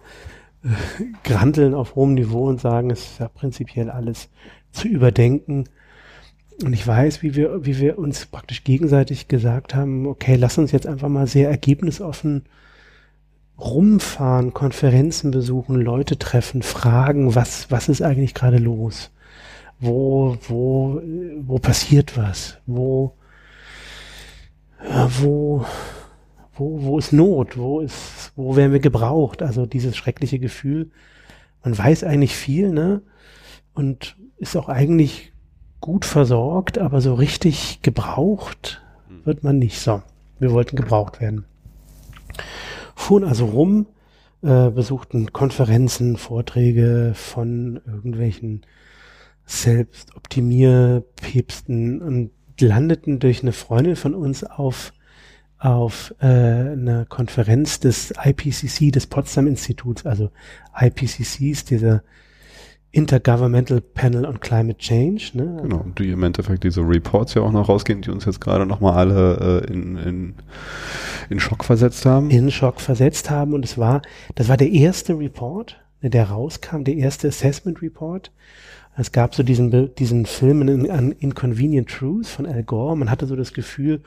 [1.24, 4.28] granteln auf hohem Niveau und sagen, es ist ja prinzipiell alles
[4.72, 5.64] zu überdenken.
[6.64, 10.72] Und ich weiß, wie wir, wie wir uns praktisch gegenseitig gesagt haben, okay, lass uns
[10.72, 12.44] jetzt einfach mal sehr ergebnisoffen
[13.58, 19.10] rumfahren, Konferenzen besuchen, Leute treffen, fragen, was, was ist eigentlich gerade los?
[19.80, 21.00] Wo, wo,
[21.40, 22.58] wo passiert was?
[22.66, 23.14] Wo,
[25.20, 25.64] wo,
[26.54, 27.56] wo, wo ist Not?
[27.56, 29.42] Wo ist, wo werden wir gebraucht?
[29.42, 30.90] Also dieses schreckliche Gefühl.
[31.62, 33.02] Man weiß eigentlich viel, ne?
[33.74, 35.32] Und ist auch eigentlich
[35.80, 38.82] gut versorgt, aber so richtig gebraucht
[39.24, 39.80] wird man nicht.
[39.80, 40.02] So,
[40.38, 41.44] wir wollten gebraucht werden.
[42.94, 43.86] Fuhren also rum,
[44.42, 48.62] äh, besuchten Konferenzen, Vorträge von irgendwelchen
[49.44, 52.30] Selbstoptimierpäpsten und
[52.60, 54.92] landeten durch eine Freundin von uns auf
[55.58, 60.30] auf äh, einer Konferenz des IPCC, des Potsdam Instituts, also
[60.78, 62.02] IPCC ist dieser
[62.92, 65.32] Intergovernmental Panel on Climate Change.
[65.34, 65.58] Ne?
[65.62, 68.94] Genau, die im Endeffekt diese Reports ja auch noch rausgehen, die uns jetzt gerade nochmal
[68.94, 70.34] alle äh, in, in,
[71.28, 72.30] in Schock versetzt haben.
[72.30, 74.02] In Schock versetzt haben und es war,
[74.34, 78.30] das war der erste Report, der rauskam, der erste Assessment Report
[78.98, 82.96] es gab so diesen, diesen Film in, Inconvenient Truth von Al Gore.
[82.96, 84.02] Man hatte so das Gefühl,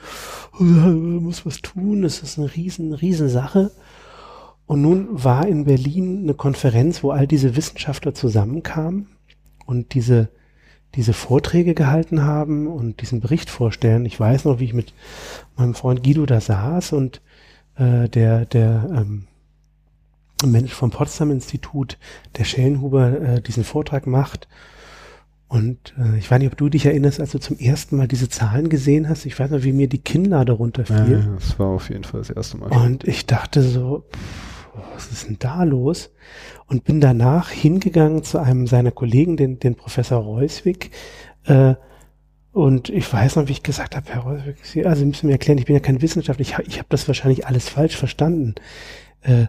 [0.60, 3.72] oh, man muss was tun, es ist eine riesen, riesen Sache.
[4.66, 9.08] Und nun war in Berlin eine Konferenz, wo all diese Wissenschaftler zusammenkamen
[9.68, 10.30] und diese,
[10.96, 14.06] diese Vorträge gehalten haben und diesen Bericht vorstellen.
[14.06, 14.94] Ich weiß noch, wie ich mit
[15.56, 17.22] meinem Freund Guido da saß und
[17.76, 19.28] äh, der, der ähm,
[20.44, 22.00] Mensch vom Potsdam Institut,
[22.38, 24.48] der Schellenhuber, äh, diesen Vortrag macht
[25.50, 28.30] Und äh, ich weiß nicht, ob du dich erinnerst, als du zum ersten Mal diese
[28.30, 29.26] Zahlen gesehen hast.
[29.26, 31.24] Ich weiß noch, wie mir die Kinnlade runterfiel.
[31.26, 32.72] Ja, das war auf jeden Fall das erste Mal.
[32.72, 36.12] Und ich dachte so, pff, was ist denn da los?
[36.68, 40.92] Und bin danach hingegangen zu einem seiner Kollegen, den, den Professor Reuswig,
[41.46, 41.76] äh,
[42.52, 45.34] und ich weiß noch, wie ich gesagt habe, Herr Reuswig, Sie, also Sie müssen mir
[45.34, 48.56] erklären, ich bin ja kein Wissenschaftler, ich, ich habe das wahrscheinlich alles falsch verstanden.
[49.22, 49.46] Äh,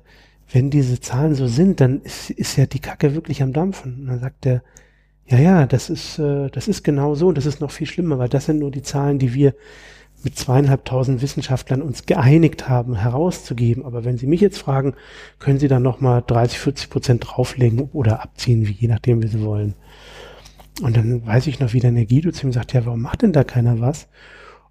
[0.53, 4.01] wenn diese Zahlen so sind, dann ist, ist ja die Kacke wirklich am Dampfen.
[4.01, 4.63] Und dann sagt er,
[5.31, 8.19] ja, ja, das ist, äh, das ist genau so und das ist noch viel schlimmer,
[8.19, 9.55] weil das sind nur die Zahlen, die wir
[10.25, 13.85] mit zweieinhalbtausend Wissenschaftlern uns geeinigt haben, herauszugeben.
[13.85, 14.95] Aber wenn Sie mich jetzt fragen,
[15.39, 19.41] können Sie dann nochmal 30, 40 Prozent drauflegen oder abziehen, wie je nachdem, wie Sie
[19.41, 19.75] wollen.
[20.83, 23.33] Und dann weiß ich noch, wie der Guido zu ihm sagt, ja, warum macht denn
[23.33, 24.09] da keiner was?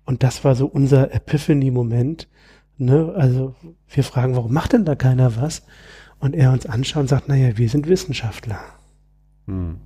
[0.06, 2.28] Und das war so unser Epiphany-Moment.
[2.78, 3.14] Ne?
[3.16, 3.56] Also
[3.88, 5.64] wir fragen, warum macht denn da keiner was?
[6.20, 8.60] Und er uns anschaut und sagt, naja, wir sind Wissenschaftler.
[9.48, 9.78] Hm.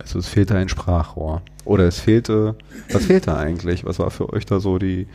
[0.00, 1.42] Also es fehlte ein Sprachrohr.
[1.64, 2.56] Oder es fehlte,
[2.90, 3.84] was fehlte eigentlich?
[3.84, 5.06] Was war für euch da so die,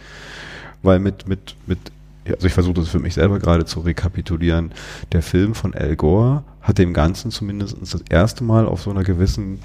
[0.83, 1.79] weil mit, mit, mit,
[2.27, 4.71] also ich versuche das für mich selber gerade zu rekapitulieren.
[5.11, 9.03] Der Film von Al Gore hat dem Ganzen zumindest das erste Mal auf so einer
[9.03, 9.59] gewissen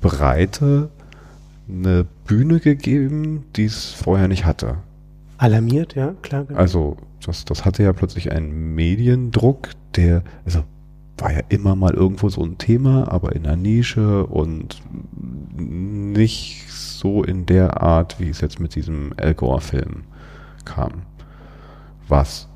[0.00, 0.90] Breite
[1.68, 4.78] eine Bühne gegeben, die es vorher nicht hatte.
[5.36, 6.44] Alarmiert, ja, klar.
[6.44, 6.58] Genau.
[6.58, 10.64] Also das, das hatte ja plötzlich einen Mediendruck, der, also
[11.18, 14.80] war ja immer mal irgendwo so ein Thema, aber in der Nische und
[15.56, 20.04] nicht so in der Art, wie es jetzt mit diesem Al Gore-Film
[20.64, 21.02] kam.
[22.08, 22.48] Was?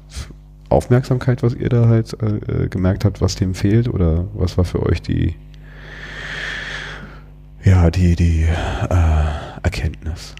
[0.68, 3.88] Aufmerksamkeit, was ihr da halt äh, gemerkt habt, was dem fehlt?
[3.88, 5.36] Oder was war für euch die,
[7.62, 10.34] ja, die, die äh, Erkenntnis?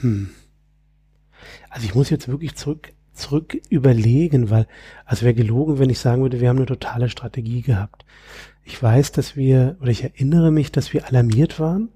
[0.00, 0.30] Hm.
[1.70, 4.66] Also ich muss jetzt wirklich zurück zurück überlegen, weil
[5.04, 8.04] also wäre gelogen, wenn ich sagen würde, wir haben eine totale Strategie gehabt.
[8.64, 11.88] Ich weiß, dass wir, oder ich erinnere mich, dass wir alarmiert waren.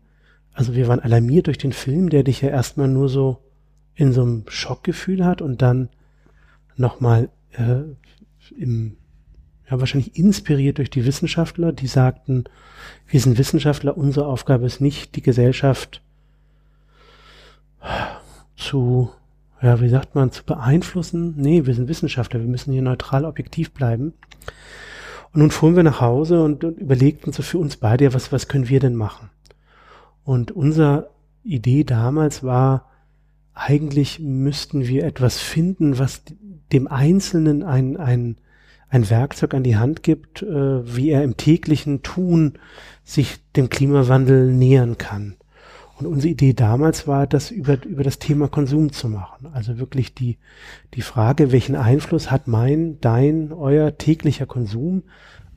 [0.53, 3.39] Also wir waren alarmiert durch den Film, der dich ja erstmal nur so
[3.95, 5.89] in so einem Schockgefühl hat und dann
[6.77, 7.83] nochmal äh,
[8.57, 8.97] im,
[9.71, 12.45] ja wahrscheinlich inspiriert durch die Wissenschaftler, die sagten,
[13.09, 16.03] wir sind Wissenschaftler, unsere Aufgabe ist nicht, die Gesellschaft
[18.57, 19.11] zu
[19.65, 21.35] ja, wie sagt man, zu beeinflussen.
[21.39, 24.13] Nee, wir sind Wissenschaftler, wir müssen hier neutral objektiv bleiben.
[25.33, 28.47] Und nun fuhren wir nach Hause und, und überlegten so für uns beide, was, was
[28.47, 29.31] können wir denn machen?
[30.23, 31.11] Und unsere
[31.43, 32.91] Idee damals war,
[33.55, 36.23] eigentlich müssten wir etwas finden, was
[36.73, 38.37] dem Einzelnen ein, ein,
[38.91, 42.55] ein Werkzeug an die Hand gibt, äh, wie er im täglichen Tun
[43.03, 45.37] sich dem Klimawandel nähern kann.
[45.97, 49.49] Und unsere Idee damals war, das über, über das Thema Konsum zu machen.
[49.53, 50.39] Also wirklich die,
[50.95, 55.05] die Frage, welchen Einfluss hat mein, dein, euer täglicher Konsum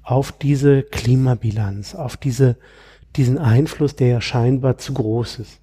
[0.03, 2.57] auf diese Klimabilanz, auf diese,
[3.15, 5.59] diesen Einfluss, der ja scheinbar zu groß ist.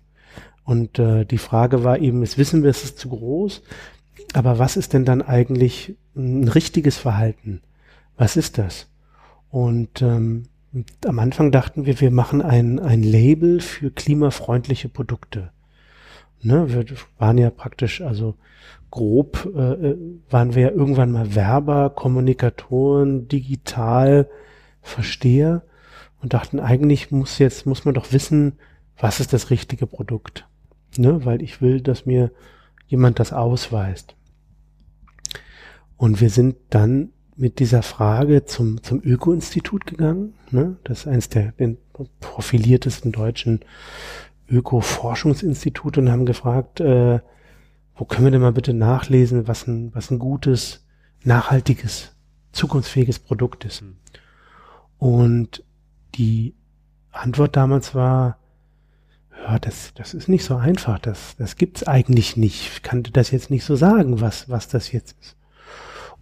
[0.64, 3.62] Und äh, die Frage war eben, jetzt wissen wir, es ist zu groß,
[4.32, 7.60] aber was ist denn dann eigentlich ein richtiges Verhalten?
[8.16, 8.88] Was ist das?
[9.50, 15.52] Und ähm, und am Anfang dachten wir, wir machen ein, ein Label für klimafreundliche Produkte.
[16.42, 16.84] Ne, wir
[17.16, 18.34] waren ja praktisch, also
[18.90, 19.98] grob äh, äh,
[20.28, 24.28] waren wir ja irgendwann mal Werber, Kommunikatoren, digital
[24.82, 25.62] Versteher
[26.20, 28.58] und dachten, eigentlich muss jetzt, muss man doch wissen,
[28.98, 30.46] was ist das richtige Produkt.
[30.98, 32.30] Ne, weil ich will, dass mir
[32.86, 34.16] jemand das ausweist.
[35.96, 40.34] Und wir sind dann mit dieser Frage zum, zum Öko-Institut gegangen.
[40.50, 40.76] Ne?
[40.84, 41.52] Das ist eines der
[42.20, 43.60] profiliertesten deutschen
[44.48, 47.20] Öko-Forschungsinstitute und haben gefragt, äh,
[47.96, 50.84] wo können wir denn mal bitte nachlesen, was ein, was ein gutes,
[51.22, 52.14] nachhaltiges,
[52.52, 53.82] zukunftsfähiges Produkt ist.
[53.82, 53.96] Mhm.
[54.98, 55.64] Und
[56.14, 56.54] die
[57.10, 58.38] Antwort damals war,
[59.36, 62.70] ja, das, das ist nicht so einfach, das, das gibt's eigentlich nicht.
[62.74, 65.36] Ich kann das jetzt nicht so sagen, was, was das jetzt ist.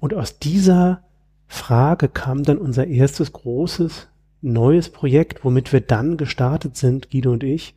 [0.03, 1.05] Und aus dieser
[1.47, 4.09] Frage kam dann unser erstes großes
[4.41, 7.77] neues Projekt, womit wir dann gestartet sind, Guido und ich,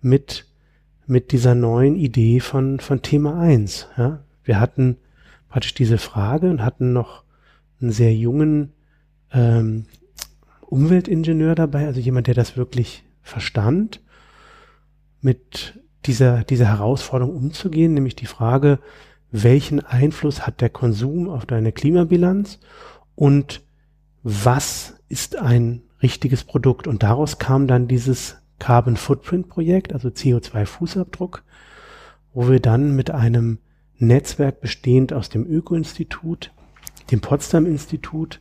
[0.00, 0.46] mit,
[1.08, 3.88] mit dieser neuen Idee von, von Thema 1.
[3.96, 4.20] Ja?
[4.44, 4.98] Wir hatten
[5.48, 7.24] praktisch diese Frage und hatten noch
[7.80, 8.72] einen sehr jungen
[9.32, 9.86] ähm,
[10.60, 14.00] Umweltingenieur dabei, also jemand, der das wirklich verstand,
[15.20, 15.76] mit
[16.06, 18.78] dieser, dieser Herausforderung umzugehen, nämlich die Frage,
[19.30, 22.60] welchen Einfluss hat der Konsum auf deine Klimabilanz
[23.14, 23.62] und
[24.22, 26.86] was ist ein richtiges Produkt.
[26.86, 31.42] Und daraus kam dann dieses Carbon Footprint Projekt, also CO2-Fußabdruck,
[32.34, 33.58] wo wir dann mit einem
[33.98, 36.52] Netzwerk bestehend aus dem Öko-Institut,
[37.10, 38.40] dem Potsdam-Institut,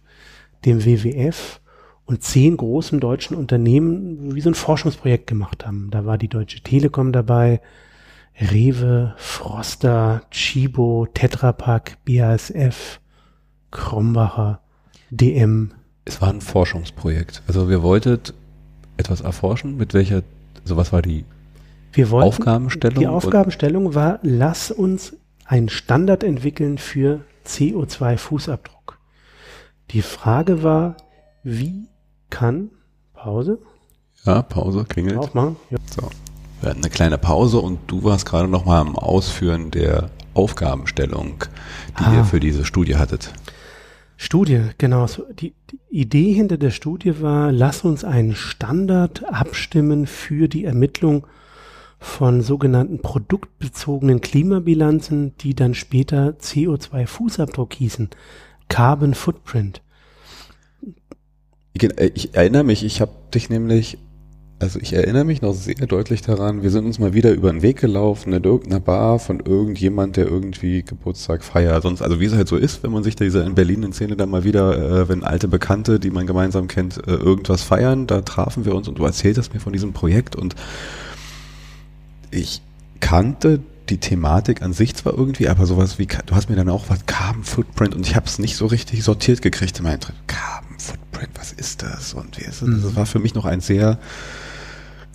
[0.65, 1.61] dem WWF
[2.05, 5.89] und zehn großen deutschen Unternehmen wie so ein Forschungsprojekt gemacht haben.
[5.91, 7.61] Da war die Deutsche Telekom dabei,
[8.39, 12.99] Rewe, Froster, Chibo, Tetra Pak, BASF,
[13.72, 14.61] Krombacher,
[15.09, 15.72] DM.
[16.05, 17.41] Es war ein Forschungsprojekt.
[17.47, 18.19] Also wir wollten
[18.97, 20.23] etwas erforschen, mit welcher,
[20.61, 21.26] also was war die
[21.93, 22.99] wir wollten, Aufgabenstellung?
[22.99, 25.15] Die Aufgabenstellung war, lass uns
[25.45, 28.97] einen Standard entwickeln für CO2-Fußabdruck.
[29.91, 30.97] Die Frage war,
[31.43, 31.88] wie
[32.30, 32.69] kann,
[33.14, 33.59] Pause?
[34.26, 35.18] Ja, Pause, klingelt.
[35.18, 35.55] Aufmachen.
[35.69, 35.77] Ja.
[35.89, 36.09] So.
[36.61, 41.43] Wir hatten eine kleine Pause und du warst gerade noch mal am Ausführen der Aufgabenstellung,
[41.99, 42.15] die ah.
[42.17, 43.34] ihr für diese Studie hattet.
[44.17, 45.05] Studie, genau.
[45.39, 51.27] Die, die, Idee hinter der Studie war, lass uns einen Standard abstimmen für die Ermittlung
[51.99, 58.09] von sogenannten produktbezogenen Klimabilanzen, die dann später CO2-Fußabdruck hießen,
[58.67, 59.81] Carbon Footprint.
[61.73, 63.99] Ich, ich erinnere mich, ich habe dich nämlich
[64.59, 67.61] also ich erinnere mich noch sehr deutlich daran, wir sind uns mal wieder über den
[67.61, 71.84] Weg gelaufen in irgendeiner Bar von irgendjemand, der irgendwie Geburtstag feiert.
[71.84, 73.93] Sonst, also wie es halt so ist, wenn man sich da dieser in Berlin in
[73.93, 78.07] Szene dann mal wieder, äh, wenn alte Bekannte, die man gemeinsam kennt, äh, irgendwas feiern,
[78.07, 80.55] da trafen wir uns und du erzähltest mir von diesem Projekt und
[82.31, 82.61] ich
[82.99, 83.59] kannte
[83.89, 87.05] die Thematik an sich zwar irgendwie, aber sowas wie, du hast mir dann auch was
[87.05, 91.29] Carbon Footprint und ich habe es nicht so richtig sortiert gekriegt in meinem Carbon Footprint,
[91.35, 92.67] was ist das und wie ist das?
[92.67, 92.81] Mhm.
[92.81, 93.99] Das war für mich noch ein sehr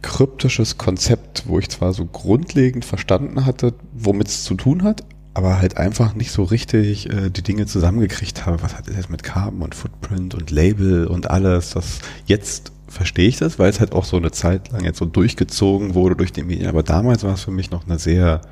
[0.03, 5.05] kryptisches Konzept, wo ich zwar so grundlegend verstanden hatte, womit es zu tun hat,
[5.35, 8.63] aber halt einfach nicht so richtig äh, die Dinge zusammengekriegt habe.
[8.63, 11.71] Was hat das jetzt mit Carbon und Footprint und Label und alles?
[11.71, 15.07] Das jetzt verstehe ich das, weil es halt auch so eine Zeit lang jetzt so
[15.07, 16.69] durchgezogen wurde durch die Medien.
[16.69, 18.43] Aber damals war es für mich noch eine sehr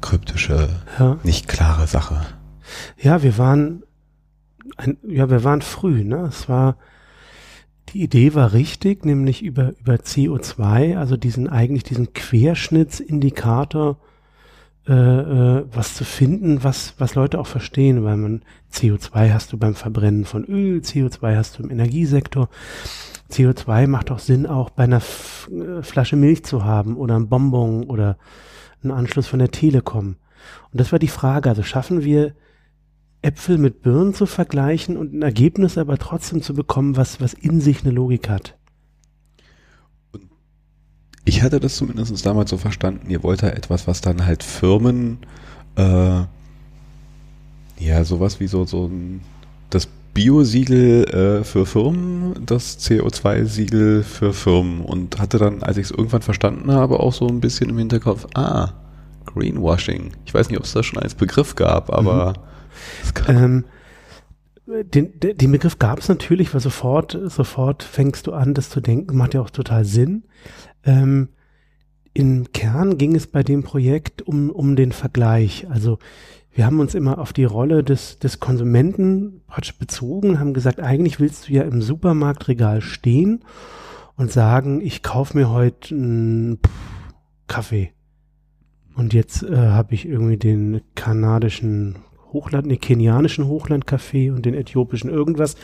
[0.00, 0.68] kryptische,
[0.98, 1.18] ja.
[1.24, 2.20] nicht klare Sache.
[3.00, 3.82] Ja, wir waren,
[4.76, 6.04] ein, ja, wir waren früh.
[6.04, 6.76] Ne, es war
[7.92, 13.98] die Idee war richtig, nämlich über, über CO2, also diesen eigentlich diesen Querschnittsindikator,
[14.88, 18.42] äh, äh, was zu finden, was, was Leute auch verstehen, weil man
[18.72, 22.48] CO2 hast du beim Verbrennen von Öl, CO2 hast du im Energiesektor.
[23.30, 27.28] CO2 macht auch Sinn, auch bei einer F äh, Flasche Milch zu haben oder ein
[27.28, 28.16] Bonbon oder
[28.82, 30.16] einen Anschluss von der Telekom.
[30.72, 32.34] Und das war die Frage, also schaffen wir
[33.22, 37.60] Äpfel mit Birnen zu vergleichen und ein Ergebnis aber trotzdem zu bekommen, was, was in
[37.60, 38.56] sich eine Logik hat.
[41.24, 45.18] Ich hatte das zumindest damals so verstanden, ihr wollt da etwas, was dann halt Firmen,
[45.76, 46.22] äh,
[47.78, 49.20] ja, sowas wie so, so ein,
[49.70, 55.90] das Bio-Siegel äh, für Firmen, das CO2-Siegel für Firmen und hatte dann, als ich es
[55.92, 58.72] irgendwann verstanden habe, auch so ein bisschen im Hinterkopf, ah,
[59.26, 60.10] Greenwashing.
[60.26, 62.51] Ich weiß nicht, ob es das schon als Begriff gab, aber mhm
[63.28, 63.64] ähm,
[64.66, 69.16] den, den Begriff gab es natürlich, weil sofort, sofort fängst du an, das zu denken,
[69.16, 70.24] macht ja auch total Sinn.
[70.84, 71.28] Ähm,
[72.14, 75.66] Im Kern ging es bei dem Projekt um, um den Vergleich.
[75.68, 75.98] Also
[76.54, 79.40] wir haben uns immer auf die Rolle des, des Konsumenten
[79.78, 83.44] bezogen, haben gesagt, eigentlich willst du ja im Supermarktregal stehen
[84.16, 86.58] und sagen, ich kaufe mir heute einen
[87.48, 87.92] Kaffee.
[88.94, 91.96] Und jetzt äh, habe ich irgendwie den kanadischen
[92.32, 95.56] Hochland, den kenianischen Hochlandkaffee und den äthiopischen irgendwas.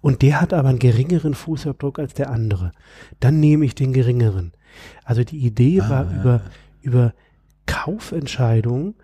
[0.00, 2.72] Und der hat aber einen geringeren Fußabdruck als der andere.
[3.20, 4.52] Dann nehme ich den geringeren.
[5.04, 6.20] Also die Idee ah, war ja.
[6.20, 6.40] über,
[6.82, 7.14] über
[7.66, 8.94] Kaufentscheidungen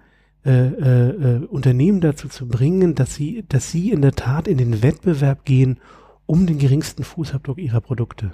[0.44, 4.58] äh, äh, äh, Unternehmen dazu zu bringen, dass sie, dass sie in der Tat in
[4.58, 5.78] den Wettbewerb gehen
[6.26, 8.32] um den geringsten Fußabdruck ihrer Produkte.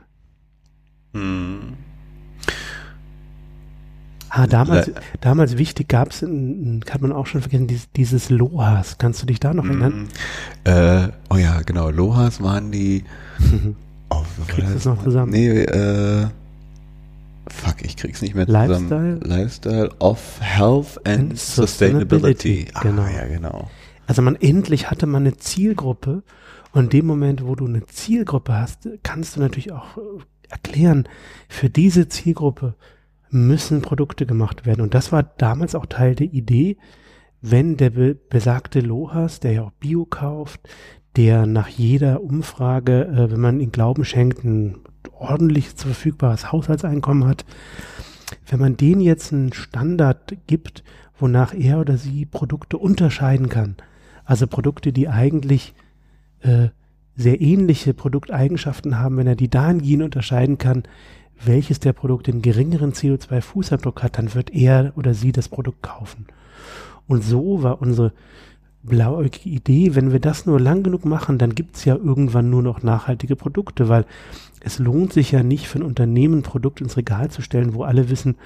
[1.12, 1.76] Hm.
[4.30, 4.90] Ah, damals,
[5.20, 8.98] damals wichtig gab es, hat man auch schon vergessen, dieses, dieses Lohas.
[8.98, 10.08] Kannst du dich da noch mm, erinnern?
[10.64, 11.90] Äh, oh ja, genau.
[11.90, 13.04] Lohas waren die.
[14.10, 15.32] oh, Kriegst du es noch zusammen?
[15.32, 16.26] Nee, äh,
[17.48, 18.82] fuck, ich krieg's nicht mehr Lifestyle?
[18.82, 19.20] zusammen.
[19.22, 22.66] Lifestyle of Health and, and Sustainability.
[22.66, 22.66] Sustainability.
[22.74, 23.06] Ah, genau.
[23.06, 23.70] ja, genau.
[24.06, 26.22] Also man endlich hatte man eine Zielgruppe
[26.72, 30.00] und in dem Moment, wo du eine Zielgruppe hast, kannst du natürlich auch äh,
[30.48, 31.08] erklären,
[31.48, 32.74] für diese Zielgruppe
[33.30, 34.80] müssen Produkte gemacht werden.
[34.80, 36.76] Und das war damals auch Teil der Idee,
[37.40, 40.68] wenn der be besagte Lohas, der ja auch Bio kauft,
[41.16, 44.78] der nach jeder Umfrage, äh, wenn man ihn Glauben schenkt, ein
[45.12, 47.44] ordentlich zu verfügbares Haushaltseinkommen hat,
[48.46, 50.84] wenn man den jetzt einen Standard gibt,
[51.18, 53.76] wonach er oder sie Produkte unterscheiden kann,
[54.24, 55.74] also Produkte, die eigentlich
[56.40, 56.68] äh,
[57.16, 60.84] sehr ähnliche Produkteigenschaften haben, wenn er die dahingehend unterscheiden kann,
[61.44, 66.26] welches der Produkte den geringeren CO2-Fußabdruck hat, dann wird er oder sie das Produkt kaufen.
[67.06, 68.12] Und so war unsere
[68.82, 72.82] blauäugige Idee, wenn wir das nur lang genug machen, dann gibt's ja irgendwann nur noch
[72.82, 74.04] nachhaltige Produkte, weil
[74.60, 77.82] es lohnt sich ja nicht für ein Unternehmen ein Produkt ins Regal zu stellen, wo
[77.82, 78.36] alle wissen,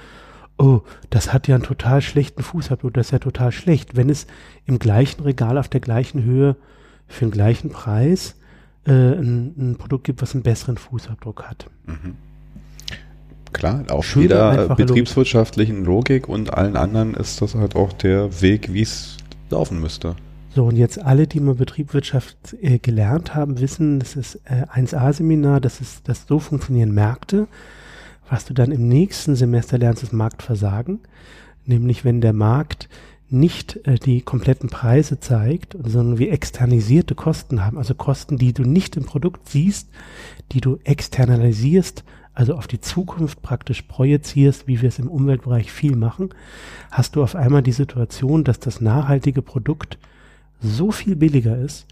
[0.57, 3.95] oh, das hat ja einen total schlechten Fußabdruck, das ist ja total schlecht.
[3.95, 4.27] Wenn es
[4.65, 6.55] im gleichen Regal auf der gleichen Höhe
[7.07, 8.35] für den gleichen Preis
[8.85, 11.69] äh, ein, ein, Produkt gibt, was einen besseren Fußabdruck hat.
[11.85, 12.15] Mhm.
[13.53, 18.73] Klar, auf Schöne, jeder betriebswirtschaftlichen Logik und allen anderen ist das halt auch der Weg,
[18.73, 19.17] wie es
[19.49, 20.15] laufen müsste.
[20.55, 25.59] So, und jetzt alle, die mal Betriebswirtschaft äh, gelernt haben, wissen, das ist äh, 1a-Seminar,
[25.59, 27.47] das ist, das so funktionieren Märkte.
[28.29, 30.99] Was du dann im nächsten Semester lernst, ist Marktversagen.
[31.65, 32.87] Nämlich, wenn der Markt
[33.29, 38.61] nicht äh, die kompletten Preise zeigt, sondern wir externalisierte Kosten haben, also Kosten, die du
[38.61, 39.89] nicht im Produkt siehst,
[40.51, 42.03] die du externalisierst,
[42.33, 46.29] also auf die Zukunft praktisch projizierst, wie wir es im Umweltbereich viel machen,
[46.91, 49.97] hast du auf einmal die Situation, dass das nachhaltige Produkt
[50.59, 51.85] so viel billiger ist,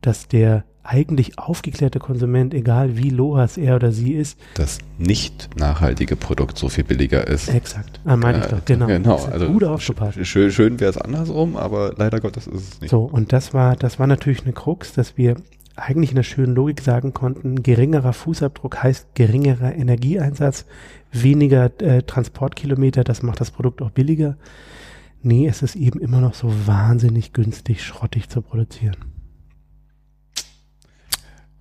[0.00, 6.16] dass der eigentlich aufgeklärte Konsument, egal wie loas er oder sie ist, das nicht nachhaltige
[6.16, 7.48] Produkt so viel billiger ist.
[7.48, 8.86] Exakt, ah, meine ich doch, genau.
[8.86, 10.18] Genau, also gut aufgepasst.
[10.26, 12.90] Schön, schön wäre es andersrum, aber leider Gottes ist es nicht.
[12.90, 15.36] So, und das war, das war natürlich eine Krux, dass wir
[15.78, 20.66] eigentlich in der schönen Logik sagen konnten, geringerer Fußabdruck heißt geringerer Energieeinsatz,
[21.12, 24.36] weniger äh, Transportkilometer, das macht das Produkt auch billiger.
[25.22, 28.96] Nee, es ist eben immer noch so wahnsinnig günstig, schrottig zu produzieren.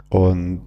[0.09, 0.61] Und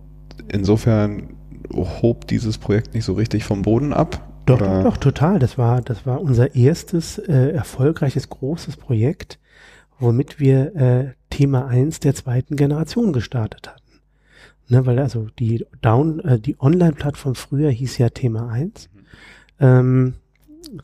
[0.48, 1.36] insofern
[1.72, 4.26] hob dieses Projekt nicht so richtig vom Boden ab.
[4.46, 5.38] Doch, doch, doch, total.
[5.38, 9.38] Das war, das war unser erstes äh, erfolgreiches großes Projekt,
[10.00, 13.80] womit wir äh, Thema 1 der zweiten Generation gestartet hatten.
[14.68, 18.88] Ne, weil also die Down, äh, die Online-Plattform früher hieß ja Thema 1.
[18.92, 19.00] Mhm.
[19.60, 20.14] Ähm,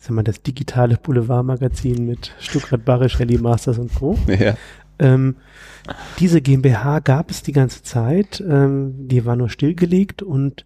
[0.00, 4.18] sagen wir, das digitale Boulevardmagazin mit Stuttgart Barisch, Rally Masters und Co.
[4.28, 4.56] Ja.
[4.98, 5.36] Ähm,
[6.18, 10.64] diese GmbH gab es die ganze Zeit, ähm, die war nur stillgelegt und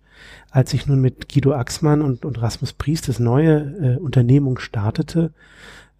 [0.50, 5.32] als ich nun mit Guido Axmann und, und Rasmus Priest das neue äh, Unternehmung startete,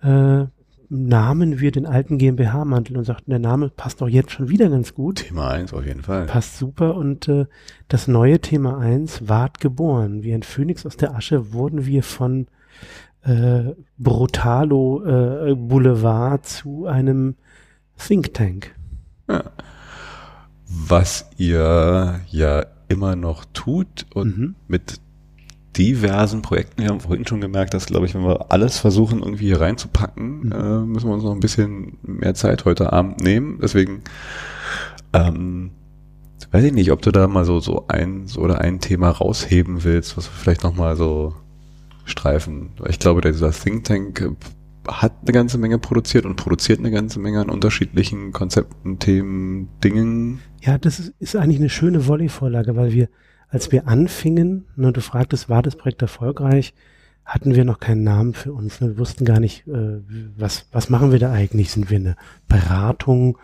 [0.03, 0.45] äh,
[0.91, 4.93] nahmen wir den alten GmbH-Mantel und sagten, der Name passt doch jetzt schon wieder ganz
[4.93, 5.27] gut.
[5.27, 6.27] Thema 1 auf jeden Fall.
[6.27, 7.47] Passt super und äh,
[7.87, 10.25] das neue Thema 1 ward geboren.
[10.25, 12.49] Wie ein Phönix aus der Asche wurden wir von
[13.23, 17.37] äh, Brutalo äh, Boulevard zu einem
[17.97, 18.75] Think Tank.
[19.29, 19.45] Ja.
[20.67, 24.55] Was ihr ja immer noch tut und mhm.
[24.67, 25.01] mit
[25.77, 29.47] diversen Projekten, wir haben vorhin schon gemerkt, dass, glaube ich, wenn wir alles versuchen, irgendwie
[29.47, 30.53] hier reinzupacken, mhm.
[30.53, 33.59] äh, müssen wir uns noch ein bisschen mehr Zeit heute Abend nehmen.
[33.63, 34.03] Deswegen,
[35.13, 35.71] ähm,
[36.51, 40.17] weiß ich nicht, ob du da mal so, so eins oder ein Thema rausheben willst,
[40.17, 41.35] was wir vielleicht nochmal so
[42.05, 42.71] streifen.
[42.89, 44.37] Ich glaube, dieser Think Tank
[44.89, 50.41] hat eine ganze Menge produziert und produziert eine ganze Menge an unterschiedlichen Konzepten, Themen, Dingen.
[50.63, 53.09] Ja, das ist, ist eigentlich eine schöne Volley-Vorlage, weil wir,
[53.51, 56.75] als wir anfingen, ne, du fragtest, war das Projekt erfolgreich,
[57.25, 58.81] hatten wir noch keinen Namen für uns.
[58.81, 58.89] Ne?
[58.89, 60.01] Wir wussten gar nicht, äh,
[60.37, 61.71] was, was machen wir da eigentlich?
[61.71, 62.17] Sind wir eine
[62.49, 63.39] Beratung?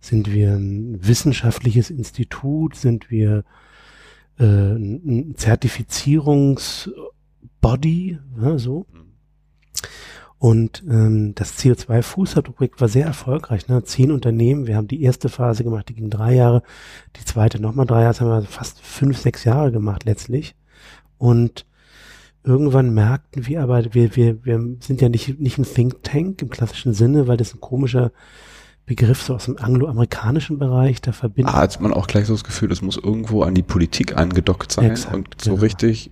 [0.00, 2.76] Sind wir ein wissenschaftliches Institut?
[2.76, 3.44] Sind wir
[4.38, 8.18] äh, ein Zertifizierungsbody?
[8.36, 8.86] Ne, so.
[10.44, 13.66] Und ähm, das CO2-Fußabdruckprojekt war sehr erfolgreich.
[13.68, 13.82] Ne?
[13.82, 16.62] Zehn Unternehmen, wir haben die erste Phase gemacht, die ging drei Jahre,
[17.16, 20.54] die zweite nochmal drei Jahre, das haben wir fast fünf, sechs Jahre gemacht letztlich.
[21.16, 21.64] Und
[22.42, 26.50] irgendwann merkten wir aber, wir, wir, wir sind ja nicht, nicht ein Think Tank im
[26.50, 28.12] klassischen Sinne, weil das ein komischer
[28.84, 31.54] Begriff so aus dem angloamerikanischen Bereich, da verbindet.
[31.54, 34.72] Ah, hat man auch gleich so das Gefühl, das muss irgendwo an die Politik angedockt
[34.72, 35.62] sein Exakt, und so genau.
[35.62, 36.10] richtig.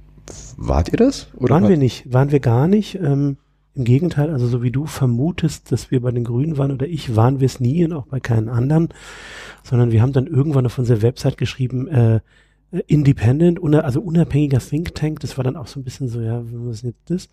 [0.56, 1.26] Wart ihr das?
[1.36, 2.94] Oder waren wir nicht, waren wir gar nicht.
[2.94, 3.36] Ähm,
[3.74, 7.16] im Gegenteil, also so wie du vermutest, dass wir bei den Grünen waren oder ich,
[7.16, 8.88] waren wir es nie und auch bei keinen anderen,
[9.62, 12.20] sondern wir haben dann irgendwann auf unserer Website geschrieben, äh,
[12.86, 16.78] Independent, also unabhängiger Think Tank, das war dann auch so ein bisschen so, ja, was
[16.78, 17.28] ist jetzt das?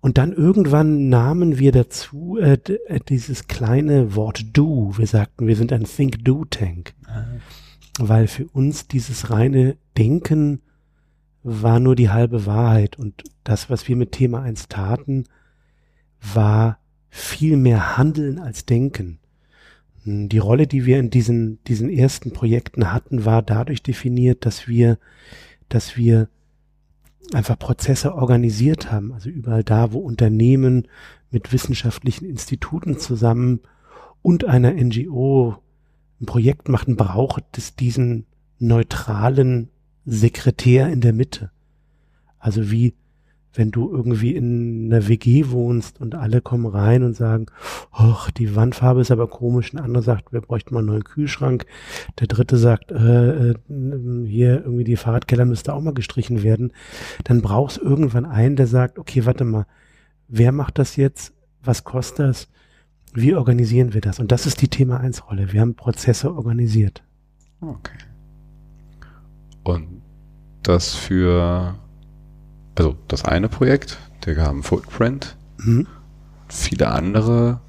[0.00, 4.92] Und dann irgendwann nahmen wir dazu äh, äh, dieses kleine Wort Do.
[4.96, 6.94] Wir sagten, wir sind ein Think-Do-Tank.
[7.06, 7.24] Ah.
[7.98, 10.62] Weil für uns dieses reine Denken
[11.42, 12.98] war nur die halbe Wahrheit.
[12.98, 15.24] Und das, was wir mit Thema 1 taten,
[16.20, 16.78] war
[17.08, 19.18] viel mehr Handeln als Denken.
[20.04, 24.98] Die Rolle, die wir in diesen, diesen ersten Projekten hatten, war dadurch definiert, dass wir,
[25.68, 26.28] dass wir
[27.34, 29.12] einfach Prozesse organisiert haben.
[29.12, 30.88] Also überall da, wo Unternehmen
[31.30, 33.60] mit wissenschaftlichen Instituten zusammen
[34.22, 35.56] und einer NGO
[36.20, 38.26] ein Projekt machen, braucht es diesen
[38.58, 39.68] neutralen
[40.04, 41.50] Sekretär in der Mitte.
[42.38, 42.94] Also wie
[43.54, 47.46] wenn du irgendwie in einer WG wohnst und alle kommen rein und sagen,
[47.90, 49.72] ach, die Wandfarbe ist aber komisch.
[49.74, 51.66] Ein anderer sagt, wir bräuchten mal einen neuen Kühlschrank.
[52.20, 53.54] Der dritte sagt, äh, äh,
[54.26, 56.72] hier irgendwie die Fahrradkeller müsste auch mal gestrichen werden.
[57.24, 59.66] Dann brauchst irgendwann einen, der sagt, okay, warte mal,
[60.28, 61.34] wer macht das jetzt?
[61.62, 62.48] Was kostet das?
[63.12, 64.20] Wie organisieren wir das?
[64.20, 65.52] Und das ist die Thema 1 Rolle.
[65.52, 67.02] Wir haben Prozesse organisiert.
[67.60, 67.98] Okay.
[69.64, 70.02] Und
[70.62, 71.74] das für
[72.76, 75.86] also das eine Projekt, der haben Footprint, mhm.
[76.48, 77.60] viele andere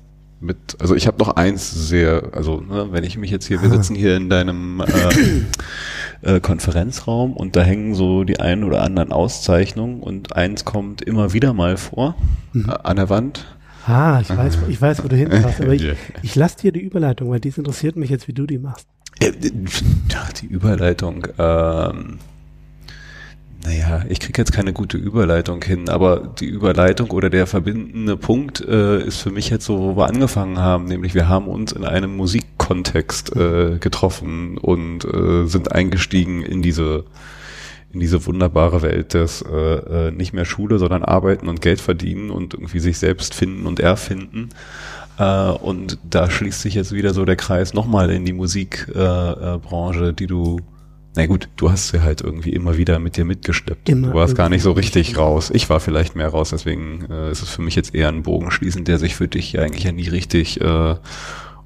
[0.41, 3.69] mit, also ich habe noch eins sehr, also ne, wenn ich mich jetzt hier, wir
[3.69, 3.73] ah.
[3.73, 5.45] sitzen hier in deinem äh,
[6.35, 11.33] äh, Konferenzraum und da hängen so die ein oder anderen Auszeichnungen und eins kommt immer
[11.33, 12.15] wieder mal vor
[12.53, 12.69] mhm.
[12.69, 13.45] äh, an der Wand.
[13.85, 15.85] Ah, ich weiß, ich weiß, wo du hinpasst, aber ich,
[16.21, 18.87] ich lasse dir die Überleitung, weil dies interessiert mich jetzt, wie du die machst.
[19.21, 19.29] Ja,
[20.41, 21.27] die Überleitung.
[21.37, 22.19] Ähm,
[23.63, 28.61] naja, ich kriege jetzt keine gute Überleitung hin, aber die Überleitung oder der verbindende Punkt
[28.61, 31.85] äh, ist für mich jetzt so, wo wir angefangen haben, nämlich wir haben uns in
[31.85, 37.05] einem Musikkontext äh, getroffen und äh, sind eingestiegen in diese
[37.93, 42.29] in diese wunderbare Welt des äh, äh, nicht mehr Schule, sondern arbeiten und Geld verdienen
[42.29, 44.49] und irgendwie sich selbst finden und erfinden.
[45.17, 50.09] Äh, und da schließt sich jetzt wieder so der Kreis nochmal in die Musikbranche, äh,
[50.09, 50.59] äh, die du
[51.15, 53.89] na gut, du hast sie halt irgendwie immer wieder mit dir mitgesteppt.
[53.89, 55.51] Immer du warst gar nicht so richtig raus.
[55.53, 58.49] Ich war vielleicht mehr raus, deswegen äh, ist es für mich jetzt eher ein Bogen
[58.49, 60.95] schließen, der sich für dich eigentlich ja nie richtig äh,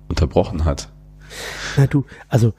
[0.08, 0.90] unterbrochen hat.
[1.78, 2.54] Na du, also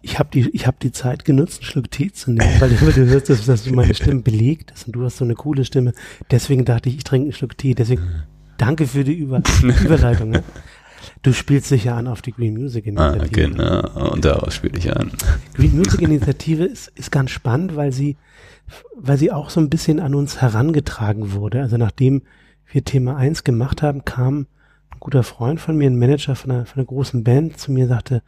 [0.00, 2.76] ich habe die, ich habe die Zeit genutzt, einen Schluck Tee zu nehmen, weil du,
[2.76, 5.64] du hörst, dass, dass du meine Stimme belegt hast und du hast so eine coole
[5.64, 5.92] Stimme.
[6.30, 7.74] Deswegen dachte ich, ich trinke einen Schluck Tee.
[7.74, 8.22] Deswegen
[8.56, 10.30] danke für die Über Überleitung.
[10.30, 10.44] Ne?
[11.22, 13.24] Du spielst sicher an auf die Green Music Initiative.
[13.24, 15.10] Ah, genau, und darauf spiele ich an.
[15.54, 18.16] Green Music Initiative ist, ist ganz spannend, weil sie,
[18.96, 21.60] weil sie auch so ein bisschen an uns herangetragen wurde.
[21.60, 22.22] Also nachdem
[22.70, 24.46] wir Thema 1 gemacht haben, kam
[24.90, 27.84] ein guter Freund von mir, ein Manager von einer, von einer großen Band, zu mir
[27.84, 28.22] und sagte,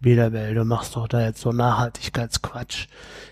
[0.00, 2.88] Bilderbell, du machst doch da jetzt so Nachhaltigkeitsquatsch.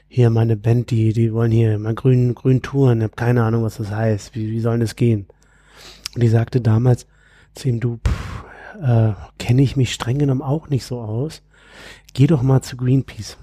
[0.09, 3.63] Hier meine Band, die, die wollen hier mal grün, grün touren, ich habe keine Ahnung,
[3.63, 4.35] was das heißt.
[4.35, 5.27] Wie, wie soll das gehen?
[6.15, 7.07] Und die sagte damals
[7.55, 8.32] zu ihm, du, pff,
[8.83, 11.43] äh, kenne ich mich streng genommen auch nicht so aus.
[12.13, 13.39] Geh doch mal zu Greenpeace.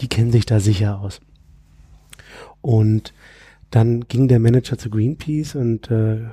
[0.00, 1.20] Die kennen sich da sicher aus.
[2.60, 3.12] Und
[3.70, 6.24] dann ging der Manager zu Greenpeace und äh,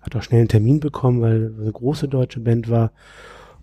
[0.00, 2.92] hat auch schnell einen Termin bekommen, weil eine große deutsche Band war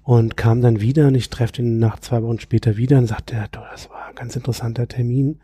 [0.03, 3.35] und kam dann wieder und ich treffe ihn nach zwei Wochen später wieder und sagte,
[3.35, 5.39] ja, das war ein ganz interessanter Termin.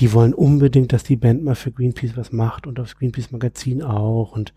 [0.00, 3.82] Die wollen unbedingt, dass die Band mal für Greenpeace was macht und aufs Greenpeace Magazin
[3.82, 4.52] auch und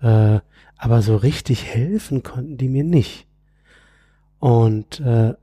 [0.00, 0.40] äh,
[0.80, 3.26] aber so richtig helfen konnten die mir nicht.
[4.38, 5.34] Und äh,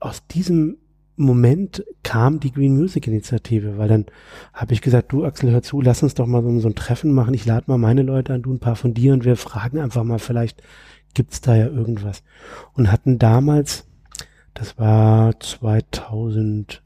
[0.00, 0.78] aus diesem
[1.16, 4.06] Moment kam die Green Music Initiative, weil dann
[4.54, 7.12] habe ich gesagt, du Axel, hör zu, lass uns doch mal so, so ein Treffen
[7.12, 7.34] machen.
[7.34, 10.04] Ich lade mal meine Leute an, du ein paar von dir und wir fragen einfach
[10.04, 10.62] mal, vielleicht
[11.12, 12.22] gibt's da ja irgendwas.
[12.72, 13.86] Und hatten damals,
[14.54, 16.80] das war 2008,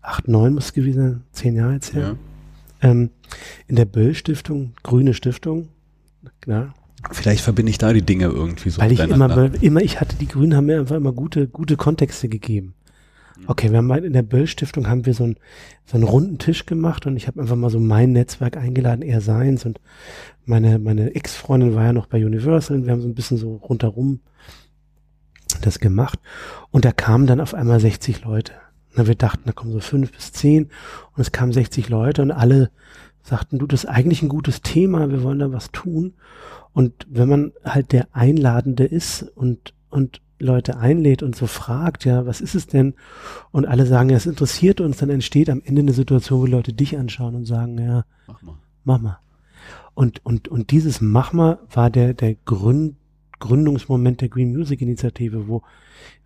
[0.00, 2.16] 8, 9 muss es gewesen sein, zehn Jahre jetzt her,
[2.82, 2.88] ja.
[2.88, 3.10] ähm,
[3.66, 5.70] in der Böll Stiftung, Grüne Stiftung,
[6.40, 6.72] klar,
[7.10, 8.80] Vielleicht verbinde ich da die Dinge irgendwie so.
[8.80, 12.28] Weil ich immer, immer, ich hatte, die Grünen haben mir einfach immer gute, gute Kontexte
[12.28, 12.74] gegeben.
[13.36, 13.44] Mhm.
[13.46, 15.36] Okay, wir haben in der Böll Stiftung haben wir so, ein,
[15.84, 19.20] so einen runden Tisch gemacht und ich habe einfach mal so mein Netzwerk eingeladen, er
[19.20, 19.80] seins und
[20.44, 23.56] meine, meine Ex-Freundin war ja noch bei Universal und wir haben so ein bisschen so
[23.56, 24.20] rundherum
[25.60, 26.18] das gemacht
[26.70, 28.52] und da kamen dann auf einmal 60 Leute.
[28.94, 30.70] Na, wir dachten, da kommen so fünf bis zehn
[31.16, 32.70] und es kamen 60 Leute und alle
[33.24, 36.14] sagten, du, das ist eigentlich ein gutes Thema, wir wollen da was tun.
[36.72, 42.26] Und wenn man halt der Einladende ist und, und Leute einlädt und so fragt, ja,
[42.26, 42.94] was ist es denn?
[43.50, 46.72] Und alle sagen, ja, es interessiert uns, dann entsteht am Ende eine Situation, wo Leute
[46.72, 48.56] dich anschauen und sagen, ja, mach mal.
[48.84, 49.18] Mach mal.
[49.94, 52.96] Und, und, und dieses Mach mal war der, der Gründ,
[53.38, 55.62] Gründungsmoment der Green Music Initiative, wo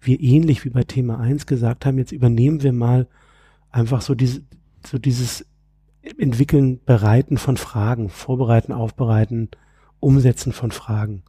[0.00, 3.06] wir ähnlich wie bei Thema 1 gesagt haben, jetzt übernehmen wir mal
[3.70, 4.42] einfach so diese,
[4.86, 5.46] so dieses
[6.16, 9.48] Entwickeln, Bereiten von Fragen, Vorbereiten, Aufbereiten,
[10.00, 11.22] Umsetzen von Fragen.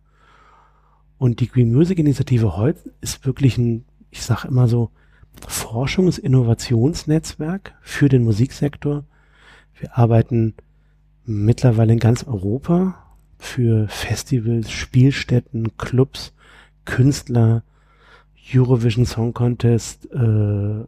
[1.17, 4.91] Und die Green Music Initiative heute ist wirklich ein, ich sage immer so,
[5.47, 9.05] Forschungs-Innovationsnetzwerk für den Musiksektor.
[9.77, 10.55] Wir arbeiten
[11.25, 12.95] mittlerweile in ganz Europa
[13.37, 16.33] für Festivals, Spielstätten, Clubs,
[16.85, 17.63] Künstler,
[18.53, 20.83] Eurovision Song Contest, äh,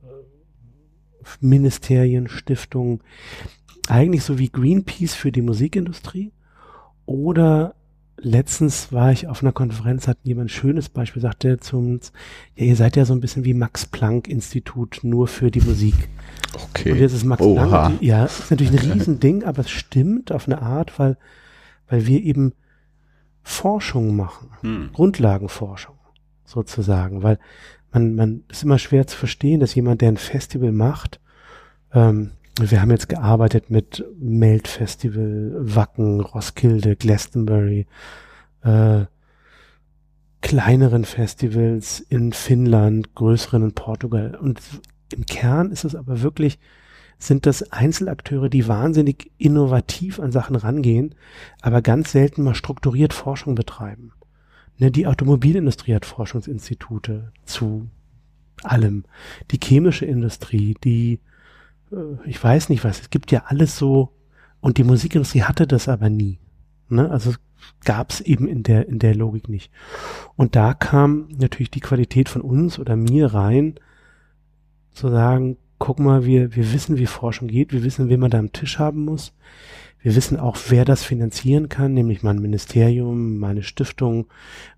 [1.40, 3.02] Ministerien, Stiftungen,
[3.88, 6.32] eigentlich so wie Greenpeace für die Musikindustrie
[7.06, 7.76] oder
[8.18, 12.00] letztens war ich auf einer Konferenz, hat jemand ein schönes Beispiel, sagte zum,
[12.56, 15.96] ja, ihr seid ja so ein bisschen wie Max Planck Institut nur für die Musik.
[16.54, 16.92] Okay.
[16.92, 17.66] Und jetzt ist Max Oha.
[17.66, 21.18] Planck, ja, ist natürlich ein Riesending, aber es stimmt auf eine Art, weil,
[21.88, 22.54] weil wir eben
[23.44, 24.90] Forschung machen, Hm.
[24.94, 25.96] Grundlagenforschung
[26.46, 27.40] sozusagen, weil
[27.92, 31.20] man, man ist immer schwer zu verstehen, dass jemand, der ein Festival macht,
[31.94, 32.32] ähm,
[32.70, 37.88] wir haben jetzt gearbeitet mit Melt Festival, Wacken, Roskilde, Glastonbury,
[38.64, 39.06] äh,
[40.42, 44.36] kleineren Festivals in Finnland, größeren in Portugal.
[44.36, 44.60] Und
[45.14, 46.60] im Kern ist es aber wirklich,
[47.18, 51.16] sind das Einzelakteure, die wahnsinnig innovativ an Sachen rangehen,
[51.62, 54.12] aber ganz selten mal strukturiert Forschung betreiben.
[54.78, 57.88] Ne, die Automobilindustrie hat Forschungsinstitute zu
[58.64, 59.06] allem.
[59.52, 61.20] Die chemische Industrie, die,
[62.26, 64.10] ich weiß nicht was, es gibt ja alles so,
[64.62, 66.40] und die Musikindustrie hatte das aber nie.
[66.90, 67.10] Ne?
[67.10, 67.34] Also
[67.84, 69.72] gab es eben in der, in der Logik nicht.
[70.36, 73.76] Und da kam natürlich die Qualität von uns oder mir rein,
[74.92, 78.40] zu sagen, guck mal, wir, wir wissen, wie Forschung geht, wir wissen, wen man da
[78.40, 79.34] am Tisch haben muss.
[80.00, 84.28] Wir wissen auch, wer das finanzieren kann, nämlich mal ein Ministerium, mal eine Stiftung,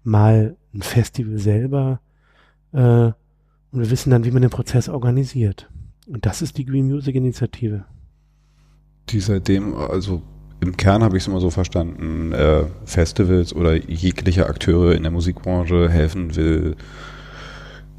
[0.04, 2.00] mal ein Festival selber.
[2.74, 3.12] Äh,
[3.72, 5.70] und wir wissen dann, wie man den Prozess organisiert.
[6.08, 7.86] Und das ist die Green Music Initiative.
[9.10, 10.22] Die seitdem, also
[10.60, 15.12] im Kern habe ich es immer so verstanden, äh, Festivals oder jegliche Akteure in der
[15.12, 16.76] Musikbranche helfen will,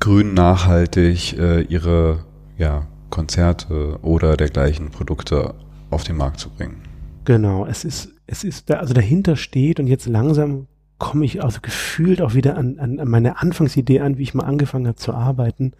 [0.00, 2.24] grün nachhaltig äh, ihre
[2.56, 5.54] ja, Konzerte oder dergleichen Produkte
[5.90, 6.82] auf den Markt zu bringen.
[7.24, 10.66] Genau, es ist, es ist da, also dahinter steht und jetzt langsam
[10.98, 14.44] komme ich also gefühlt auch wieder an, an, an meine Anfangsidee an, wie ich mal
[14.44, 15.72] angefangen habe zu arbeiten.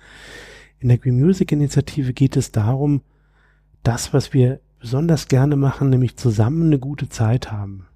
[0.84, 3.00] In der Green Music Initiative geht es darum,
[3.82, 7.86] das, was wir besonders gerne machen, nämlich zusammen eine gute Zeit haben,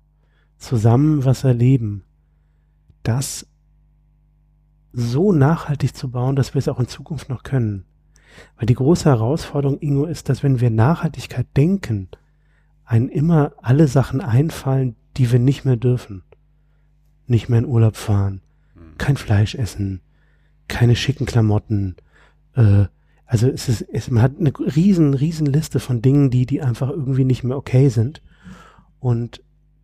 [0.57, 2.03] zusammen was erleben,
[3.03, 3.47] das
[4.95, 7.85] so nachhaltig zu bauen, dass wir es auch in Zukunft noch können.
[8.57, 12.09] Weil die große Herausforderung, Ingo, ist, dass wenn wir Nachhaltigkeit denken,
[12.87, 16.23] einen immer alle Sachen einfallen, die wir nicht mehr dürfen.
[17.27, 18.41] Nicht mehr in Urlaub fahren,
[18.97, 20.01] kein Fleisch essen,
[20.69, 21.97] keine schicken Klamotten.
[22.59, 22.87] Äh,
[23.27, 26.91] also es ist, es, man hat eine riesen, riesen Liste von Dingen, die, die einfach
[26.91, 28.23] irgendwie nicht mehr okay sind.
[29.01, 29.43] Und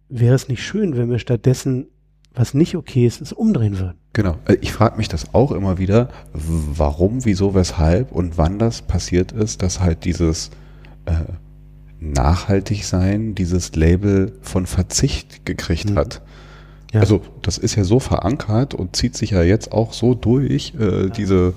[0.09, 1.87] wäre es nicht schön, wenn wir stattdessen,
[2.35, 3.99] was nicht okay ist, es umdrehen würden?
[4.13, 4.37] Genau.
[4.47, 9.31] Äh, Ich frage mich das auch immer wieder, warum, wieso, weshalb und wann das passiert
[9.33, 10.51] ist, dass halt dieses
[11.07, 11.13] äh,
[12.01, 15.97] nachhaltig sein dieses Label von Verzicht gekriegt Mhm.
[15.97, 16.23] hat.
[16.93, 17.01] Ja.
[17.01, 20.75] Also das ist ja so verankert und zieht sich ja jetzt auch so durch.
[20.79, 21.55] Äh, Diese,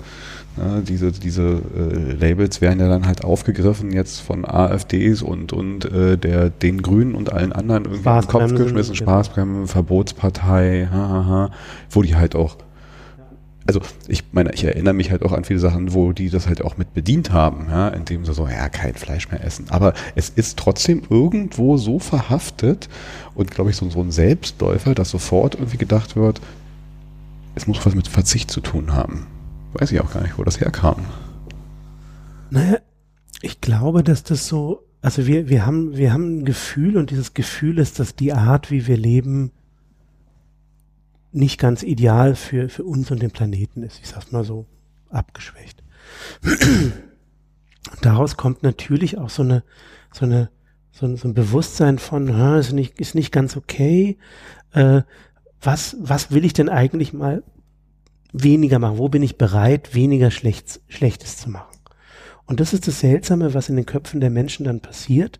[0.58, 5.84] äh, diese, diese äh, Labels werden ja dann halt aufgegriffen jetzt von AfDs und, und
[5.90, 9.10] äh, der, den Grünen und allen anderen irgendwie im Kopf geschmissen, genau.
[9.10, 11.50] Spaßbremsen, Verbotspartei, hahaha,
[11.90, 12.56] wo die halt auch
[13.68, 16.64] also ich meine, ich erinnere mich halt auch an viele Sachen, wo die das halt
[16.64, 19.66] auch mit bedient haben, ja, indem sie so, ja, kein Fleisch mehr essen.
[19.68, 22.88] Aber es ist trotzdem irgendwo so verhaftet
[23.34, 26.40] und glaube ich so, so ein Selbstläufer, dass sofort irgendwie gedacht wird,
[27.56, 29.26] es muss was mit Verzicht zu tun haben.
[29.78, 31.04] Weiß ich auch gar nicht, wo das herkam.
[32.50, 32.78] Naja,
[33.42, 37.32] ich glaube, dass das so, also wir, wir haben, wir haben ein Gefühl und dieses
[37.32, 39.52] Gefühl ist, dass die Art, wie wir leben,
[41.30, 44.00] nicht ganz ideal für, für uns und den Planeten ist.
[44.00, 44.66] Ich sag's mal so
[45.10, 45.84] abgeschwächt.
[46.42, 46.92] Und
[48.02, 49.62] daraus kommt natürlich auch so eine,
[50.12, 50.50] so eine,
[50.90, 54.18] so ein, so ein Bewusstsein von, "Hä, ist nicht, ist nicht ganz okay.
[54.72, 55.02] Äh,
[55.60, 57.44] was, was will ich denn eigentlich mal
[58.32, 58.98] weniger machen?
[58.98, 61.78] Wo bin ich bereit, weniger Schlechts, Schlechtes zu machen?
[62.46, 65.38] Und das ist das Seltsame, was in den Köpfen der Menschen dann passiert,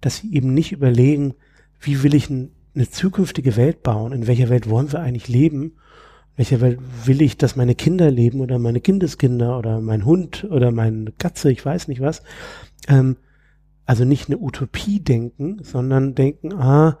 [0.00, 1.34] dass sie eben nicht überlegen,
[1.80, 4.12] wie will ich eine zukünftige Welt bauen?
[4.12, 5.62] In welcher Welt wollen wir eigentlich leben?
[5.62, 10.46] In welcher Welt will ich, dass meine Kinder leben oder meine Kindeskinder oder mein Hund
[10.50, 12.22] oder meine Katze, ich weiß nicht was.
[12.88, 13.16] Ähm,
[13.86, 16.98] also nicht eine Utopie denken, sondern denken, ah,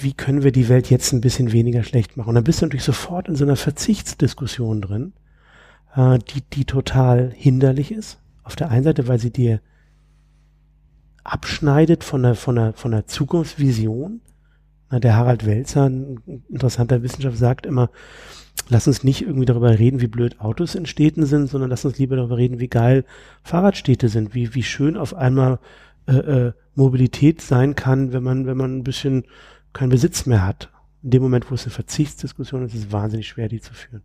[0.00, 2.30] wie können wir die Welt jetzt ein bisschen weniger schlecht machen?
[2.30, 5.12] Und dann bist du natürlich sofort in so einer Verzichtsdiskussion drin,
[5.94, 8.18] äh, die, die total hinderlich ist.
[8.42, 9.60] Auf der einen Seite, weil sie dir
[11.24, 14.20] abschneidet von der, von der, von der Zukunftsvision.
[14.90, 17.90] Na, der Harald Welzer, ein interessanter Wissenschaftler, sagt immer,
[18.68, 21.98] lass uns nicht irgendwie darüber reden, wie blöd Autos in Städten sind, sondern lass uns
[21.98, 23.04] lieber darüber reden, wie geil
[23.42, 25.58] Fahrradstädte sind, wie, wie schön auf einmal
[26.06, 29.24] äh, äh, Mobilität sein kann, wenn man, wenn man ein bisschen
[29.76, 30.70] keinen Besitz mehr hat.
[31.02, 34.02] In dem Moment, wo es eine Verzichtsdiskussion ist, ist es wahnsinnig schwer, die zu führen.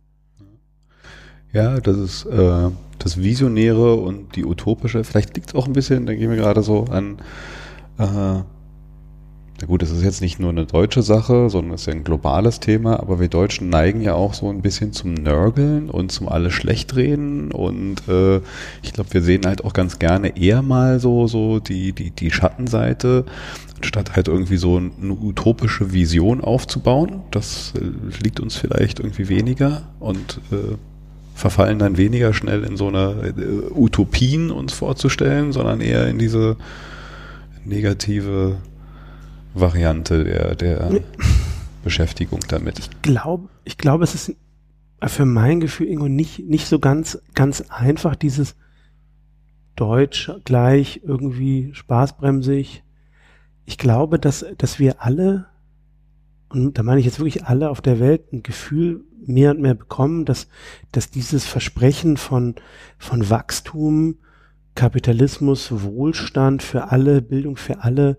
[1.52, 5.04] Ja, das ist äh, das Visionäre und die Utopische.
[5.04, 7.18] Vielleicht liegt es auch ein bisschen, denke ich mir gerade so, an
[7.98, 8.42] äh,
[9.62, 12.02] na gut, es ist jetzt nicht nur eine deutsche Sache, sondern es ist ja ein
[12.02, 16.28] globales Thema, aber wir Deutschen neigen ja auch so ein bisschen zum Nörgeln und zum
[16.28, 18.40] alles Schlechtreden und äh,
[18.82, 22.32] ich glaube, wir sehen halt auch ganz gerne eher mal so, so die, die, die
[22.32, 23.24] Schattenseite,
[23.82, 27.20] statt halt irgendwie so eine utopische Vision aufzubauen.
[27.30, 30.74] Das äh, liegt uns vielleicht irgendwie weniger und äh,
[31.36, 36.56] verfallen dann weniger schnell in so eine äh, Utopien uns vorzustellen, sondern eher in diese
[37.64, 38.56] negative
[39.54, 41.00] Variante der, der
[41.84, 42.78] Beschäftigung damit.
[42.78, 44.36] Ich glaube, ich glaube, es ist
[45.06, 48.56] für mein Gefühl irgendwo nicht, nicht so ganz, ganz einfach, dieses
[49.76, 52.84] Deutsch gleich irgendwie spaßbremsig.
[53.64, 55.46] Ich glaube, dass, dass wir alle,
[56.48, 59.74] und da meine ich jetzt wirklich alle auf der Welt, ein Gefühl mehr und mehr
[59.74, 60.48] bekommen, dass,
[60.92, 62.54] dass dieses Versprechen von,
[62.98, 64.16] von Wachstum,
[64.74, 68.18] Kapitalismus, Wohlstand für alle, Bildung für alle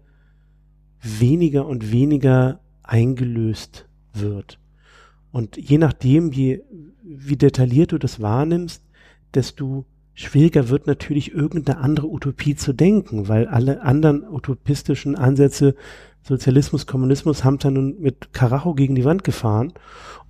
[1.04, 4.60] weniger und weniger eingelöst wird.
[5.32, 6.62] Und je nachdem, je,
[7.04, 8.84] wie detailliert du das wahrnimmst,
[9.34, 15.76] desto schwieriger wird natürlich irgendeine andere Utopie zu denken, weil alle anderen utopistischen Ansätze,
[16.22, 19.74] Sozialismus, Kommunismus, haben dann nun mit Karacho gegen die Wand gefahren.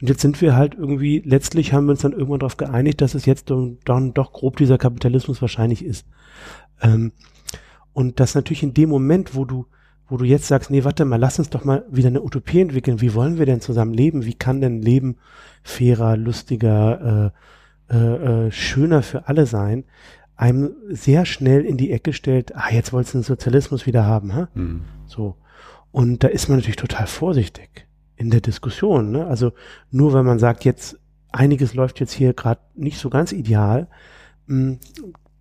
[0.01, 3.13] Und jetzt sind wir halt irgendwie, letztlich haben wir uns dann irgendwann darauf geeinigt, dass
[3.13, 6.07] es jetzt dann doch grob dieser Kapitalismus wahrscheinlich ist.
[6.81, 7.11] Ähm,
[7.91, 9.67] und das natürlich in dem Moment, wo du
[10.09, 13.01] wo du jetzt sagst, nee, warte mal, lass uns doch mal wieder eine Utopie entwickeln.
[13.01, 14.25] Wie wollen wir denn zusammen leben?
[14.25, 15.17] Wie kann denn Leben
[15.63, 17.31] fairer, lustiger,
[17.89, 19.85] äh, äh, äh, schöner für alle sein?
[20.35, 24.35] Einem sehr schnell in die Ecke stellt, ah, jetzt wolltest du den Sozialismus wieder haben,
[24.35, 24.49] ha?
[24.55, 24.81] Mhm.
[25.05, 25.35] So.
[25.91, 29.11] Und da ist man natürlich total vorsichtig in der Diskussion.
[29.11, 29.27] Ne?
[29.27, 29.53] Also
[29.91, 30.99] nur weil man sagt, jetzt
[31.31, 33.87] einiges läuft jetzt hier gerade nicht so ganz ideal,
[34.47, 34.79] hm,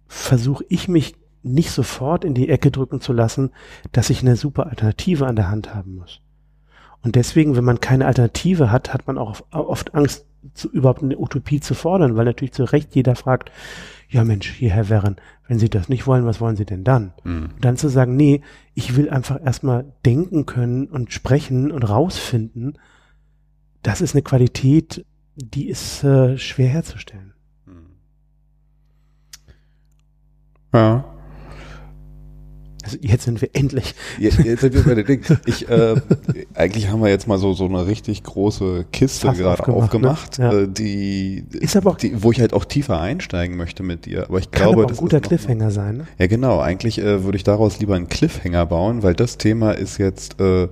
[0.06, 3.50] versuche ich mich nicht sofort in die Ecke drücken zu lassen,
[3.90, 6.20] dass ich eine super Alternative an der Hand haben muss.
[7.02, 11.18] Und deswegen, wenn man keine Alternative hat, hat man auch oft Angst, zu, überhaupt eine
[11.18, 13.52] Utopie zu fordern, weil natürlich zu Recht jeder fragt,
[14.08, 15.16] ja Mensch, hier Herr Werren,
[15.46, 17.12] wenn Sie das nicht wollen, was wollen Sie denn dann?
[17.24, 17.50] Mhm.
[17.60, 18.42] Dann zu sagen, nee,
[18.74, 22.78] ich will einfach erstmal denken können und sprechen und rausfinden,
[23.82, 25.04] das ist eine Qualität,
[25.36, 27.34] die ist äh, schwer herzustellen.
[27.66, 27.86] Mhm.
[30.74, 31.11] Ja,
[32.82, 33.94] also jetzt sind wir endlich.
[34.18, 35.38] Jetzt, jetzt sind wir bei den Dingen.
[35.46, 35.96] Ich, äh,
[36.54, 40.44] eigentlich haben wir jetzt mal so so eine richtig große Kiste gerade aufgemacht, ne?
[40.44, 40.52] ja.
[40.60, 44.24] äh, die, ist aber auch, die, wo ich halt auch tiefer einsteigen möchte mit dir.
[44.28, 45.98] Aber ich glaube, aber das ein guter Cliffhanger sein.
[45.98, 46.06] Ne?
[46.18, 46.60] Ja, genau.
[46.60, 50.68] Eigentlich äh, würde ich daraus lieber einen Cliffhanger bauen, weil das Thema ist jetzt äh,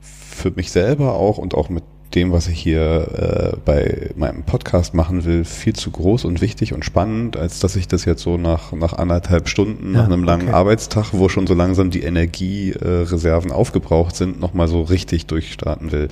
[0.00, 1.84] für mich selber auch und auch mit
[2.14, 6.72] dem, was ich hier äh, bei meinem Podcast machen will, viel zu groß und wichtig
[6.72, 10.24] und spannend, als dass ich das jetzt so nach, nach anderthalb Stunden, ja, nach einem
[10.24, 10.56] langen okay.
[10.56, 16.08] Arbeitstag, wo schon so langsam die Energiereserven äh, aufgebraucht sind, nochmal so richtig durchstarten will.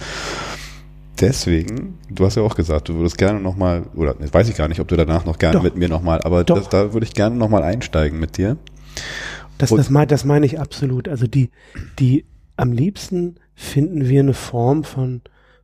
[1.20, 4.81] Deswegen, du hast ja auch gesagt, du würdest gerne nochmal, oder weiß ich gar nicht,
[4.81, 5.62] ob du danach noch gerne Doch.
[5.62, 8.57] mit mir nochmal, aber das, da würde ich gerne nochmal einsteigen mit dir.
[9.59, 11.09] Das, das, mein, das meine ich absolut.
[11.09, 11.51] Also die,
[11.99, 12.24] die
[12.57, 15.23] am liebsten finden wir eine Form von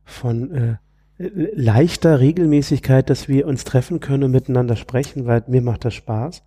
[0.09, 0.75] von äh,
[1.17, 6.43] leichter Regelmäßigkeit, dass wir uns treffen können und miteinander sprechen, weil mir macht das Spaß.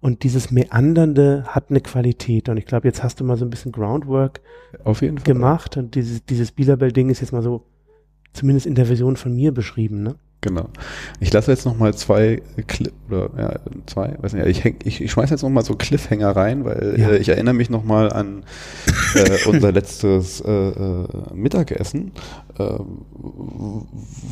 [0.00, 2.48] Und dieses Meandernde hat eine Qualität.
[2.48, 4.40] Und ich glaube, jetzt hast du mal so ein bisschen Groundwork
[5.22, 5.76] gemacht.
[5.76, 7.64] Und dieses, dieses Bilabel-Ding ist jetzt mal so,
[8.32, 10.16] zumindest in der Version von mir beschrieben, ne?
[10.42, 10.68] Genau.
[11.20, 15.00] Ich lasse jetzt noch mal zwei Cli oder ja, zwei, weiß nicht, ich, häng, ich,
[15.00, 17.10] ich schmeiß jetzt noch mal so Cliffhanger rein, weil ja.
[17.10, 18.42] äh, ich erinnere mich noch mal an
[19.14, 22.10] äh, unser letztes äh, äh, Mittagessen,
[22.58, 22.74] äh,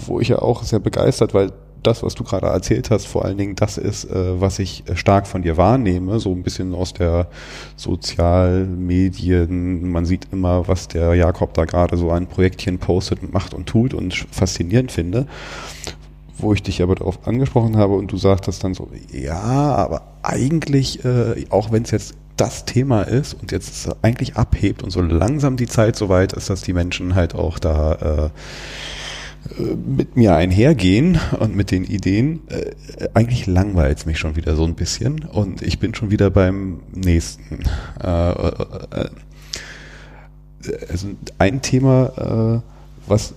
[0.07, 1.53] wo ich ja auch sehr begeistert, weil
[1.85, 5.29] das, was du gerade erzählt hast, vor allen Dingen das ist, äh, was ich stark
[5.29, 7.29] von dir wahrnehme, so ein bisschen aus der
[7.77, 9.89] Sozialmedien.
[9.91, 13.95] Man sieht immer, was der Jakob da gerade so ein Projektchen postet, macht und tut
[13.95, 15.27] und faszinierend finde
[16.43, 21.05] wo ich dich aber darauf angesprochen habe und du sagtest dann so, ja, aber eigentlich,
[21.05, 25.57] äh, auch wenn es jetzt das Thema ist und jetzt eigentlich abhebt und so langsam
[25.57, 30.35] die Zeit so weit ist, dass die Menschen halt auch da äh, äh mit mir
[30.35, 32.73] einhergehen und mit den Ideen, äh,
[33.13, 36.81] eigentlich langweilt es mich schon wieder so ein bisschen und ich bin schon wieder beim
[36.95, 37.61] nächsten.
[38.03, 38.07] Äh,
[40.91, 41.09] also
[41.39, 42.63] ein Thema,
[43.07, 43.33] was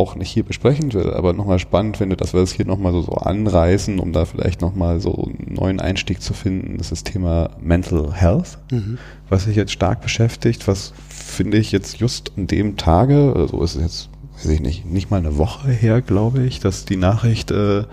[0.00, 3.02] auch nicht hier besprechen will, aber nochmal spannend finde, dass wir es hier nochmal so,
[3.02, 6.78] so anreißen, um da vielleicht nochmal so einen neuen Einstieg zu finden.
[6.78, 8.96] Das ist das Thema Mental Health, mhm.
[9.28, 13.76] was sich jetzt stark beschäftigt, was finde ich jetzt just an dem Tage, also ist
[13.76, 17.50] es jetzt, weiß ich nicht, nicht mal eine Woche her, glaube ich, dass die Nachricht
[17.50, 17.84] äh,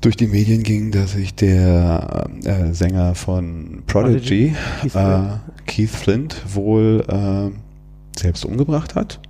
[0.00, 5.22] durch die Medien ging, dass sich der äh, Sänger von Prodigy, Keith, äh,
[5.66, 9.20] Keith Flint, wohl äh, selbst umgebracht hat.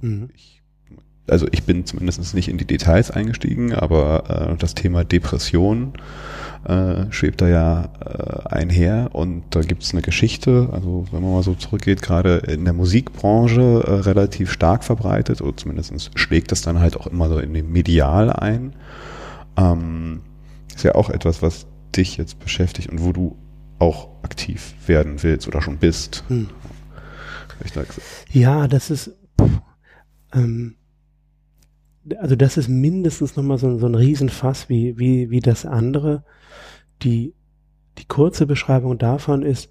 [0.00, 0.30] Mhm.
[0.34, 0.55] Ich,
[1.28, 5.94] also ich bin zumindest nicht in die Details eingestiegen, aber äh, das Thema Depression
[6.64, 11.42] äh, schwebt da ja äh, einher und da gibt's eine Geschichte, also wenn man mal
[11.42, 16.80] so zurückgeht, gerade in der Musikbranche äh, relativ stark verbreitet oder zumindest schlägt das dann
[16.80, 18.74] halt auch immer so in den Medial ein.
[19.56, 20.22] Ähm,
[20.74, 21.66] ist ja auch etwas, was
[21.96, 23.36] dich jetzt beschäftigt und wo du
[23.78, 26.24] auch aktiv werden willst oder schon bist.
[26.28, 26.48] Hm.
[28.32, 29.12] Ja, das ist
[30.32, 30.76] ähm,
[32.18, 36.24] also das ist mindestens nochmal so, so ein Riesenfass wie, wie, wie das andere.
[37.02, 37.34] Die,
[37.98, 39.70] die kurze Beschreibung davon ist,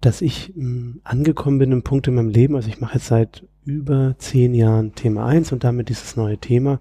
[0.00, 3.06] dass ich mh, hm, angekommen bin im Punkt in meinem Leben, also ich mache jetzt
[3.06, 6.80] seit über zehn Jahren Thema eins und damit dieses neue Thema.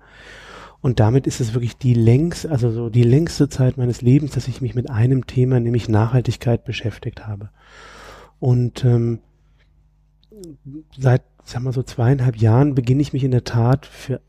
[0.82, 4.48] Und damit ist es wirklich die längst, also so die längste Zeit meines Lebens, dass
[4.48, 7.50] ich mich mit einem Thema, nämlich Nachhaltigkeit, beschäftigt habe.
[8.40, 9.20] Und ähm,
[10.98, 14.22] seit, sag mal so zweieinhalb Jahren beginne ich mich in der Tat für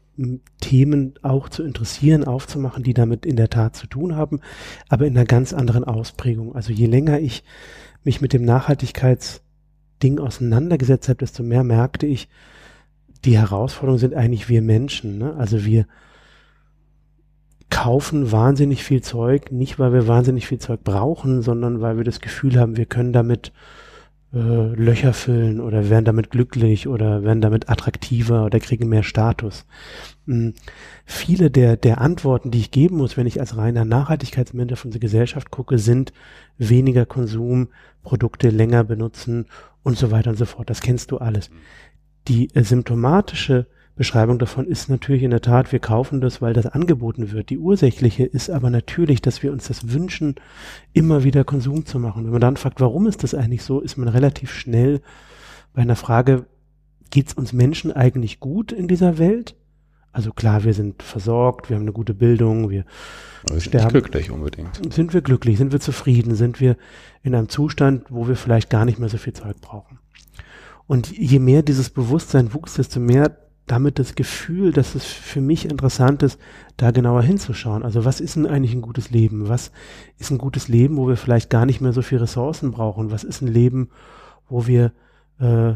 [0.60, 4.40] Themen auch zu interessieren, aufzumachen, die damit in der Tat zu tun haben,
[4.88, 6.54] aber in einer ganz anderen Ausprägung.
[6.54, 7.44] Also je länger ich
[8.04, 12.28] mich mit dem Nachhaltigkeitsding auseinandergesetzt habe, desto mehr merkte ich,
[13.24, 15.18] die Herausforderungen sind eigentlich wir Menschen.
[15.18, 15.34] Ne?
[15.36, 15.86] Also wir
[17.68, 22.20] kaufen wahnsinnig viel Zeug, nicht weil wir wahnsinnig viel Zeug brauchen, sondern weil wir das
[22.20, 23.52] Gefühl haben, wir können damit
[24.32, 29.66] äh, Löcher füllen oder werden damit glücklich oder werden damit attraktiver oder kriegen mehr Status.
[30.26, 30.54] Mhm.
[31.04, 35.00] Viele der, der Antworten, die ich geben muss, wenn ich als reiner Nachhaltigkeitsmensch auf unsere
[35.00, 36.12] Gesellschaft gucke, sind
[36.58, 37.68] weniger Konsum,
[38.02, 39.46] Produkte länger benutzen
[39.82, 40.70] und so weiter und so fort.
[40.70, 41.50] Das kennst du alles.
[42.28, 43.66] Die äh, symptomatische
[44.00, 47.50] Beschreibung davon ist natürlich in der Tat, wir kaufen das, weil das angeboten wird.
[47.50, 50.36] Die ursächliche ist aber natürlich, dass wir uns das wünschen,
[50.94, 52.24] immer wieder Konsum zu machen.
[52.24, 55.02] Wenn man dann fragt, warum ist das eigentlich so, ist man relativ schnell
[55.74, 56.46] bei einer Frage,
[57.10, 59.54] geht es uns Menschen eigentlich gut in dieser Welt?
[60.12, 62.86] Also klar, wir sind versorgt, wir haben eine gute Bildung, wir
[63.50, 63.90] aber sterben.
[63.90, 64.94] Sind glücklich unbedingt.
[64.94, 66.78] Sind wir glücklich, sind wir zufrieden, sind wir
[67.22, 69.98] in einem Zustand, wo wir vielleicht gar nicht mehr so viel Zeug brauchen.
[70.86, 75.64] Und je mehr dieses Bewusstsein wuchs, desto mehr damit das Gefühl, dass es für mich
[75.64, 76.40] interessant ist,
[76.76, 77.84] da genauer hinzuschauen.
[77.84, 79.48] Also was ist denn eigentlich ein gutes Leben?
[79.48, 79.70] Was
[80.18, 83.12] ist ein gutes Leben, wo wir vielleicht gar nicht mehr so viel Ressourcen brauchen?
[83.12, 83.90] Was ist ein Leben,
[84.48, 84.92] wo wir
[85.38, 85.74] äh,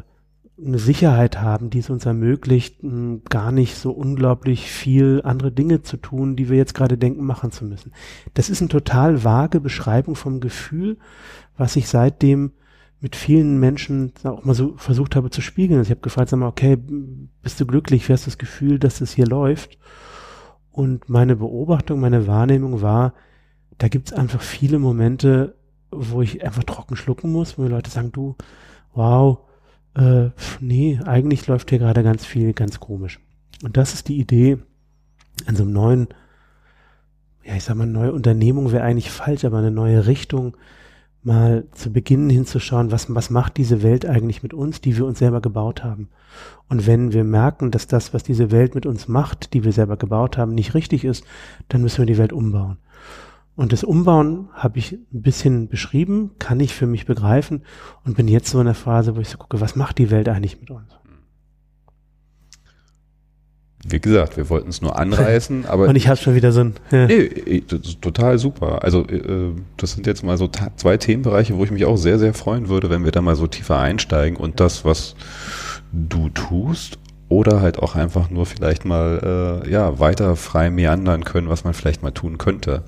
[0.57, 5.83] eine Sicherheit haben, die es uns ermöglicht, mh, gar nicht so unglaublich viel andere Dinge
[5.83, 7.93] zu tun, die wir jetzt gerade denken, machen zu müssen.
[8.35, 10.99] Das ist eine total vage Beschreibung vom Gefühl,
[11.57, 12.53] was ich seitdem
[13.05, 15.78] mit vielen Menschen auch mal so versucht habe zu spiegeln.
[15.78, 16.78] Also ich habe gefragt, sag mal, okay,
[17.43, 18.09] bist du glücklich?
[18.09, 19.78] Wie hast du das Gefühl, dass es hier läuft?
[20.72, 23.12] Und meine Beobachtung, meine Wahrnehmung war,
[23.76, 25.55] da gibt es einfach viele Momente,
[25.90, 28.36] wo ich einfach trocken schlucken muss, wo die Leute sagen, du,
[28.94, 29.40] wow,
[29.94, 33.20] äh, nee, eigentlich läuft hier gerade ganz viel ganz komisch.
[33.62, 34.56] Und das ist die Idee
[35.44, 36.09] an so einem neuen,
[37.44, 40.56] ja, ich sag mal, neue Unternehmung wäre eigentlich falsch, aber eine neue Richtung,
[41.24, 45.18] mal zu beginnen hinzuschauen, was, was macht diese Welt eigentlich mit uns, die wir uns
[45.18, 46.09] selber gebaut haben.
[46.68, 49.96] Und wenn wir merken, dass das, was diese Welt mit uns macht, die wir selber
[49.96, 51.24] gebaut haben, nicht richtig ist,
[51.68, 52.78] dann müssen wir die Welt umbauen.
[53.56, 57.62] Und das Umbauen habe ich ein bisschen beschrieben, kann ich für mich begreifen
[58.05, 60.28] und bin jetzt so in der Phase, wo ich so gucke, was macht die Welt
[60.28, 60.98] eigentlich mit uns?
[63.86, 65.89] Wie gesagt, wir wollten es nur anreißen, aber.
[65.89, 66.74] Und ich habe schon wieder so ein.
[66.90, 67.06] Ja.
[67.06, 67.62] Nee,
[68.01, 68.82] total super.
[68.82, 72.35] Also äh, das sind jetzt mal so zwei Themenbereiche, wo ich mich auch sehr, sehr
[72.35, 75.16] freuen würde, wenn wir da mal so tiefer einsteigen und das, was
[75.93, 76.98] du tust,
[77.28, 81.74] oder halt auch einfach nur vielleicht mal äh, ja weiter frei meandern können, was man
[81.74, 82.85] vielleicht mal tun könnte.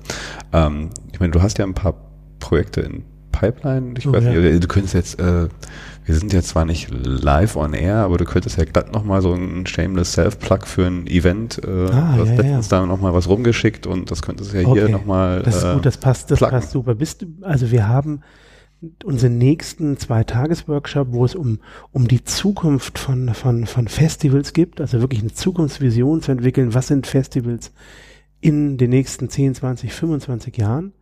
[0.53, 1.95] Ähm, ich meine, du hast ja ein paar
[2.39, 3.93] Projekte in Pipeline.
[3.97, 4.31] Ich oh, weiß ja.
[4.31, 5.47] nicht, du könntest jetzt äh,
[6.07, 9.33] wir sind ja zwar nicht live on air, aber du könntest ja glatt nochmal so
[9.33, 12.79] ein Shameless Self-Plug für ein Event, äh, ah, du hast ja, letztens ja.
[12.79, 14.79] da nochmal was rumgeschickt und das könntest du ja okay.
[14.79, 15.43] hier nochmal.
[15.43, 16.95] Das ist äh, gut, das passt, das passt super.
[16.95, 18.21] Bist du, also wir haben
[19.03, 21.59] unseren nächsten zwei Tages-Workshop, wo es um,
[21.91, 26.87] um die Zukunft von, von, von Festivals gibt, also wirklich eine Zukunftsvision zu entwickeln, was
[26.87, 27.73] sind Festivals
[28.39, 30.93] in den nächsten 10, 20, 25 Jahren.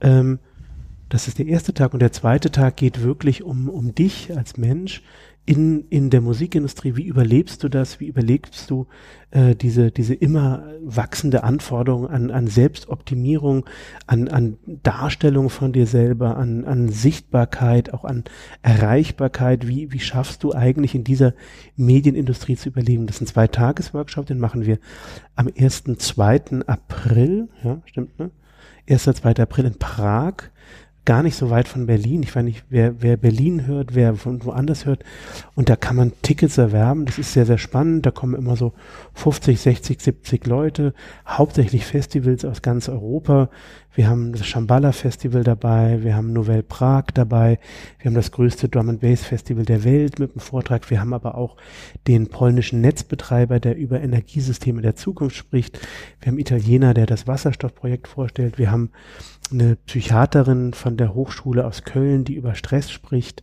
[0.00, 0.40] Ähm,
[1.10, 1.92] das ist der erste Tag.
[1.92, 5.02] Und der zweite Tag geht wirklich um, um dich als Mensch
[5.46, 8.86] in, in der Musikindustrie, wie überlebst du das, wie überlebst du
[9.32, 13.64] äh, diese, diese immer wachsende Anforderung an, an Selbstoptimierung,
[14.06, 18.22] an, an Darstellung von dir selber, an, an Sichtbarkeit, auch an
[18.62, 21.34] Erreichbarkeit, wie, wie schaffst du eigentlich in dieser
[21.74, 23.08] Medienindustrie zu überleben?
[23.08, 24.78] Das ist ein Zwei-Tages-Workshop, den machen wir
[25.34, 25.84] am 1.
[25.98, 26.66] 2.
[26.66, 28.30] April, ja, stimmt, ne?
[28.88, 29.02] 1.
[29.02, 29.36] 2.
[29.36, 30.49] April in Prag
[31.04, 32.22] gar nicht so weit von Berlin.
[32.22, 35.04] Ich weiß nicht, wer, wer Berlin hört, wer von woanders hört.
[35.54, 37.06] Und da kann man Tickets erwerben.
[37.06, 38.06] Das ist sehr, sehr spannend.
[38.06, 38.72] Da kommen immer so
[39.14, 40.94] 50, 60, 70 Leute,
[41.26, 43.48] hauptsächlich Festivals aus ganz Europa.
[43.92, 47.58] Wir haben das Shambhala Festival dabei, wir haben Novell Prag dabei,
[47.98, 50.88] wir haben das größte Drum and Bass Festival der Welt mit einem Vortrag.
[50.90, 51.56] Wir haben aber auch
[52.06, 55.80] den polnischen Netzbetreiber, der über Energiesysteme der Zukunft spricht.
[56.20, 58.58] Wir haben Italiener, der das Wasserstoffprojekt vorstellt.
[58.58, 58.90] Wir haben
[59.52, 63.42] eine Psychiaterin von der Hochschule aus Köln, die über Stress spricht.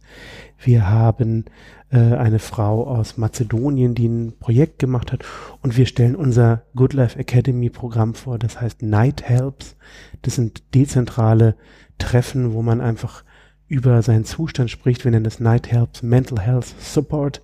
[0.57, 1.45] Wir haben
[1.89, 5.23] äh, eine Frau aus Mazedonien, die ein Projekt gemacht hat.
[5.61, 9.75] Und wir stellen unser Good Life Academy Programm vor, das heißt Night Helps.
[10.21, 11.55] Das sind dezentrale
[11.97, 13.23] Treffen, wo man einfach
[13.67, 15.03] über seinen Zustand spricht.
[15.03, 17.41] Wir nennen das Night Helps Mental Health Support.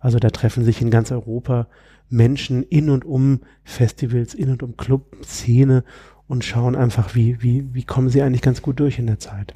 [0.00, 1.66] Also da treffen sich in ganz Europa
[2.10, 5.84] Menschen in und um Festivals, in und um Club, Szene
[6.26, 9.54] und schauen einfach, wie, wie, wie kommen sie eigentlich ganz gut durch in der Zeit.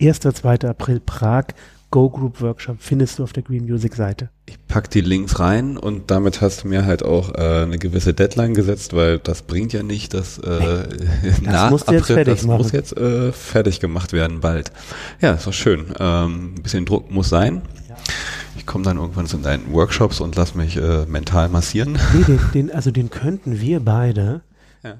[0.00, 0.20] 1.
[0.20, 0.60] 2.
[0.60, 1.46] April Prag,
[1.90, 4.28] Go Group Workshop findest du auf der Green Music Seite.
[4.46, 8.12] Ich pack die Links rein und damit hast du mir halt auch äh, eine gewisse
[8.12, 10.88] Deadline gesetzt, weil das bringt ja nicht, dass äh,
[11.20, 12.58] nee, das April, jetzt das machen.
[12.58, 14.72] muss jetzt äh, fertig gemacht werden bald.
[15.20, 15.86] Ja, ist doch schön.
[15.98, 17.62] Ähm, ein bisschen Druck muss sein.
[17.88, 17.96] Ja.
[18.56, 21.98] Ich komme dann irgendwann zu deinen Workshops und lass mich äh, mental massieren.
[22.14, 24.42] Nee, den, den, also den könnten wir beide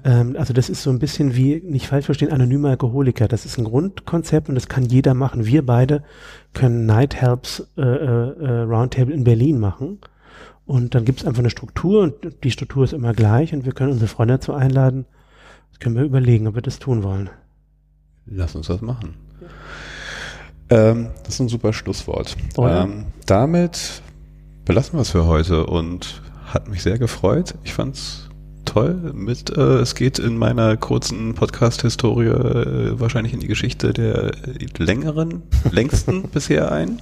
[0.03, 3.27] ähm, also das ist so ein bisschen wie, nicht falsch verstehen, anonyme Alkoholiker.
[3.27, 5.45] Das ist ein Grundkonzept und das kann jeder machen.
[5.45, 6.03] Wir beide
[6.53, 9.99] können Night Helps äh, äh, Roundtable in Berlin machen.
[10.65, 12.13] Und dann gibt es einfach eine Struktur und
[12.43, 15.05] die Struktur ist immer gleich und wir können unsere Freunde dazu einladen.
[15.71, 17.29] Das können wir überlegen, ob wir das tun wollen.
[18.25, 19.13] Lass uns das machen.
[20.69, 22.35] Ähm, das ist ein super Schlusswort.
[22.57, 24.01] Ähm, damit
[24.65, 27.55] belassen wir es für heute und hat mich sehr gefreut.
[27.63, 28.29] Ich fand's
[28.65, 34.31] toll mit, äh, es geht in meiner kurzen Podcast-Historie äh, wahrscheinlich in die Geschichte der
[34.77, 36.99] längeren, längsten bisher ein.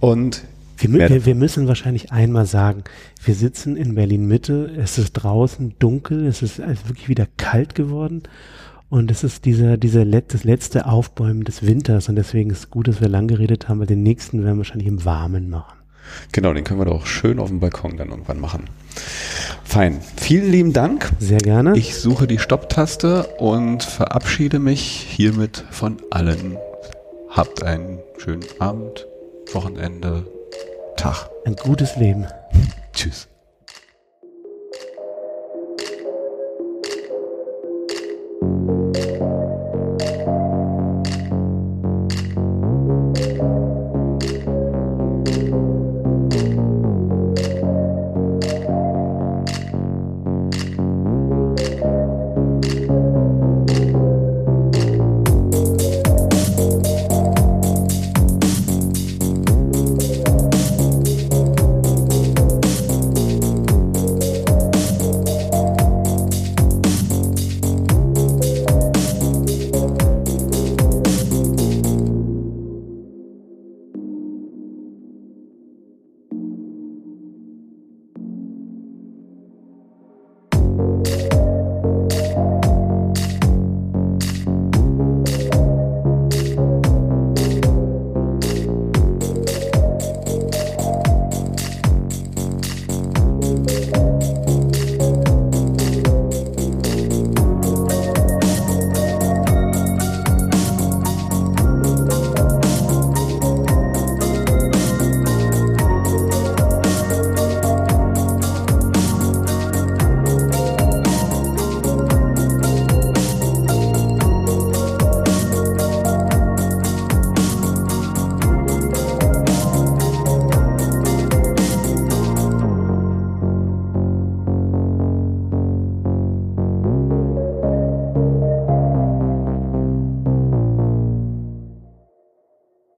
[0.00, 0.42] Und
[0.78, 2.82] wir, wir, wir, müssen wahrscheinlich einmal sagen,
[3.24, 8.24] wir sitzen in Berlin Mitte, es ist draußen dunkel, es ist wirklich wieder kalt geworden
[8.92, 12.70] und es ist dieser, dieser Let das letzte Aufbäumen des Winters und deswegen ist es
[12.70, 15.78] gut, dass wir lang geredet haben, weil den nächsten werden wir wahrscheinlich im Warmen machen.
[16.30, 18.64] Genau, den können wir doch schön auf dem Balkon dann irgendwann machen.
[19.64, 20.02] Fein.
[20.18, 21.10] Vielen lieben Dank.
[21.18, 21.74] Sehr gerne.
[21.74, 26.58] Ich suche die Stopptaste und verabschiede mich hiermit von allen.
[27.30, 29.06] Habt einen schönen Abend,
[29.54, 30.26] Wochenende,
[30.98, 31.30] Tag.
[31.46, 32.26] Ein gutes Leben.
[32.92, 33.26] Tschüss.